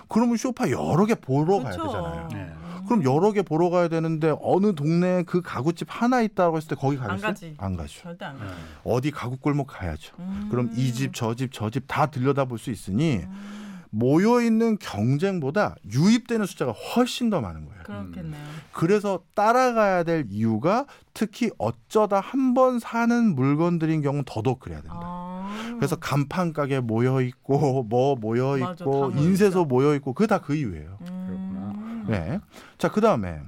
그러면 0.08 0.36
쇼파 0.36 0.70
여러 0.70 1.04
개 1.06 1.16
보러 1.16 1.58
가야 1.58 1.72
그쵸. 1.72 1.86
되잖아요. 1.86 2.28
네. 2.32 2.52
그럼 2.86 3.02
여러 3.02 3.32
개 3.32 3.42
보러 3.42 3.68
가야 3.68 3.88
되는데 3.88 4.32
어느 4.40 4.76
동네에 4.76 5.24
그 5.24 5.42
가구집 5.42 5.88
하나 5.90 6.22
있다고 6.22 6.56
했을 6.56 6.68
때 6.68 6.76
거기 6.76 6.96
안 6.98 7.08
가겠어요? 7.08 7.26
가지. 7.26 7.54
안 7.58 7.76
가죠. 7.76 8.00
절대 8.00 8.24
안 8.24 8.38
가. 8.38 8.44
예. 8.46 8.50
어디 8.84 9.10
가구 9.10 9.36
골목 9.38 9.66
가야죠. 9.66 10.14
음. 10.20 10.46
그럼 10.50 10.70
이 10.76 10.92
집 10.92 11.12
저 11.12 11.34
집 11.34 11.50
저 11.52 11.68
집 11.68 11.84
다 11.88 12.06
들여다 12.06 12.44
볼 12.44 12.58
수 12.58 12.70
있으니 12.70 13.16
음. 13.24 13.61
모여 13.94 14.40
있는 14.40 14.78
경쟁보다 14.78 15.76
유입되는 15.92 16.46
숫자가 16.46 16.72
훨씬 16.72 17.28
더 17.28 17.42
많은 17.42 17.66
거예요. 17.66 17.82
그렇겠네요. 17.82 18.42
그래서 18.72 19.22
따라가야 19.34 20.02
될 20.04 20.24
이유가 20.30 20.86
특히 21.12 21.50
어쩌다 21.58 22.18
한 22.18 22.54
번 22.54 22.78
사는 22.78 23.34
물건들인 23.34 24.00
경우 24.00 24.22
더더욱 24.24 24.60
그래야 24.60 24.80
된다. 24.80 24.98
아. 24.98 25.74
그래서 25.76 25.96
간판 25.96 26.52
가게 26.54 26.80
모여 26.80 27.20
있고 27.20 27.82
뭐 27.84 28.16
모여 28.16 28.56
맞아, 28.58 28.72
있고 28.84 29.10
다 29.10 29.16
모여 29.16 29.22
인쇄소. 29.22 29.64
모여 29.66 29.94
있고 29.96 30.14
그게 30.14 30.26
다그 30.26 30.54
이유예요. 30.54 30.98
음. 31.10 32.04
네. 32.08 32.40
자, 32.78 32.90
그다음에 32.90 33.40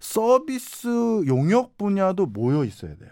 서비스 0.00 0.86
용역 1.26 1.76
분야도 1.76 2.26
모여 2.26 2.64
있어야 2.64 2.96
돼요. 2.96 3.10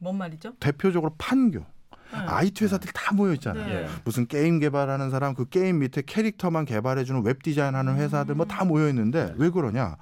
뭔 0.00 0.16
말이죠? 0.18 0.54
대표적으로 0.60 1.14
판교. 1.16 1.64
네. 2.12 2.18
IT 2.18 2.64
회사들이 2.64 2.92
다 2.94 3.14
모여 3.14 3.32
있잖아요. 3.34 3.66
네. 3.66 3.74
예. 3.84 3.88
무슨 4.04 4.26
게임 4.26 4.58
개발하는 4.58 5.10
사람, 5.10 5.34
그 5.34 5.48
게임 5.48 5.80
밑에 5.80 6.02
캐릭터만 6.06 6.64
개발해주는 6.64 7.22
웹 7.24 7.42
디자인하는 7.42 7.96
회사들 7.96 8.34
뭐 8.34 8.46
다 8.46 8.64
모여 8.64 8.88
있는데 8.88 9.34
왜 9.36 9.50
그러냐? 9.50 9.96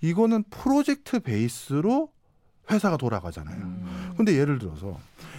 이거는 0.00 0.44
프로젝트 0.50 1.20
베이스로 1.20 2.10
회사가 2.70 2.96
돌아가잖아요. 2.96 3.56
음. 3.56 4.12
근데 4.16 4.36
예를 4.36 4.58
들어서 4.58 4.98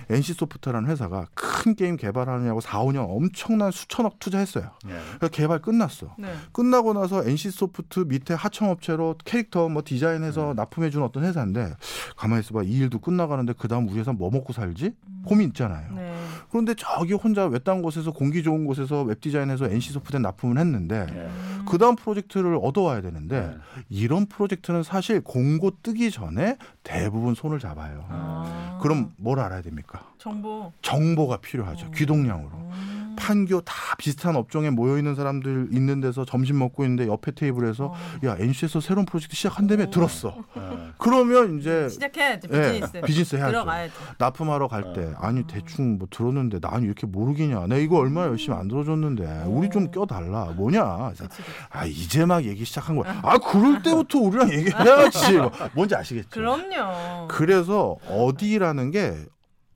NC 0.09 0.33
소프트라는 0.33 0.89
회사가 0.89 1.27
큰 1.33 1.75
게임 1.75 1.97
개발하느냐고 1.97 2.61
4, 2.61 2.79
5년 2.83 3.05
엄청난 3.09 3.71
수천억 3.71 4.19
투자했어요. 4.19 4.71
예. 4.87 5.27
개발 5.29 5.61
끝났어. 5.61 6.15
네. 6.17 6.33
끝나고 6.51 6.93
나서 6.93 7.27
NC 7.27 7.51
소프트 7.51 8.01
밑에 8.01 8.33
하청업체로 8.33 9.15
캐릭터 9.23 9.69
뭐 9.69 9.83
디자인해서 9.85 10.53
납품해 10.55 10.89
주는 10.89 11.05
어떤 11.05 11.23
회사인데 11.23 11.73
가만히 12.15 12.41
있어봐 12.41 12.63
이 12.63 12.71
일도 12.71 12.99
끝나가는데 12.99 13.53
그 13.57 13.67
다음 13.67 13.87
우리 13.87 13.99
회사 13.99 14.11
뭐 14.13 14.29
먹고 14.31 14.53
살지 14.53 14.93
고민 15.25 15.49
있잖아요. 15.49 15.93
네. 15.93 16.15
그런데 16.49 16.73
저기 16.77 17.13
혼자 17.13 17.45
외딴 17.45 17.81
곳에서 17.81 18.11
공기 18.11 18.41
좋은 18.41 18.65
곳에서 18.65 19.03
웹 19.03 19.21
디자인해서 19.21 19.65
NC 19.65 19.91
소프트에 19.91 20.19
납품을 20.19 20.57
했는데 20.57 21.05
예. 21.09 21.29
그 21.69 21.77
다음 21.77 21.95
프로젝트를 21.95 22.57
얻어와야 22.61 23.01
되는데 23.01 23.41
네. 23.41 23.57
이런 23.89 24.25
프로젝트는 24.25 24.81
사실 24.81 25.21
공고 25.21 25.71
뜨기 25.83 26.09
전에 26.09 26.57
대부분 26.89 27.35
손을 27.35 27.59
잡아요. 27.59 28.03
아. 28.09 28.79
그럼 28.81 29.13
뭘 29.17 29.39
알아야 29.39 29.61
됩니까? 29.61 30.01
정보. 30.17 30.73
정보가 30.81 31.37
필요하죠. 31.37 31.85
음. 31.85 31.91
귀동냥으로. 31.95 32.49
음. 32.49 32.98
판교 33.19 33.61
다 33.61 33.73
비슷한 33.97 34.35
업종에 34.35 34.69
모여 34.69 34.97
있는 34.97 35.13
사람들 35.15 35.67
있는 35.71 35.99
데서 35.99 36.25
점심 36.25 36.57
먹고 36.59 36.83
있는데 36.85 37.07
옆에 37.07 37.31
테이블에서 37.31 37.85
어. 37.87 37.95
야 38.25 38.35
NC에서 38.39 38.79
새로운 38.79 39.05
프로젝트 39.05 39.35
시작한다며 39.35 39.85
오. 39.85 39.89
들었어. 39.89 40.35
예. 40.57 40.61
그러면 40.97 41.59
이제 41.59 41.89
시작해야지 41.89 42.47
예, 42.51 42.71
비즈니스. 42.73 43.01
비즈니스 43.01 43.35
해야죠. 43.35 43.51
들어가야지. 43.51 43.93
납품하러 44.17 44.67
갈 44.67 44.93
때 44.93 45.13
아니 45.19 45.43
대충 45.45 45.97
뭐 45.99 46.07
들었는데 46.09 46.59
난 46.61 46.81
이렇게 46.83 47.05
모르기냐. 47.05 47.67
내가 47.67 47.75
이거 47.77 47.97
얼마나 47.97 48.27
열심히 48.27 48.57
안 48.57 48.67
들어줬는데 48.67 49.43
우리 49.47 49.69
좀 49.69 49.91
껴달라. 49.91 50.45
뭐냐. 50.55 51.09
그치, 51.09 51.23
그치. 51.23 51.41
아 51.69 51.85
이제 51.85 52.25
막 52.25 52.43
얘기 52.45 52.63
시작한 52.65 52.95
거야. 52.95 53.19
아 53.23 53.37
그럴 53.37 53.83
때부터 53.83 54.19
우리랑 54.19 54.51
얘기해야지. 54.53 55.33
뭐, 55.37 55.51
뭔지 55.75 55.95
아시겠죠? 55.95 56.29
그럼요. 56.29 57.27
그래서 57.27 57.97
어디라는 58.07 58.91
게 58.91 59.15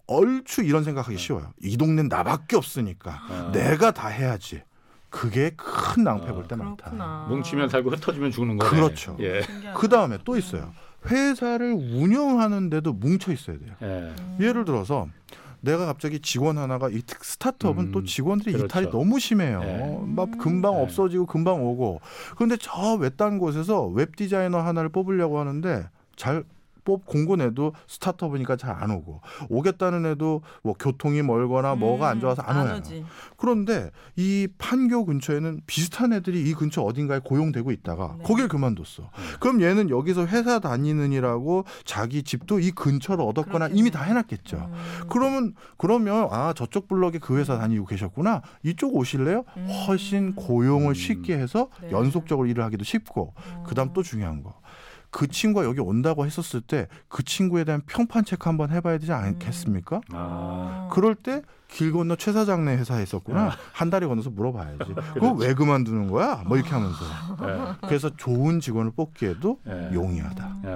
얼추 0.08 0.64
이런 0.64 0.84
생각하기 0.84 1.18
쉬워요. 1.18 1.54
이 1.62 1.78
동네는 1.78 2.10
나밖에 2.10 2.56
없으니까 2.56 3.20
어. 3.30 3.52
내가 3.54 3.92
다 3.92 4.08
해야지. 4.10 4.62
그게 5.10 5.52
큰 5.56 6.04
낭패 6.04 6.32
볼 6.34 6.48
때 6.48 6.56
많다. 6.56 7.28
뭉치면 7.30 7.70
살고 7.70 7.92
흩어지면 7.92 8.32
죽는 8.32 8.58
거네. 8.58 8.70
그렇죠. 8.70 9.16
예. 9.20 9.42
그 9.76 9.88
다음에 9.88 10.18
또 10.26 10.36
있어요. 10.38 10.72
회사를 11.06 11.74
운영하는데도 11.74 12.94
뭉쳐 12.94 13.32
있어야 13.32 13.58
돼요. 13.60 13.76
예. 13.84 14.14
예를 14.44 14.66
들어서 14.66 15.08
내가 15.62 15.86
갑자기 15.86 16.20
직원 16.20 16.58
하나가 16.58 16.90
이 16.90 17.02
특- 17.06 17.24
스타트업은 17.24 17.86
음, 17.86 17.92
또 17.92 18.04
직원들이 18.04 18.52
그렇죠. 18.54 18.66
이탈이 18.66 18.90
너무 18.92 19.20
심해요. 19.20 19.60
네. 19.62 20.00
막 20.08 20.30
금방 20.38 20.74
네. 20.74 20.82
없어지고 20.82 21.26
금방 21.28 21.64
오고. 21.64 22.02
그런데 22.36 22.58
저 22.60 22.96
외딴 22.96 23.38
곳에서 23.38 23.86
웹 23.86 24.16
디자이너 24.18 24.60
하나를 24.60 24.90
뽑으려고 24.90 25.40
하는데 25.40 25.88
잘 26.18 26.44
뽑 26.84 27.06
공고 27.06 27.36
내도 27.38 27.74
스타트업이니까 27.88 28.56
잘 28.58 28.74
안 28.74 28.90
오고 28.92 29.22
오겠다는 29.50 30.06
애도 30.06 30.42
뭐 30.64 30.74
교통이 30.74 31.22
멀거나 31.22 31.76
뭐가 31.76 32.10
안 32.10 32.20
좋아서 32.20 32.42
안 32.42 32.58
와요. 32.58 32.74
음, 32.74 32.80
오지. 32.80 33.06
그런데 33.38 33.92
이 34.16 34.48
판교 34.58 35.06
근처에는 35.06 35.62
비슷한 35.68 36.12
애들이 36.12 36.50
이 36.50 36.54
근처 36.54 36.82
어딘가에 36.82 37.20
고용되고 37.20 37.72
있다가 37.72 38.16
네. 38.18 38.24
거길 38.24 38.48
그만뒀어. 38.48 39.10
그럼 39.40 39.62
얘는 39.62 39.90
여기서 39.90 40.26
회사 40.26 40.60
다니느니라고 40.60 41.66
자기 41.86 42.24
집도 42.24 42.60
이 42.60 42.72
근처로 42.72 43.26
얻었거나 43.28 43.68
그렇겠네. 43.68 43.80
이미 43.80 43.92
다 43.92 44.04
해놨겠죠. 44.04 44.58
음. 44.58 45.08
그러면 45.10 45.54
그러면 45.78 46.28
아 46.32 46.54
저쪽 46.56 46.88
블럭에 46.88 47.20
그 47.22 47.38
회사 47.38 47.58
다니고 47.58 47.86
계셨구나 47.86 48.42
이쪽 48.64 48.96
오실래요? 48.96 49.44
음. 49.58 49.68
훨씬 49.88 50.34
고용을 50.36 50.90
음. 50.90 50.94
쉽게 50.94 51.38
해서 51.38 51.70
네. 51.82 51.92
연속적으로 51.92 52.48
일을 52.48 52.64
하기도 52.64 52.84
쉽고 52.84 53.34
음. 53.38 53.64
그다음 53.68 53.94
또 53.94 54.04
중요한 54.04 54.44
거. 54.44 54.56
그 55.14 55.28
친구가 55.28 55.66
여기 55.66 55.80
온다고 55.80 56.26
했었을 56.26 56.62
때 56.62 56.88
그 57.08 57.24
친구에 57.24 57.64
대한 57.64 57.82
평판 57.86 58.26
체크 58.26 58.50
한번 58.50 58.72
해봐야 58.72 58.98
되지 58.98 59.12
않겠습니까? 59.14 60.02
아. 60.12 60.90
그럴 60.92 61.16
때 61.16 61.42
길 61.70 61.92
건너 61.92 62.16
최 62.16 62.32
사장네 62.32 62.78
회사에 62.78 63.02
있었구나 63.02 63.52
한 63.72 63.90
달에 63.90 64.06
건너서 64.06 64.30
물어봐야지. 64.30 64.94
그거 65.16 65.32
왜 65.32 65.56
그만두는 65.56 66.08
거야? 66.12 66.44
뭐 66.46 66.56
이렇게 66.56 66.70
하면서. 66.72 66.98
예. 67.42 67.88
그래서 67.88 68.12
좋은 68.16 68.60
직원을 68.60 68.92
뽑기에도 68.96 69.58
예. 69.68 69.90
용이하다. 69.92 70.56
예. 70.66 70.70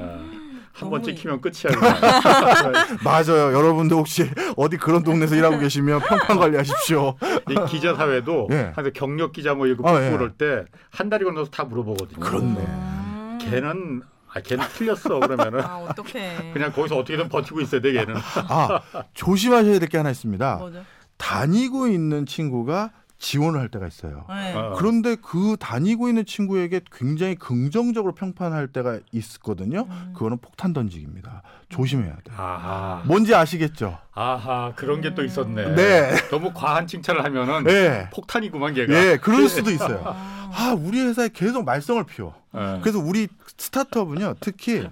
한번 0.73 1.01
너무 1.01 1.03
찍히면 1.03 1.41
끝이야. 1.41 1.71
맞아요. 3.03 3.53
여러분들 3.53 3.95
혹시 3.97 4.29
어디 4.55 4.77
그런 4.77 5.03
동네에서 5.03 5.35
일하고 5.35 5.59
계시면 5.59 5.99
평판 6.01 6.38
관리하십시오. 6.39 7.15
이 7.49 7.55
기자 7.69 7.93
사회도 7.95 8.47
예. 8.53 8.71
항상 8.75 8.91
경력 8.95 9.33
기자 9.33 9.53
뭐 9.53 9.67
이거 9.67 9.88
아, 9.88 10.03
예. 10.03 10.11
그럴 10.11 10.31
때한 10.31 11.09
달이 11.11 11.25
건너서 11.25 11.49
다 11.51 11.63
물어보거든요. 11.63 12.19
그렇네. 12.19 12.59
음. 12.59 13.38
걔는 13.41 14.01
아 14.34 14.41
걔는 14.41 14.65
틀렸어 14.73 15.19
그러면은 15.19 15.61
아 15.61 15.78
어떡해. 15.80 16.51
그냥 16.53 16.71
거기서 16.71 16.97
어떻게든 16.97 17.30
버티고 17.30 17.61
있어야 17.61 17.82
돼 17.82 17.93
걔는. 17.93 18.15
아 18.15 18.82
조심하셔야 19.13 19.80
될 19.80 19.88
게 19.89 19.97
하나 19.97 20.09
있습니다. 20.11 20.55
뭐죠? 20.57 20.84
다니고 21.17 21.88
있는 21.88 22.25
친구가 22.25 22.91
지원을 23.20 23.59
할 23.59 23.68
때가 23.70 23.88
있어요. 23.88 24.26
네. 24.30 24.53
어. 24.53 24.76
그런데 24.78 25.15
그 25.15 25.57
다니고 25.59 26.07
있는 26.07 26.26
친구에게 26.26 26.82
굉장히 26.91 27.36
긍정적으로 27.36 28.13
평판할 28.13 28.68
때가 28.68 28.99
있거든요. 29.11 29.88
음. 29.89 30.13
그거는 30.13 30.38
폭탄 30.38 30.72
던지기입니다. 30.74 31.41
조심해야 31.70 32.15
돼요. 32.24 32.36
아하. 32.38 33.01
뭔지 33.05 33.34
아시겠죠? 33.34 33.97
아하 34.13 34.74
그런 34.76 35.01
게 35.01 35.15
또 35.15 35.24
있었네. 35.24 35.76
네. 35.76 36.11
너무 36.30 36.51
과한 36.53 36.86
칭찬을 36.86 37.24
하면은 37.24 37.65
예. 37.72 38.09
폭탄이구만 38.13 38.74
걔가. 38.76 38.93
예, 38.93 39.18
그럴 39.18 39.49
수도 39.49 39.70
있어요. 39.72 40.01
아. 40.05 40.51
아, 40.53 40.76
우리 40.78 41.01
회사에 41.01 41.30
계속 41.34 41.65
말썽을 41.65 42.03
피워. 42.05 42.36
예. 42.55 42.80
그래서 42.82 42.99
우리 42.99 43.28
스타트업은요, 43.57 44.36
특히 44.39 44.88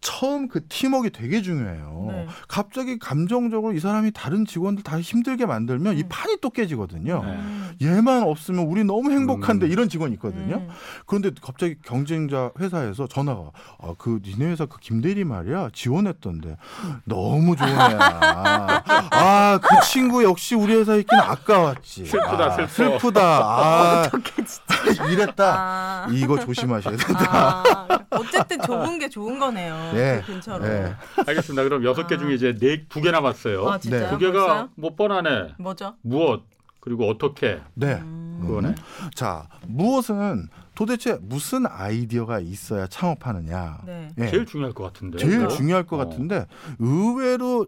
처음 0.00 0.48
그 0.48 0.66
팀워크가 0.68 1.16
되게 1.18 1.42
중요해요. 1.42 2.06
네. 2.08 2.26
갑자기 2.48 2.98
감정적으로 2.98 3.72
이 3.72 3.80
사람이 3.80 4.12
다른 4.12 4.44
직원들 4.46 4.84
다 4.84 5.00
힘들게 5.00 5.46
만들면 5.46 5.96
이 5.98 6.02
음. 6.02 6.08
판이 6.08 6.38
또 6.40 6.50
깨지거든요. 6.50 7.22
네. 7.24 7.30
음. 7.32 7.72
얘만 7.82 8.22
없으면 8.22 8.66
우리 8.66 8.84
너무 8.84 9.10
행복한데 9.10 9.66
음. 9.66 9.70
이런 9.72 9.88
직원이 9.88 10.14
있거든요. 10.14 10.56
음. 10.56 10.68
그런데 11.06 11.30
갑자기 11.42 11.76
경쟁자 11.84 12.50
회사에서 12.58 13.06
전화가 13.06 13.50
아 13.80 13.94
그 13.98 14.20
니네 14.24 14.46
회사 14.52 14.66
그 14.66 14.78
김대리 14.78 15.24
말이야 15.24 15.70
지원했던데 15.72 16.56
너무 17.04 17.56
좋은 17.56 17.68
애야. 17.68 18.82
아 19.10 19.58
그 19.62 19.68
친구 19.88 20.22
역시 20.22 20.54
우리 20.54 20.74
회사에 20.74 20.98
있긴 21.00 21.18
아까웠지. 21.18 22.04
슬프다, 22.04 22.44
아, 22.44 22.50
슬퍼. 22.50 22.68
슬프다. 22.98 23.20
아 23.22 24.02
어떡해 24.12 24.44
진짜. 24.44 25.04
이랬다. 25.10 25.54
아. 25.56 26.06
이거 26.12 26.38
조심하셔야 26.38 26.96
된다. 26.96 27.62
아, 27.64 27.98
어쨌든 28.10 28.60
좁은 28.62 28.98
게 28.98 29.08
좋은 29.08 29.38
거네요. 29.38 29.85
예. 29.94 30.22
그 30.24 30.32
근처로. 30.32 30.66
예. 30.66 30.94
알겠습니다. 31.26 31.62
그럼 31.64 31.84
여섯 31.84 32.06
개 32.06 32.14
아. 32.14 32.18
중에 32.18 32.34
이제 32.34 32.54
네 32.54 32.86
두 32.88 33.00
개 33.02 33.10
남았어요. 33.10 33.68
아 33.68 33.78
진짜요? 33.78 34.02
네. 34.02 34.10
두 34.10 34.18
개가 34.18 34.46
벌써요? 34.46 34.68
뭐 34.76 34.94
뻔하네. 34.94 35.54
뭐죠? 35.58 35.94
무엇 36.02 36.42
그리고 36.80 37.08
어떻게 37.08 37.60
네. 37.74 37.94
음. 37.94 38.38
그거네. 38.42 38.74
자 39.14 39.48
무엇은 39.66 40.48
도대체 40.74 41.18
무슨 41.22 41.66
아이디어가 41.66 42.38
있어야 42.40 42.86
창업하느냐. 42.86 43.80
네. 43.86 44.08
예. 44.18 44.28
제일 44.28 44.46
중요할 44.46 44.72
것 44.74 44.84
같은데. 44.84 45.18
제일 45.18 45.40
뭐? 45.40 45.48
중요할 45.48 45.84
것 45.86 45.96
어, 45.96 46.08
같은데 46.08 46.46
의외로 46.78 47.66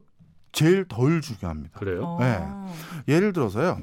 제일 0.53 0.85
덜 0.87 1.21
중요합니다. 1.21 1.79
그래요? 1.79 2.03
어. 2.05 2.19
네. 2.21 3.15
예를 3.15 3.33
들어서요. 3.33 3.79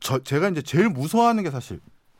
저 0.00 0.18
제가 0.18 0.48
이제 0.48 0.62
제일 0.62 0.88
무서워하는 0.88 1.42
게 1.44 1.50
사실 1.50 1.78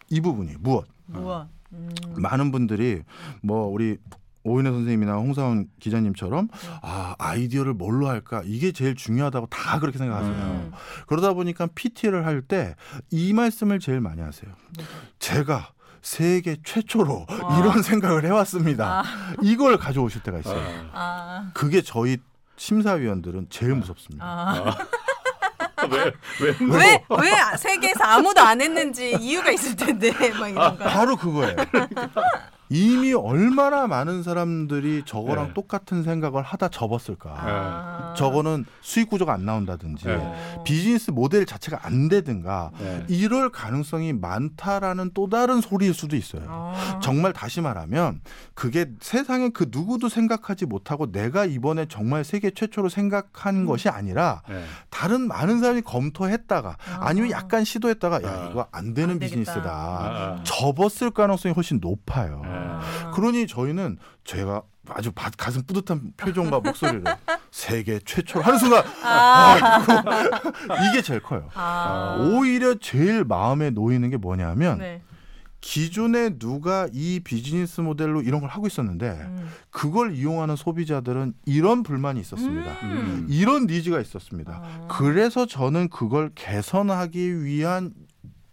이 0.09 0.21
부분이 0.21 0.55
무엇? 0.61 0.87
무엇? 1.07 1.49
음. 1.73 1.89
많은 2.17 2.53
분들이 2.53 3.03
뭐 3.43 3.67
우리 3.67 3.97
오인혜 4.45 4.71
선생님이나 4.71 5.15
홍사원 5.15 5.69
기자님처럼 5.81 6.49
아 6.83 7.15
아이디어를 7.19 7.75
뭘로 7.75 8.09
할까 8.09 8.43
이게 8.45 8.73
제일 8.73 8.95
중요하다고 8.95 9.47
다 9.47 9.79
그렇게 9.79 9.99
생각하세요. 9.99 10.33
음. 10.35 10.73
그러다 11.07 11.33
보니까 11.33 11.69
PT를 11.75 12.27
할 12.27 12.43
때 12.43 12.75
이 13.11 13.33
말씀을 13.33 13.79
제일 13.79 14.01
많이 14.01 14.21
하세요. 14.21 14.51
제가 15.19 15.71
세계 16.01 16.57
최초로 16.65 17.27
아. 17.29 17.59
이런 17.61 17.83
생각을 17.83 18.25
해왔습니다. 18.25 19.01
아. 19.01 19.05
이걸 19.43 19.79
가져오실 19.79 20.23
때가 20.25 20.41
있어요. 20.41 20.61
아. 20.61 20.91
아. 20.93 21.51
그게 21.55 21.81
저희 21.83 22.19
심사위원들은 22.57 23.47
제일 23.51 23.75
무섭습니다. 23.77 24.25
아. 24.25 24.77
왜, 26.41 27.05
왜, 27.09 27.57
세계에서 27.57 28.05
아무도 28.05 28.41
안 28.41 28.61
했는지 28.61 29.17
이유가 29.21 29.51
있을 29.51 29.77
텐데, 29.77 30.13
막 30.39 30.49
이런 30.49 30.79
거. 30.79 30.85
바로 30.85 31.17
그거예요. 31.17 31.57
이미 32.73 33.13
얼마나 33.13 33.87
많은 33.87 34.23
사람들이 34.23 35.03
저거랑 35.05 35.49
네. 35.49 35.53
똑같은 35.53 36.03
생각을 36.03 36.43
하다 36.43 36.69
접었을까. 36.69 37.35
아. 37.37 38.15
저거는 38.17 38.65
수익 38.81 39.11
구조가 39.11 39.35
안 39.35 39.45
나온다든지 39.45 40.07
네. 40.07 40.15
어. 40.15 40.63
비즈니스 40.65 41.11
모델 41.11 41.45
자체가 41.45 41.81
안 41.83 42.09
되든가 42.09 42.71
네. 42.79 43.05
이럴 43.09 43.51
가능성이 43.51 44.15
많다라는 44.15 45.11
또 45.13 45.29
다른 45.29 45.61
소리일 45.61 45.93
수도 45.93 46.17
있어요. 46.17 46.45
어. 46.49 47.01
정말 47.03 47.35
다시 47.35 47.61
말하면 47.61 48.23
그게 48.55 48.87
세상에 49.03 49.51
그 49.51 49.67
누구도 49.71 50.09
생각하지 50.09 50.65
못하고 50.65 51.13
내가 51.13 51.45
이번에 51.45 51.85
정말 51.91 52.25
세계 52.25 52.51
최초로 52.53 52.89
생각한 52.89 53.67
것이 53.67 53.91
아니라 53.91 54.41
네. 54.49 54.65
다른 55.03 55.27
많은 55.27 55.59
사람이 55.59 55.83
검토했다가 55.83 56.69
아. 56.79 56.99
아니면 57.01 57.33
약간 57.33 57.65
시도했다가 57.65 58.23
야 58.23 58.29
아. 58.45 58.49
이거 58.53 58.69
안 58.71 58.95
되는 58.95 59.15
안. 59.15 59.19
비즈니스다 59.19 59.61
아. 59.69 60.41
접었을 60.45 61.11
가능성이 61.11 61.53
훨씬 61.55 61.81
높아요. 61.83 62.41
네. 62.45 62.49
아. 62.49 63.11
그러니 63.13 63.49
저희는 63.49 63.99
제가 64.23 64.63
아주 64.91 65.11
바- 65.11 65.31
가슴 65.37 65.63
뿌듯한 65.65 66.13
표정과 66.17 66.61
목소리를 66.61 67.03
세계 67.51 67.99
최초로 67.99 68.45
하는 68.45 68.59
순간 68.61 68.85
아. 69.03 69.57
아, 70.69 70.89
이게 70.89 71.03
제일 71.03 71.21
커요. 71.21 71.49
아. 71.55 72.19
오히려 72.21 72.77
제일 72.77 73.25
마음에 73.25 73.71
놓이는 73.71 74.09
게 74.09 74.17
뭐냐면 74.17 74.79
네. 74.79 75.03
기존에 75.63 76.39
누가 76.39 76.89
이 76.93 77.21
비즈니스 77.21 77.81
모델로 77.81 78.23
이런 78.23 78.41
걸 78.41 78.51
하고 78.51 78.67
있었는데 78.67 79.11
음. 79.11 79.49
그걸 79.71 80.15
이용하는 80.15 80.57
소비자들은 80.57 81.35
이런 81.47 81.85
불만이 81.85 82.21
있었습니다. 82.21 82.73
음. 82.83 83.27
이런 83.31 83.67
니즈가 83.67 84.01
있었습니다. 84.01 84.61
아. 84.63 84.89
그래서 84.89 85.47
저는 85.47 85.89
그걸 85.89 86.33
개선하기 86.35 87.45
위한 87.45 87.93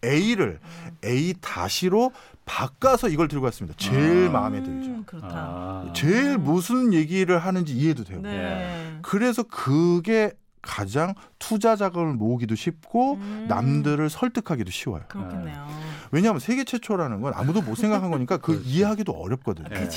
A를 0.06 0.60
음. 0.64 0.92
A 1.04 1.34
다시로 1.42 2.12
바꿔서 2.46 3.10
이걸 3.10 3.28
들고 3.28 3.46
왔습니다. 3.46 3.76
제일 3.78 4.28
아. 4.28 4.32
마음에 4.32 4.62
들죠. 4.62 4.90
음, 4.90 5.04
그렇다. 5.06 5.28
아. 5.32 5.94
제일 5.96 6.38
무슨 6.38 6.94
얘기를 6.94 7.40
하는지 7.40 7.74
이해도 7.74 8.04
되고. 8.04 8.22
네. 8.22 9.00
그래서 9.02 9.42
그게 9.44 10.32
가장 10.62 11.16
투자 11.40 11.76
자금을 11.76 12.14
모으기도 12.14 12.54
쉽고 12.54 13.16
음. 13.16 13.46
남들을 13.50 14.10
설득하기도 14.10 14.70
쉬워요. 14.72 15.04
그렇겠네요. 15.08 15.68
왜냐하면 16.12 16.40
세계 16.40 16.64
최초라는 16.64 17.22
건 17.22 17.34
아무도 17.36 17.62
못 17.62 17.76
생각한 17.76 18.12
거니까 18.12 18.38
그 18.38 18.54
그렇지. 18.54 18.70
이해하기도 18.70 19.12
어렵거든요. 19.12 19.70
네. 19.70 19.90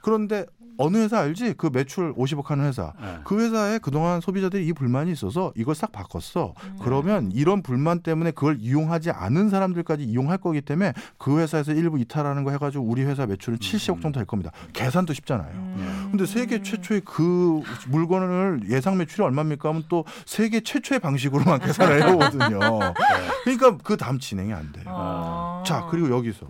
그런데 0.00 0.46
어느 0.78 0.98
회사 0.98 1.20
알지? 1.20 1.54
그 1.56 1.70
매출 1.72 2.14
50억 2.14 2.46
하는 2.46 2.66
회사. 2.66 2.92
네. 3.00 3.18
그 3.24 3.40
회사에 3.40 3.78
그동안 3.78 4.20
소비자들이 4.20 4.66
이 4.66 4.72
불만이 4.72 5.12
있어서 5.12 5.52
이걸 5.56 5.74
싹 5.74 5.92
바꿨어. 5.92 6.54
음. 6.64 6.78
그러면 6.82 7.30
이런 7.32 7.62
불만 7.62 8.00
때문에 8.00 8.32
그걸 8.32 8.58
이용하지 8.60 9.10
않은 9.10 9.50
사람들까지 9.50 10.04
이용할 10.04 10.38
거기 10.38 10.60
때문에 10.60 10.92
그 11.18 11.38
회사에서 11.38 11.72
일부 11.72 11.98
이탈하는 11.98 12.44
거 12.44 12.50
해가지고 12.50 12.84
우리 12.84 13.02
회사 13.04 13.26
매출은 13.26 13.58
70억 13.58 14.02
정도 14.02 14.18
될 14.18 14.26
겁니다. 14.26 14.50
계산도 14.72 15.12
쉽잖아요. 15.12 15.50
음. 15.52 16.08
근데 16.10 16.26
세계 16.26 16.62
최초의 16.62 17.02
그 17.04 17.62
물건을 17.88 18.62
예상 18.70 18.96
매출이 18.98 19.22
얼마입니까 19.22 19.68
하면 19.68 19.84
또 19.88 20.04
세계 20.26 20.60
최초의 20.60 21.00
방식으로만 21.00 21.60
계산을 21.60 22.02
해오거든요. 22.02 22.58
그러니까 23.44 23.76
그 23.78 23.96
다음 23.96 24.18
진행이 24.18 24.52
안 24.52 24.72
돼요. 24.72 24.84
아. 24.88 25.62
자, 25.66 25.86
그리고 25.90 26.10
여기서. 26.10 26.46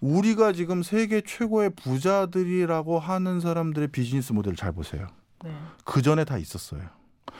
우리가 0.00 0.52
지금 0.52 0.82
세계 0.82 1.22
최고의 1.22 1.70
부자들이라고 1.70 2.98
하는 2.98 3.40
사람 3.40 3.53
들의 3.72 3.88
비즈니스 3.88 4.32
모델을 4.32 4.56
잘 4.56 4.72
보세요. 4.72 5.06
네. 5.44 5.50
그 5.84 6.02
전에 6.02 6.24
다 6.24 6.38
있었어요. 6.38 6.82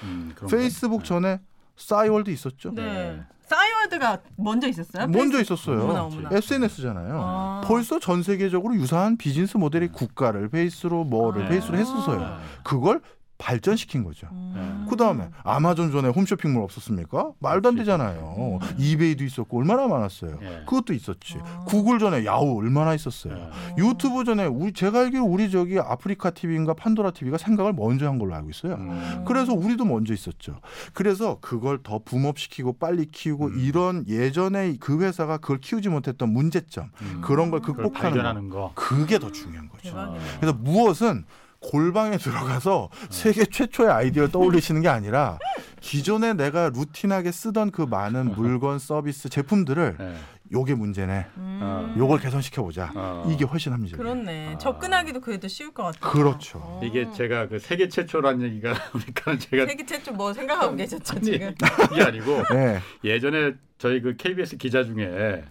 음. 0.02 0.34
페이스북 0.50 1.00
네. 1.02 1.08
전에 1.08 1.40
싸이월드 1.76 2.30
있었죠. 2.30 2.72
네. 2.74 2.82
네. 2.82 3.22
싸이월드가 3.46 4.20
먼저 4.36 4.68
있었어요? 4.68 5.06
먼저 5.08 5.36
페이스- 5.38 5.52
있었어요. 5.52 5.82
어머나, 5.82 6.04
어머나. 6.04 6.28
SNS잖아요. 6.32 7.20
아. 7.22 7.62
벌써 7.66 7.98
전 7.98 8.22
세계적으로 8.22 8.74
유사한 8.74 9.16
비즈니스 9.16 9.56
모델이 9.56 9.88
국가를 9.88 10.48
베이스로 10.48 11.04
뭐를 11.04 11.44
아. 11.44 11.48
베이스로 11.48 11.76
했었어요. 11.76 12.38
그걸 12.62 13.00
발전시킨 13.36 14.04
거죠. 14.04 14.28
음. 14.32 14.86
그 14.88 14.96
다음에 14.96 15.28
아마존 15.42 15.90
전에 15.90 16.08
홈쇼핑몰 16.08 16.62
없었습니까? 16.62 17.32
말도 17.40 17.70
안 17.70 17.76
되잖아요. 17.76 18.58
음. 18.62 18.74
이베이도 18.78 19.24
있었고 19.24 19.58
얼마나 19.58 19.88
많았어요. 19.88 20.38
예. 20.42 20.62
그것도 20.66 20.92
있었지. 20.92 21.38
아. 21.42 21.64
구글 21.66 21.98
전에 21.98 22.24
야후 22.24 22.56
얼마나 22.58 22.94
있었어요. 22.94 23.34
예. 23.36 23.50
유튜브 23.78 24.24
전에 24.24 24.46
우리 24.46 24.72
제가 24.72 25.00
알기로 25.00 25.24
우리 25.24 25.50
저기 25.50 25.78
아프리카 25.78 26.30
TV인가 26.30 26.74
판도라 26.74 27.10
TV가 27.10 27.36
생각을 27.38 27.72
먼저 27.72 28.06
한 28.06 28.18
걸로 28.18 28.34
알고 28.34 28.50
있어요. 28.50 28.74
음. 28.74 29.24
그래서 29.26 29.52
우리도 29.52 29.84
먼저 29.84 30.14
있었죠. 30.14 30.60
그래서 30.92 31.38
그걸 31.40 31.82
더 31.82 31.98
붐업시키고 32.04 32.74
빨리 32.78 33.06
키우고 33.06 33.46
음. 33.46 33.58
이런 33.58 34.04
예전에 34.06 34.76
그 34.78 35.00
회사가 35.02 35.38
그걸 35.38 35.58
키우지 35.58 35.88
못했던 35.88 36.32
문제점 36.32 36.90
음. 37.02 37.20
그런 37.22 37.50
걸 37.50 37.60
극복하는 37.60 37.92
거. 37.92 38.00
발견하는 38.00 38.48
거. 38.48 38.72
그게 38.74 39.18
더 39.18 39.32
중요한 39.32 39.68
거죠. 39.68 39.90
대박이네. 39.90 40.20
그래서 40.40 40.56
무엇은 40.56 41.24
골방에 41.70 42.18
들어가서 42.18 42.90
세계 43.10 43.44
최초의 43.44 43.90
아이디어를 43.90 44.30
떠올리시는 44.30 44.82
게 44.82 44.88
아니라 44.88 45.38
기존에 45.80 46.34
내가 46.34 46.70
루틴하게 46.70 47.32
쓰던 47.32 47.70
그 47.70 47.82
많은 47.82 48.34
물건, 48.34 48.78
서비스, 48.78 49.28
제품들을 49.28 49.96
예. 50.00 50.14
요게 50.52 50.74
문제네. 50.74 51.26
음. 51.36 51.94
요걸 51.98 52.20
개선시켜 52.20 52.62
보자. 52.62 52.92
어. 52.94 53.28
이게 53.30 53.44
훨씬 53.44 53.72
합리적이에요. 53.72 53.96
그렇네. 53.96 54.54
아. 54.54 54.58
접근하기도 54.58 55.20
그래도 55.20 55.48
쉬울 55.48 55.72
것 55.72 55.84
같아요. 55.84 56.12
그렇죠. 56.12 56.60
어. 56.62 56.80
이게 56.84 57.10
제가 57.12 57.48
그 57.48 57.58
세계 57.58 57.88
최초라는 57.88 58.42
얘기가 58.46 58.72
나오니까 58.92 59.38
제가 59.38 59.66
세계 59.66 59.84
최초 59.86 60.12
뭐 60.12 60.32
생각하고 60.32 60.76
계셨죠 60.76 61.16
아니, 61.16 61.24
지금? 61.24 61.54
이게 61.92 62.02
아니고 62.02 62.42
네. 62.52 62.78
예전에 63.02 63.54
저희 63.78 64.00
그 64.00 64.16
KBS 64.16 64.56
기자 64.58 64.84
중에 64.84 65.44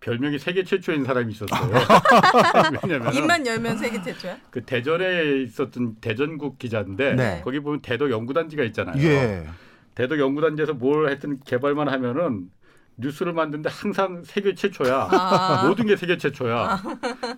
별명이 0.00 0.38
세계 0.38 0.64
최초인 0.64 1.04
사람이 1.04 1.32
있었어요. 1.32 1.70
왜냐면 2.82 3.14
입만 3.14 3.46
열면 3.46 3.76
세계 3.76 4.00
최초야? 4.02 4.38
그 4.50 4.64
대전에 4.64 5.42
있었던 5.42 5.96
대전국 6.00 6.58
기자인데 6.58 7.14
네. 7.14 7.40
거기 7.44 7.60
보면 7.60 7.80
대덕 7.82 8.10
연구단지가 8.10 8.64
있잖아요. 8.64 8.96
예. 9.02 9.46
대덕 9.94 10.18
연구단지에서 10.18 10.74
뭘 10.74 11.06
하여튼 11.06 11.38
개발만 11.44 11.88
하면은 11.88 12.50
뉴스를 12.96 13.32
만드는데 13.32 13.68
항상 13.70 14.22
세계 14.24 14.54
최초야. 14.54 15.08
아. 15.10 15.66
모든 15.66 15.86
게 15.86 15.96
세계 15.96 16.16
최초야. 16.16 16.82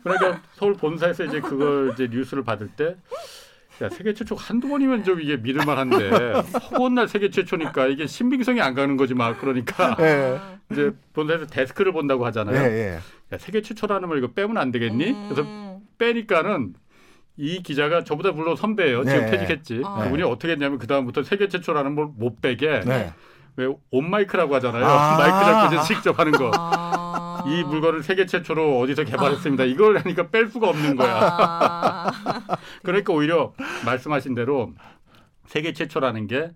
그러니까 0.03 0.43
서울 0.55 0.75
본사에서 0.75 1.25
이제 1.25 1.41
그걸 1.41 1.91
이제 1.93 2.09
뉴스를 2.11 2.45
받을 2.45 2.69
때 2.69 2.97
야, 3.83 3.89
세계 3.89 4.15
최초 4.15 4.35
한두 4.37 4.69
번이면 4.69 5.03
좀 5.05 5.21
이게 5.21 5.37
믿을 5.37 5.65
만한데 5.67 6.11
허구한 6.71 6.95
날 6.95 7.09
세계 7.09 7.31
최초니까 7.31 7.87
이게 7.89 8.07
신빙성이 8.07 8.61
안 8.61 8.75
가는 8.75 8.97
거지 8.97 9.15
막 9.15 9.41
그러니까 9.41 9.97
예. 10.01 10.39
이제 10.71 10.93
본사에서 11.13 11.47
데스크를 11.47 11.93
본다고 11.93 12.23
예, 12.23 12.27
하잖아요. 12.27 12.57
예. 12.63 12.99
야, 13.33 13.39
세계 13.39 13.61
최초라는 13.61 14.09
걸 14.09 14.19
이거 14.19 14.29
빼면 14.33 14.57
안 14.57 14.71
되겠니? 14.71 15.13
그래서 15.29 15.43
음. 15.43 15.79
빼니까는 15.99 16.75
이 17.37 17.63
기자가 17.63 18.05
저보다 18.05 18.31
물론 18.33 18.55
선배예요. 18.57 19.05
지금 19.05 19.21
네. 19.27 19.31
퇴직했지. 19.31 19.83
아. 19.85 20.05
그분이 20.05 20.23
어떻게 20.23 20.53
했냐면 20.53 20.79
그 20.79 20.87
다음부터 20.87 21.23
세계 21.23 21.49
최초라는 21.49 21.95
걸 21.97 22.11
못 22.17 22.41
빼게 22.41 22.83
네. 22.87 23.13
왜 23.57 23.69
온마이크라고 23.91 24.55
하잖아요. 24.57 24.85
아. 24.85 25.17
마이크 25.19 25.45
잡고 25.45 25.75
이제 25.75 25.95
직접 25.95 26.19
하는 26.19 26.33
거. 26.33 26.51
아. 26.55 27.12
이 27.49 27.63
물건을 27.65 28.03
세계 28.03 28.27
최초로 28.27 28.79
어디서 28.81 29.05
개발했습니다. 29.05 29.65
이걸 29.65 29.99
하니까 29.99 30.29
뺄 30.29 30.49
수가 30.49 30.69
없는 30.69 30.97
거야. 30.97 31.19
아. 31.21 32.11
그러니까 32.83 33.13
오히려 33.13 33.53
말씀하신 33.85 34.35
대로 34.35 34.73
세계 35.47 35.73
최초라는 35.73 36.27
게 36.27 36.51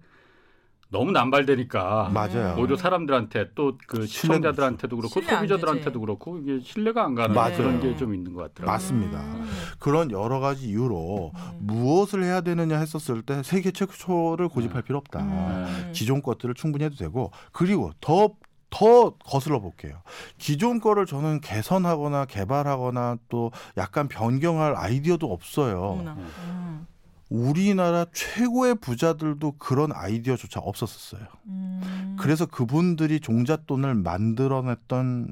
너무 0.88 1.10
남발되니까 1.10 2.10
맞아요. 2.14 2.54
오히려 2.58 2.76
사람들한테 2.76 3.50
또 3.56 3.76
그 3.88 4.06
시청자들한테도 4.06 4.96
그렇고 4.96 5.20
소비자들한테도. 5.20 5.98
그렇고 6.00 6.38
이게 6.38 6.60
신뢰가 6.60 7.04
안 7.04 7.16
가는 7.16 7.34
맞아요. 7.34 7.56
그런 7.56 7.80
게 7.80 7.96
좀 7.96 8.14
있는 8.14 8.32
것 8.32 8.42
같더라고요. 8.42 8.72
맞습니다. 8.72 9.20
음. 9.20 9.48
그런 9.80 10.12
여러 10.12 10.38
가지 10.38 10.68
이유로 10.68 11.32
음. 11.34 11.58
무엇을 11.60 12.22
해야 12.22 12.40
되느냐 12.40 12.78
했었을 12.78 13.22
때 13.22 13.42
세계 13.42 13.72
최초를 13.72 14.48
고집할 14.48 14.82
필요 14.82 14.98
없다. 14.98 15.20
음. 15.22 15.90
기존 15.92 16.22
것들을 16.22 16.54
충분히 16.54 16.84
해도 16.84 16.94
되고 16.94 17.32
그리고 17.50 17.90
더 18.00 18.30
더 18.76 19.10
거슬러 19.24 19.60
볼게요. 19.60 20.02
기존 20.36 20.80
거를 20.80 21.06
저는 21.06 21.40
개선하거나 21.40 22.26
개발하거나 22.26 23.16
또 23.30 23.50
약간 23.78 24.06
변경할 24.06 24.74
아이디어도 24.76 25.32
없어요. 25.32 25.80
어머나. 25.80 26.12
음. 26.12 26.86
우리나라 27.30 28.04
최고의 28.12 28.74
부자들도 28.76 29.52
그런 29.52 29.92
아이디어조차 29.92 30.60
없었었어요. 30.60 31.26
음. 31.46 32.16
그래서 32.20 32.44
그분들이 32.44 33.18
종잣돈을 33.18 33.94
만들어냈던 33.94 35.30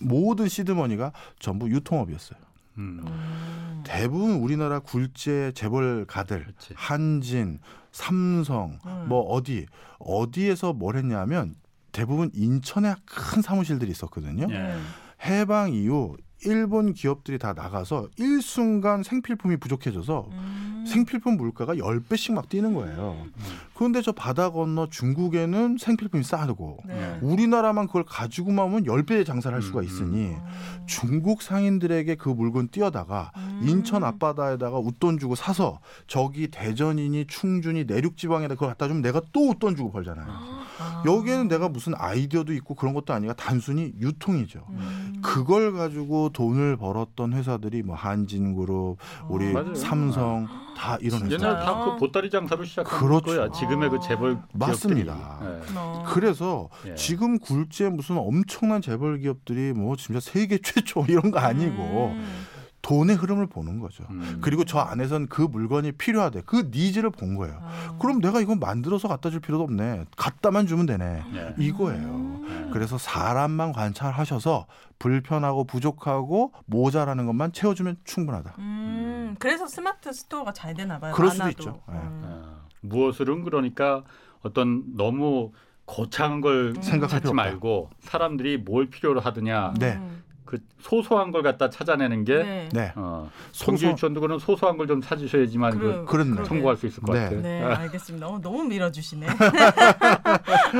모든 0.00 0.48
시드머니가 0.48 1.12
전부 1.38 1.68
유통업이었어요. 1.68 2.38
음. 2.78 3.04
음. 3.06 3.82
대부분 3.84 4.36
우리나라 4.36 4.78
굴제 4.78 5.52
재벌가들, 5.54 6.42
그렇지. 6.42 6.72
한진, 6.74 7.60
삼성, 7.92 8.78
음. 8.86 9.06
뭐 9.08 9.20
어디 9.20 9.66
어디에서 9.98 10.72
뭘 10.72 10.96
했냐면 10.96 11.54
대부분 11.92 12.30
인천에 12.34 12.94
큰 13.04 13.42
사무실들이 13.42 13.90
있었거든요. 13.90 14.46
예. 14.50 14.58
네. 14.58 14.76
해방 15.24 15.72
이후 15.72 16.16
일본 16.44 16.92
기업들이 16.92 17.38
다 17.38 17.52
나가서 17.52 18.08
일순간 18.16 19.02
생필품이 19.02 19.56
부족해져서 19.56 20.28
음. 20.30 20.84
생필품 20.86 21.36
물가가 21.36 21.74
10배씩 21.74 22.32
막 22.32 22.48
뛰는 22.48 22.74
거예요. 22.74 23.26
그런데 23.74 24.00
저 24.02 24.12
바다 24.12 24.50
건너 24.50 24.88
중국에는 24.88 25.76
생필품이 25.78 26.24
싸고 26.24 26.78
네. 26.86 27.18
우리나라만 27.20 27.86
그걸 27.86 28.04
가지고만 28.04 28.66
오면 28.66 28.84
10배의 28.84 29.26
장사를 29.26 29.54
할 29.54 29.62
수가 29.62 29.80
음, 29.80 29.84
있으니 29.84 30.26
음. 30.28 30.38
중국 30.86 31.42
상인들에게 31.42 32.14
그 32.16 32.28
물건 32.28 32.68
띄어다가 32.68 33.32
음. 33.36 33.60
인천 33.68 34.02
앞바다에다가 34.04 34.78
웃돈 34.78 35.18
주고 35.18 35.34
사서 35.34 35.80
저기 36.06 36.48
대전이니 36.48 37.26
충주니 37.26 37.84
내륙 37.84 38.16
지방에다 38.16 38.54
그걸 38.54 38.70
갖다 38.70 38.88
주면 38.88 39.02
내가 39.02 39.20
또 39.32 39.50
웃돈 39.50 39.76
주고 39.76 39.92
벌잖아요. 39.92 40.26
아. 40.28 41.02
여기에는 41.06 41.48
내가 41.48 41.68
무슨 41.68 41.94
아이디어도 41.96 42.52
있고 42.54 42.74
그런 42.74 42.94
것도 42.94 43.12
아니라 43.12 43.34
단순히 43.34 43.92
유통이죠. 44.00 44.64
음. 44.70 45.20
그걸 45.22 45.72
가지고 45.72 46.27
돈을 46.30 46.76
벌었던 46.76 47.32
회사들이 47.32 47.82
뭐 47.82 47.96
한진그룹, 47.96 48.98
우리 49.28 49.52
맞아요. 49.52 49.74
삼성 49.74 50.46
다 50.76 50.96
이런 51.00 51.22
회사. 51.22 51.34
옛날 51.34 51.38
진짜요? 51.38 51.64
다그 51.64 51.96
보따리 51.96 52.30
장사로 52.30 52.64
시작한 52.64 52.98
그렇죠. 52.98 53.24
거야. 53.26 53.50
지금의 53.50 53.90
그 53.90 53.98
재벌 54.00 54.34
기업들이. 54.34 54.58
맞습니다. 54.58 55.38
예. 55.42 55.60
어. 55.76 56.04
그래서 56.06 56.68
예. 56.86 56.94
지금 56.94 57.38
굴지에 57.38 57.88
무슨 57.90 58.16
엄청난 58.18 58.80
재벌 58.80 59.18
기업들이 59.18 59.72
뭐 59.72 59.96
진짜 59.96 60.20
세계 60.20 60.58
최초 60.62 61.04
이런 61.08 61.30
거 61.30 61.38
아니고 61.40 62.12
음. 62.14 62.46
돈의 62.88 63.16
흐름을 63.16 63.48
보는 63.48 63.80
거죠. 63.80 64.02
음. 64.08 64.38
그리고 64.40 64.64
저 64.64 64.78
안에선 64.78 65.26
그 65.28 65.42
물건이 65.42 65.92
필요하대. 65.92 66.44
그 66.46 66.70
needs를 66.70 67.10
본 67.10 67.34
거예요. 67.34 67.58
아. 67.60 67.98
그럼 68.00 68.18
내가 68.22 68.40
이거 68.40 68.54
만들어서 68.54 69.08
갖다 69.08 69.28
줄 69.28 69.40
필요도 69.40 69.64
없네. 69.64 70.06
갖다만 70.16 70.66
주면 70.66 70.86
되네. 70.86 71.22
예. 71.34 71.54
이거예요. 71.58 72.02
음. 72.08 72.70
그래서 72.72 72.96
사람만 72.96 73.74
관찰하셔서 73.74 74.64
불편하고 74.98 75.64
부족하고 75.64 76.54
모자라는 76.64 77.26
것만 77.26 77.52
채워주면 77.52 77.98
충분하다. 78.04 78.54
음. 78.58 79.36
그래서 79.38 79.66
스마트 79.66 80.10
스토어가 80.10 80.54
잘 80.54 80.72
되나 80.72 80.98
봐요. 80.98 81.12
그럴 81.14 81.30
수도 81.30 81.44
많아도. 81.44 81.60
있죠. 81.60 81.82
예. 81.90 81.92
음. 81.92 82.22
어, 82.24 82.60
무엇을은 82.80 83.44
그러니까 83.44 84.02
어떤 84.40 84.96
너무 84.96 85.52
거창한 85.84 86.40
걸 86.40 86.72
없다. 86.78 87.34
말고 87.34 87.90
사람들이 88.00 88.56
뭘 88.56 88.88
필요로 88.88 89.20
하느냐 89.20 89.74
네. 89.78 90.00
음. 90.48 90.50
그 90.50 90.58
소소한 90.80 91.30
걸 91.30 91.42
갖다 91.42 91.68
찾아내는 91.68 92.24
게 92.24 92.38
네. 92.42 92.68
네. 92.72 92.92
어, 92.96 93.30
소소- 93.52 93.66
정기 93.66 93.86
유치원도 93.86 94.20
그런 94.22 94.38
소소한 94.38 94.76
걸 94.78 94.86
좀 94.88 95.02
찾으셔야지만 95.02 95.78
그. 95.78 96.04
그러게. 96.06 96.44
성공할 96.44 96.76
수 96.78 96.86
있을 96.86 97.02
것 97.02 97.12
네. 97.12 97.24
같아요. 97.24 97.40
네, 97.42 97.62
알겠습니다. 97.62 98.26
어, 98.26 98.40
너무 98.40 98.64
밀어주시네. 98.64 99.26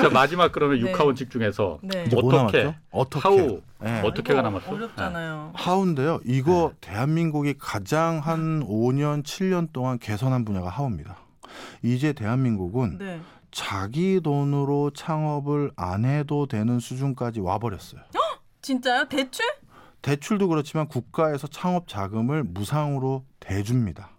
자, 0.02 0.08
마지막 0.12 0.50
그러면 0.52 0.80
네. 0.82 0.90
육하원칙 0.90 1.30
중에서 1.30 1.78
네. 1.82 2.04
이제 2.06 2.16
뭐 2.16 2.34
어떻게? 2.34 2.74
어떻게? 2.90 3.20
하우 3.28 3.60
네. 3.80 4.00
어떻게가 4.02 4.40
이거 4.40 4.42
남았어? 4.42 4.72
어렵잖아요. 4.72 5.50
하우인데요. 5.54 6.20
이거 6.24 6.72
네. 6.80 6.88
대한민국이 6.92 7.54
가장 7.58 8.18
한 8.18 8.64
5년, 8.66 9.22
7년 9.22 9.68
동안 9.72 9.98
개선한 9.98 10.44
분야가 10.46 10.68
하우입니다. 10.70 11.16
이제 11.82 12.12
대한민국은 12.12 12.98
네. 12.98 13.20
자기 13.50 14.20
돈으로 14.22 14.90
창업을 14.90 15.70
안 15.76 16.04
해도 16.04 16.46
되는 16.46 16.78
수준까지 16.78 17.40
와버렸어요. 17.40 18.00
진짜요? 18.62 19.08
대출? 19.08 19.44
대출도 20.02 20.48
그렇지만 20.48 20.88
국가에서 20.88 21.46
창업 21.48 21.88
자금을 21.88 22.44
무상으로 22.44 23.24
대줍니다. 23.40 24.10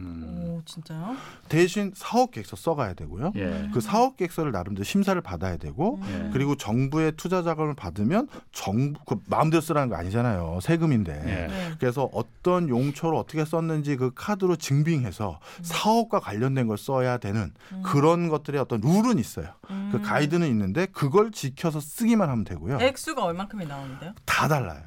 음, 0.00 0.56
오, 0.58 0.62
진짜요? 0.64 1.16
대신 1.48 1.92
사업 1.94 2.30
계획서 2.30 2.56
써가야 2.56 2.94
되고요. 2.94 3.32
예. 3.36 3.68
그 3.72 3.80
사업 3.80 4.16
계획서를 4.16 4.52
나름대로 4.52 4.84
심사를 4.84 5.20
받아야 5.20 5.56
되고 5.56 6.00
예. 6.02 6.14
음. 6.14 6.30
그리고 6.32 6.56
정부의 6.56 7.12
투자 7.16 7.42
자금을 7.42 7.74
받으면 7.74 8.28
정부 8.52 9.00
그 9.06 9.16
마음대로 9.26 9.60
쓰라는 9.60 9.88
거 9.88 9.96
아니잖아요. 9.96 10.60
세금인데. 10.62 11.12
예. 11.12 11.46
네. 11.46 11.72
그래서 11.78 12.08
어떤 12.12 12.68
용처를 12.68 13.16
어떻게 13.16 13.44
썼는지 13.44 13.96
그 13.96 14.12
카드로 14.14 14.56
증빙해서 14.56 15.38
사업과 15.62 16.20
관련된 16.20 16.66
걸 16.66 16.78
써야 16.78 17.18
되는 17.18 17.52
음. 17.72 17.82
그런 17.84 18.28
것들의 18.28 18.60
어떤 18.60 18.80
룰은 18.80 19.18
있어요. 19.18 19.48
그 19.62 19.72
음. 19.72 20.02
가이드는 20.02 20.46
있는데 20.48 20.86
그걸 20.86 21.30
지켜서 21.30 21.80
쓰기만 21.80 22.28
하면 22.28 22.44
되고요. 22.44 22.78
액수가 22.80 23.22
얼마큼이 23.22 23.66
나오는데요? 23.66 24.14
다 24.24 24.48
달라요. 24.48 24.82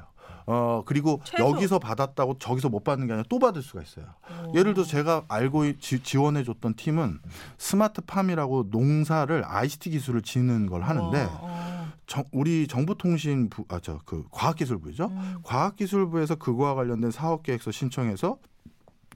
어 0.46 0.82
그리고 0.84 1.20
최소. 1.24 1.48
여기서 1.48 1.78
받았다고 1.78 2.38
저기서 2.38 2.68
못 2.68 2.84
받는 2.84 3.06
게 3.06 3.12
아니라 3.14 3.24
또 3.28 3.38
받을 3.38 3.62
수가 3.62 3.82
있어요. 3.82 4.06
오. 4.48 4.52
예를 4.56 4.74
들어 4.74 4.84
제가 4.84 5.24
알고 5.28 5.64
이- 5.64 5.78
지, 5.78 6.02
지원해줬던 6.02 6.74
팀은 6.74 7.18
스마트팜이라고 7.58 8.66
농사를 8.70 9.42
ICT 9.46 9.90
기술을 9.90 10.22
지는 10.22 10.66
걸 10.66 10.82
하는데 10.82 11.18
와, 11.24 11.38
어. 11.40 11.86
정- 12.06 12.24
우리 12.32 12.66
정보통신부 12.66 13.64
아저 13.68 13.98
그 14.04 14.24
과학기술부죠. 14.30 15.06
음. 15.06 15.36
과학기술부에서 15.42 16.34
그거와 16.36 16.74
관련된 16.74 17.10
사업계획서 17.10 17.70
신청해서 17.70 18.36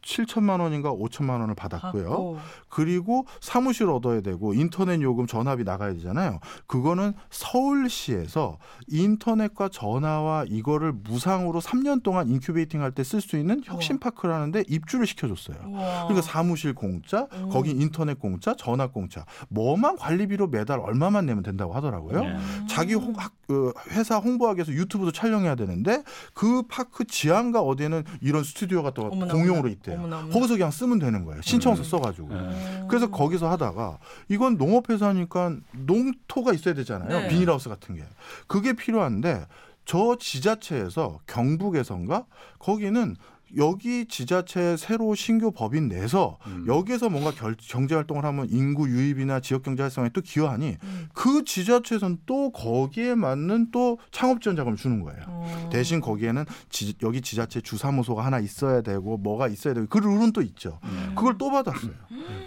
7천만 0.02 0.60
원인가 0.60 0.92
5천만 0.92 1.40
원을 1.40 1.54
받았고요. 1.54 2.08
받고. 2.08 2.38
그리고 2.68 3.26
사무실 3.40 3.88
얻어야 3.88 4.20
되고 4.20 4.54
인터넷 4.54 5.00
요금 5.02 5.26
전화비 5.26 5.64
나가야 5.64 5.92
되잖아요. 5.94 6.40
그거는 6.66 7.12
서울시에서 7.30 8.58
인터넷과 8.88 9.68
전화와 9.68 10.44
이거를 10.48 10.92
무상으로 10.92 11.60
3년 11.60 12.02
동안 12.02 12.28
incubating 12.28 12.82
할 12.82 12.92
때 12.92 13.02
쓸 13.02 13.20
수 13.20 13.36
있는 13.36 13.62
혁신파크라는데 13.64 14.64
입주를 14.68 15.06
시켜줬어요. 15.06 15.56
우와. 15.66 16.04
그러니까 16.08 16.22
사무실 16.22 16.74
공짜, 16.74 17.26
음. 17.34 17.48
거기 17.50 17.70
인터넷 17.70 18.18
공짜, 18.18 18.54
전화 18.56 18.88
공짜. 18.88 19.24
뭐만 19.48 19.96
관리비로 19.96 20.48
매달 20.48 20.80
얼마만 20.80 21.26
내면 21.26 21.42
된다고 21.42 21.72
하더라고요. 21.74 22.20
네. 22.22 22.36
자기 22.68 22.94
홍, 22.94 23.14
학, 23.16 23.32
어, 23.50 23.72
회사 23.90 24.16
홍보하기 24.16 24.58
위해서 24.58 24.72
유튜브도 24.72 25.12
촬영해야 25.12 25.54
되는데 25.54 26.02
그 26.34 26.62
파크 26.68 27.04
지하인가 27.06 27.60
어디에는 27.60 28.04
이런 28.20 28.42
스튜디오가 28.44 28.90
또 28.90 29.06
어머나, 29.06 29.32
공용으로. 29.32 29.68
있대 29.68 29.87
요. 29.88 29.94
어머나, 29.94 30.18
어머나. 30.18 30.32
거기서 30.32 30.54
그냥 30.54 30.70
쓰면 30.70 30.98
되는 30.98 31.24
거예요. 31.24 31.42
신청서 31.42 31.82
음. 31.82 31.84
써가지고. 31.84 32.28
네. 32.28 32.86
그래서 32.88 33.10
거기서 33.10 33.50
하다가 33.50 33.98
이건 34.28 34.56
농업회사니까 34.56 35.56
농토가 35.72 36.52
있어야 36.52 36.74
되잖아요. 36.74 37.08
네. 37.08 37.28
비닐하우스 37.28 37.68
같은 37.68 37.94
게. 37.96 38.04
그게 38.46 38.72
필요한데 38.72 39.46
저 39.84 40.16
지자체에서 40.18 41.20
경북에선가 41.26 42.26
거기는 42.58 43.16
여기 43.56 44.06
지자체 44.06 44.76
새로 44.76 45.14
신규 45.14 45.50
법인 45.52 45.88
내서 45.88 46.38
음. 46.46 46.64
여기에서 46.66 47.08
뭔가 47.08 47.30
결- 47.30 47.56
경제 47.58 47.94
활동을 47.94 48.24
하면 48.24 48.46
인구 48.50 48.88
유입이나 48.88 49.40
지역 49.40 49.62
경제 49.62 49.82
활성화에 49.82 50.10
또 50.12 50.20
기여하니 50.20 50.76
음. 50.82 51.08
그 51.14 51.44
지자체에서는 51.44 52.18
또 52.26 52.50
거기에 52.52 53.14
맞는 53.14 53.70
또 53.70 53.98
창업 54.10 54.42
지원 54.42 54.56
자금을 54.56 54.76
주는 54.76 55.00
거예요. 55.02 55.20
어. 55.28 55.70
대신 55.72 56.00
거기에는 56.00 56.44
지- 56.68 56.94
여기 57.02 57.20
지자체 57.20 57.60
주사무소가 57.60 58.24
하나 58.24 58.38
있어야 58.38 58.82
되고 58.82 59.16
뭐가 59.16 59.48
있어야 59.48 59.74
되고 59.74 59.86
그 59.88 59.98
룰은 59.98 60.32
또 60.32 60.42
있죠. 60.42 60.78
네. 60.82 61.14
그걸 61.14 61.38
또 61.38 61.50
받았어요. 61.50 61.92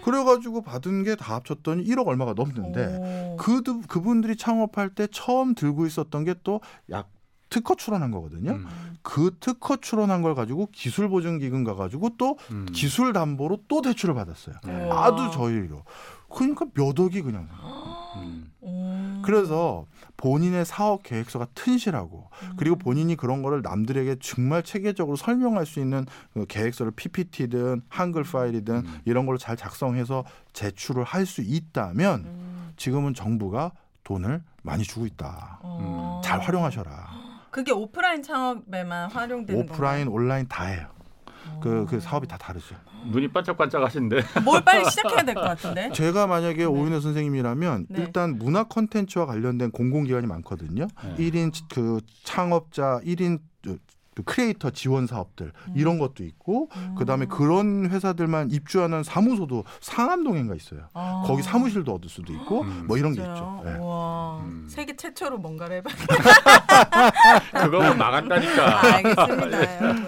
그래가지고 0.04 0.62
받은 0.62 1.04
게 1.04 1.16
다 1.16 1.34
합쳤더니 1.36 1.84
1억 1.84 2.06
얼마가 2.06 2.32
넘는데 2.34 2.86
오. 3.32 3.36
그 3.38 3.62
그분들이 3.86 4.36
창업할 4.36 4.90
때 4.94 5.06
처음 5.10 5.54
들고 5.54 5.86
있었던 5.86 6.24
게 6.24 6.34
또 6.42 6.60
약 6.90 7.10
특허 7.52 7.74
출원한 7.74 8.10
거거든요. 8.10 8.52
음. 8.52 8.66
그 9.02 9.36
특허 9.40 9.76
출원한 9.76 10.22
걸 10.22 10.34
가지고 10.34 10.68
기술 10.72 11.08
보증 11.10 11.38
기금 11.38 11.64
가 11.64 11.74
가지고 11.74 12.10
또 12.16 12.38
음. 12.50 12.66
기술 12.72 13.12
담보로 13.12 13.64
또 13.68 13.82
대출을 13.82 14.14
받았어요. 14.14 14.54
네. 14.64 14.88
아주 14.90 15.30
저희로. 15.34 15.82
그러니까 16.34 16.64
몇 16.72 16.98
억이 16.98 17.20
그냥. 17.20 17.46
음. 18.16 18.50
오. 18.62 19.20
그래서 19.22 19.84
본인의 20.16 20.64
사업 20.64 21.02
계획서가 21.02 21.48
튼실하고 21.54 22.30
음. 22.44 22.52
그리고 22.56 22.76
본인이 22.76 23.16
그런 23.16 23.42
거를 23.42 23.60
남들에게 23.62 24.16
정말 24.22 24.62
체계적으로 24.62 25.16
설명할 25.16 25.66
수 25.66 25.78
있는 25.80 26.06
그 26.32 26.46
계획서를 26.46 26.92
PPT든 26.92 27.82
한글 27.90 28.22
파일이든 28.22 28.74
음. 28.76 29.00
이런 29.04 29.26
걸 29.26 29.36
잘 29.36 29.56
작성해서 29.56 30.24
제출을 30.54 31.04
할 31.04 31.26
수 31.26 31.42
있다면 31.42 32.20
음. 32.24 32.72
지금은 32.76 33.12
정부가 33.14 33.72
돈을 34.04 34.42
많이 34.62 34.84
주고 34.84 35.04
있다. 35.06 35.58
어. 35.62 36.20
잘 36.24 36.40
활용하셔라. 36.40 37.21
그게 37.52 37.70
오프라인 37.70 38.22
창업에만 38.22 39.10
활용되는 39.12 39.62
오프라인, 39.62 40.06
건가요? 40.06 40.14
온라인 40.14 40.48
다 40.48 40.64
해요. 40.64 40.88
그, 41.60 41.86
그 41.88 41.96
어. 41.96 42.00
사업이 42.00 42.26
다 42.26 42.36
다르죠. 42.38 42.74
눈이 43.10 43.28
반짝반짝 43.28 43.82
하신데. 43.82 44.22
뭘 44.44 44.64
빨리 44.64 44.84
시작해야 44.88 45.22
될 45.22 45.34
것 45.34 45.42
같은데. 45.42 45.90
제가 45.94 46.26
만약에 46.26 46.64
오윤혜 46.64 47.00
선생님이라면 47.00 47.86
네. 47.90 48.00
일단 48.00 48.38
문화 48.38 48.64
콘텐츠와 48.64 49.26
관련된 49.26 49.70
공공기관이 49.70 50.26
많거든요. 50.26 50.88
네. 51.04 51.14
일 51.18 51.32
1인 51.32 51.52
그 51.72 52.00
창업자, 52.24 53.00
1인 53.04 53.38
그 54.14 54.22
크리에이터 54.24 54.70
지원 54.70 55.06
사업들 55.06 55.52
이런 55.74 55.98
것도 55.98 56.24
있고 56.24 56.68
음. 56.76 56.94
그다음에 56.98 57.26
그런 57.26 57.88
회사들만 57.90 58.50
입주하는 58.50 59.02
사무소도 59.02 59.64
상암동인가 59.80 60.54
있어요. 60.54 60.88
아. 60.92 61.22
거기 61.26 61.42
사무실도 61.42 61.94
얻을 61.94 62.08
수도 62.10 62.32
있고 62.32 62.62
음. 62.62 62.84
뭐 62.86 62.98
이런 62.98 63.12
게 63.12 63.22
진짜요? 63.22 63.34
있죠. 63.34 63.62
예. 63.70 63.78
우와. 63.78 64.40
음. 64.40 64.66
세계 64.68 64.94
최초로 64.96 65.38
뭔가를 65.38 65.76
해봐. 65.78 65.90
그거 67.64 67.94
막았다니까. 67.94 68.78
아, 68.78 68.80
알겠습니다, 68.96 69.80
여러분. 69.82 70.06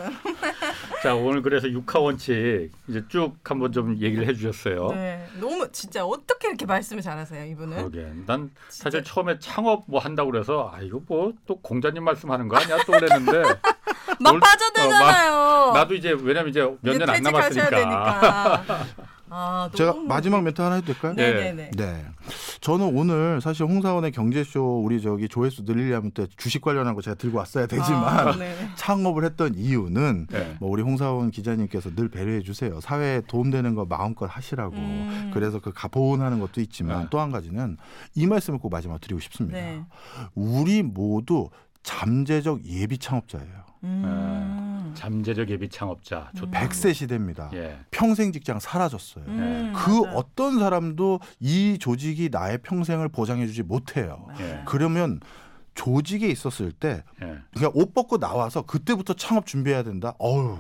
자 1.03 1.15
오늘 1.15 1.43
그래서 1.43 1.69
육하 1.69 1.99
원칙 1.99 2.71
이제 2.89 3.03
쭉 3.09 3.35
한번 3.45 3.73
좀 3.73 3.97
얘기를 4.01 4.27
해주셨어요. 4.29 4.89
네, 4.93 5.27
너무 5.41 5.69
진짜 5.73 6.05
어떻게 6.05 6.49
이렇게 6.49 6.67
말씀을 6.67 7.03
잘하세요, 7.03 7.45
이분은? 7.53 7.91
그러게. 7.91 8.11
난 8.27 8.51
사실 8.69 9.03
진짜. 9.03 9.15
처음에 9.15 9.39
창업 9.39 9.85
뭐 9.87 10.01
한다고 10.01 10.31
그래서 10.31 10.71
아 10.75 10.81
이거 10.81 11.01
뭐 11.07 11.33
또 11.47 11.57
공자님 11.61 12.03
말씀하는 12.05 12.49
거 12.49 12.57
아니야 12.57 12.79
또 12.87 12.93
그랬는데 12.93 13.43
막 14.21 14.33
올- 14.35 14.41
빠져들잖아요. 14.41 15.73
나도 15.75 15.95
이제 15.95 16.11
왜냐면 16.19 16.49
이제 16.51 16.61
몇 16.81 16.97
년 16.99 17.11
안 17.11 17.23
남았으니까. 17.23 18.65
아, 19.31 19.71
제가 19.75 19.95
마지막 19.95 20.43
멘트 20.43 20.61
하나 20.61 20.77
해도 20.77 20.87
될까요? 20.87 21.15
네. 21.15 21.33
네네네. 21.33 21.71
네. 21.77 22.05
저는 22.61 22.97
오늘 22.97 23.41
사실 23.41 23.65
홍사원의 23.67 24.13
경제쇼 24.13 24.83
우리 24.85 25.01
저기 25.01 25.29
조회수 25.29 25.63
늘리려면 25.65 26.13
또 26.15 26.27
주식 26.37 26.63
관련한 26.63 26.95
거 26.95 27.03
제가 27.03 27.17
들고 27.17 27.39
왔어야 27.39 27.67
되지만 27.67 28.29
아, 28.29 28.37
네. 28.37 28.55
창업을 28.77 29.25
했던 29.25 29.55
이유는 29.55 30.27
네. 30.31 30.57
뭐 30.61 30.71
우리 30.71 30.83
홍사원 30.83 31.31
기자님께서 31.31 31.95
늘 31.95 32.09
배려해 32.09 32.43
주세요. 32.43 32.81
사회에 32.81 33.23
도움되는 33.27 33.75
거 33.75 33.85
마음껏 33.85 34.27
하시라고. 34.27 34.77
음. 34.77 35.31
그래서 35.33 35.61
그 35.61 35.73
가보온하는 35.73 36.41
것도 36.41 36.61
있지만 36.61 37.03
네. 37.03 37.07
또한 37.11 37.31
가지는 37.31 37.77
이 38.15 38.27
말씀을 38.27 38.59
꼭 38.59 38.71
마지막 38.71 39.01
드리고 39.01 39.21
싶습니다. 39.21 39.59
네. 39.59 39.83
우리 40.35 40.83
모두 40.83 41.51
잠재적 41.83 42.65
예비 42.67 42.99
창업자예요. 42.99 43.65
음. 43.85 44.93
잠재적 44.95 45.51
예비 45.51 45.69
창업자 45.69 46.31
음. 46.35 46.39
좋다. 46.39 46.61
100세 46.61 46.95
시대입니다. 46.95 47.51
예. 47.55 47.79
평생 47.91 48.33
직장 48.33 48.61
사라졌어요. 48.61 49.25
음, 49.27 49.73
그 49.75 49.91
맞아요. 49.91 50.17
어떤 50.17 50.59
사람도 50.59 51.21
이 51.41 51.79
조직이 51.79 52.29
나의 52.31 52.59
평생을 52.59 53.09
보장해 53.09 53.47
주지 53.47 53.63
못해요. 53.63 54.27
예. 54.41 54.63
그러면 54.67 55.21
조직에 55.75 56.29
있었을 56.29 56.73
때 56.73 57.03
예. 57.23 57.39
그냥 57.55 57.73
옷 57.75 57.93
벗고 57.93 58.19
나와서 58.19 58.63
그때부터 58.63 59.15
창업 59.15 59.47
준비해야 59.47 59.83
된다. 59.83 60.15
어우 60.19 60.57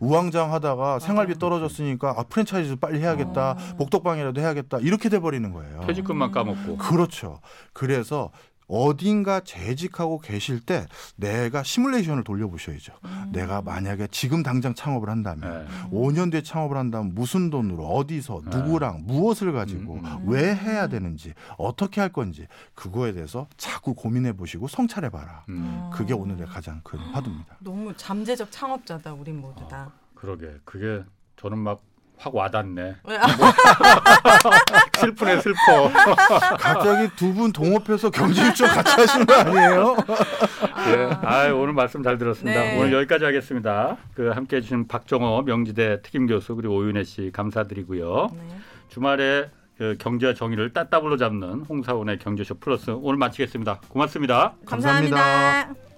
우왕좌왕 0.00 0.52
하다가 0.52 0.98
생활비 0.98 1.38
떨어졌으니까 1.38 2.14
아, 2.16 2.22
프랜차이즈 2.24 2.76
빨리 2.76 3.00
해야겠다. 3.00 3.52
어. 3.52 3.76
복덕방이라도 3.78 4.40
해야겠다. 4.40 4.78
이렇게 4.80 5.08
돼 5.08 5.18
버리는 5.18 5.50
거예요. 5.52 5.80
퇴직금만 5.86 6.32
까먹고. 6.32 6.76
그렇죠. 6.76 7.40
그래서 7.72 8.30
어딘가 8.70 9.40
재직하고 9.40 10.20
계실 10.20 10.60
때 10.60 10.86
내가 11.16 11.62
시뮬레이션을 11.62 12.24
돌려보셔야죠. 12.24 12.92
음. 13.04 13.30
내가 13.32 13.62
만약에 13.62 14.08
지금 14.10 14.42
당장 14.42 14.74
창업을 14.74 15.08
한다면 15.10 15.66
예. 15.66 15.90
5년 15.90 16.30
뒤에 16.30 16.42
창업을 16.42 16.76
한다면 16.76 17.14
무슨 17.14 17.50
돈으로 17.50 17.84
어디서 17.86 18.42
네. 18.44 18.56
누구랑 18.56 19.02
무엇을 19.06 19.52
가지고 19.52 19.94
음, 19.94 20.04
음. 20.04 20.28
왜 20.28 20.54
해야 20.54 20.86
되는지 20.86 21.34
어떻게 21.58 22.00
할 22.00 22.12
건지 22.12 22.46
그거에 22.74 23.12
대해서 23.12 23.48
자꾸 23.56 23.94
고민해 23.94 24.34
보시고 24.34 24.68
성찰해 24.68 25.10
봐라. 25.10 25.44
음. 25.48 25.90
그게 25.92 26.14
오늘의 26.14 26.46
가장 26.46 26.80
큰 26.82 26.98
화두입니다. 26.98 27.56
너무 27.60 27.94
잠재적 27.96 28.50
창업자다, 28.50 29.12
우린 29.14 29.40
모두 29.40 29.66
다. 29.68 29.92
그러게. 30.14 30.58
그게 30.64 31.02
저는 31.36 31.58
막 31.58 31.80
확 32.20 32.34
와닿네. 32.34 32.96
슬프네 34.98 35.40
슬퍼. 35.40 35.90
갑자기 36.58 37.08
두 37.16 37.30
분 37.32 37.52
동업해서 37.52 38.10
경제 38.10 38.44
일정 38.44 38.68
같이 38.68 38.90
하시는 39.00 39.24
거 39.24 39.34
아니에요? 39.34 39.96
예. 40.88 41.08
아, 41.22 41.50
오늘 41.54 41.72
말씀 41.72 42.02
잘 42.02 42.18
들었습니다. 42.18 42.60
네. 42.60 42.78
오늘 42.78 42.92
여기까지 42.92 43.24
하겠습니다. 43.24 43.96
그 44.14 44.28
함께 44.30 44.56
해주신 44.56 44.88
박정호 44.88 45.42
명지대 45.42 46.02
특임 46.02 46.26
교수 46.26 46.56
그리고 46.56 46.74
오윤혜 46.76 47.04
씨 47.04 47.30
감사드리고요. 47.32 48.28
네. 48.32 48.40
주말에 48.88 49.48
그 49.78 49.96
경제와 49.98 50.34
정의를 50.34 50.72
따따블로 50.74 51.16
잡는 51.16 51.64
홍사원의 51.68 52.18
경제쇼 52.18 52.56
플러스 52.58 52.90
오늘 52.90 53.16
마치겠습니다. 53.18 53.80
고맙습니다. 53.88 54.54
감사합니다. 54.66 55.16
감사합니다. 55.16 55.89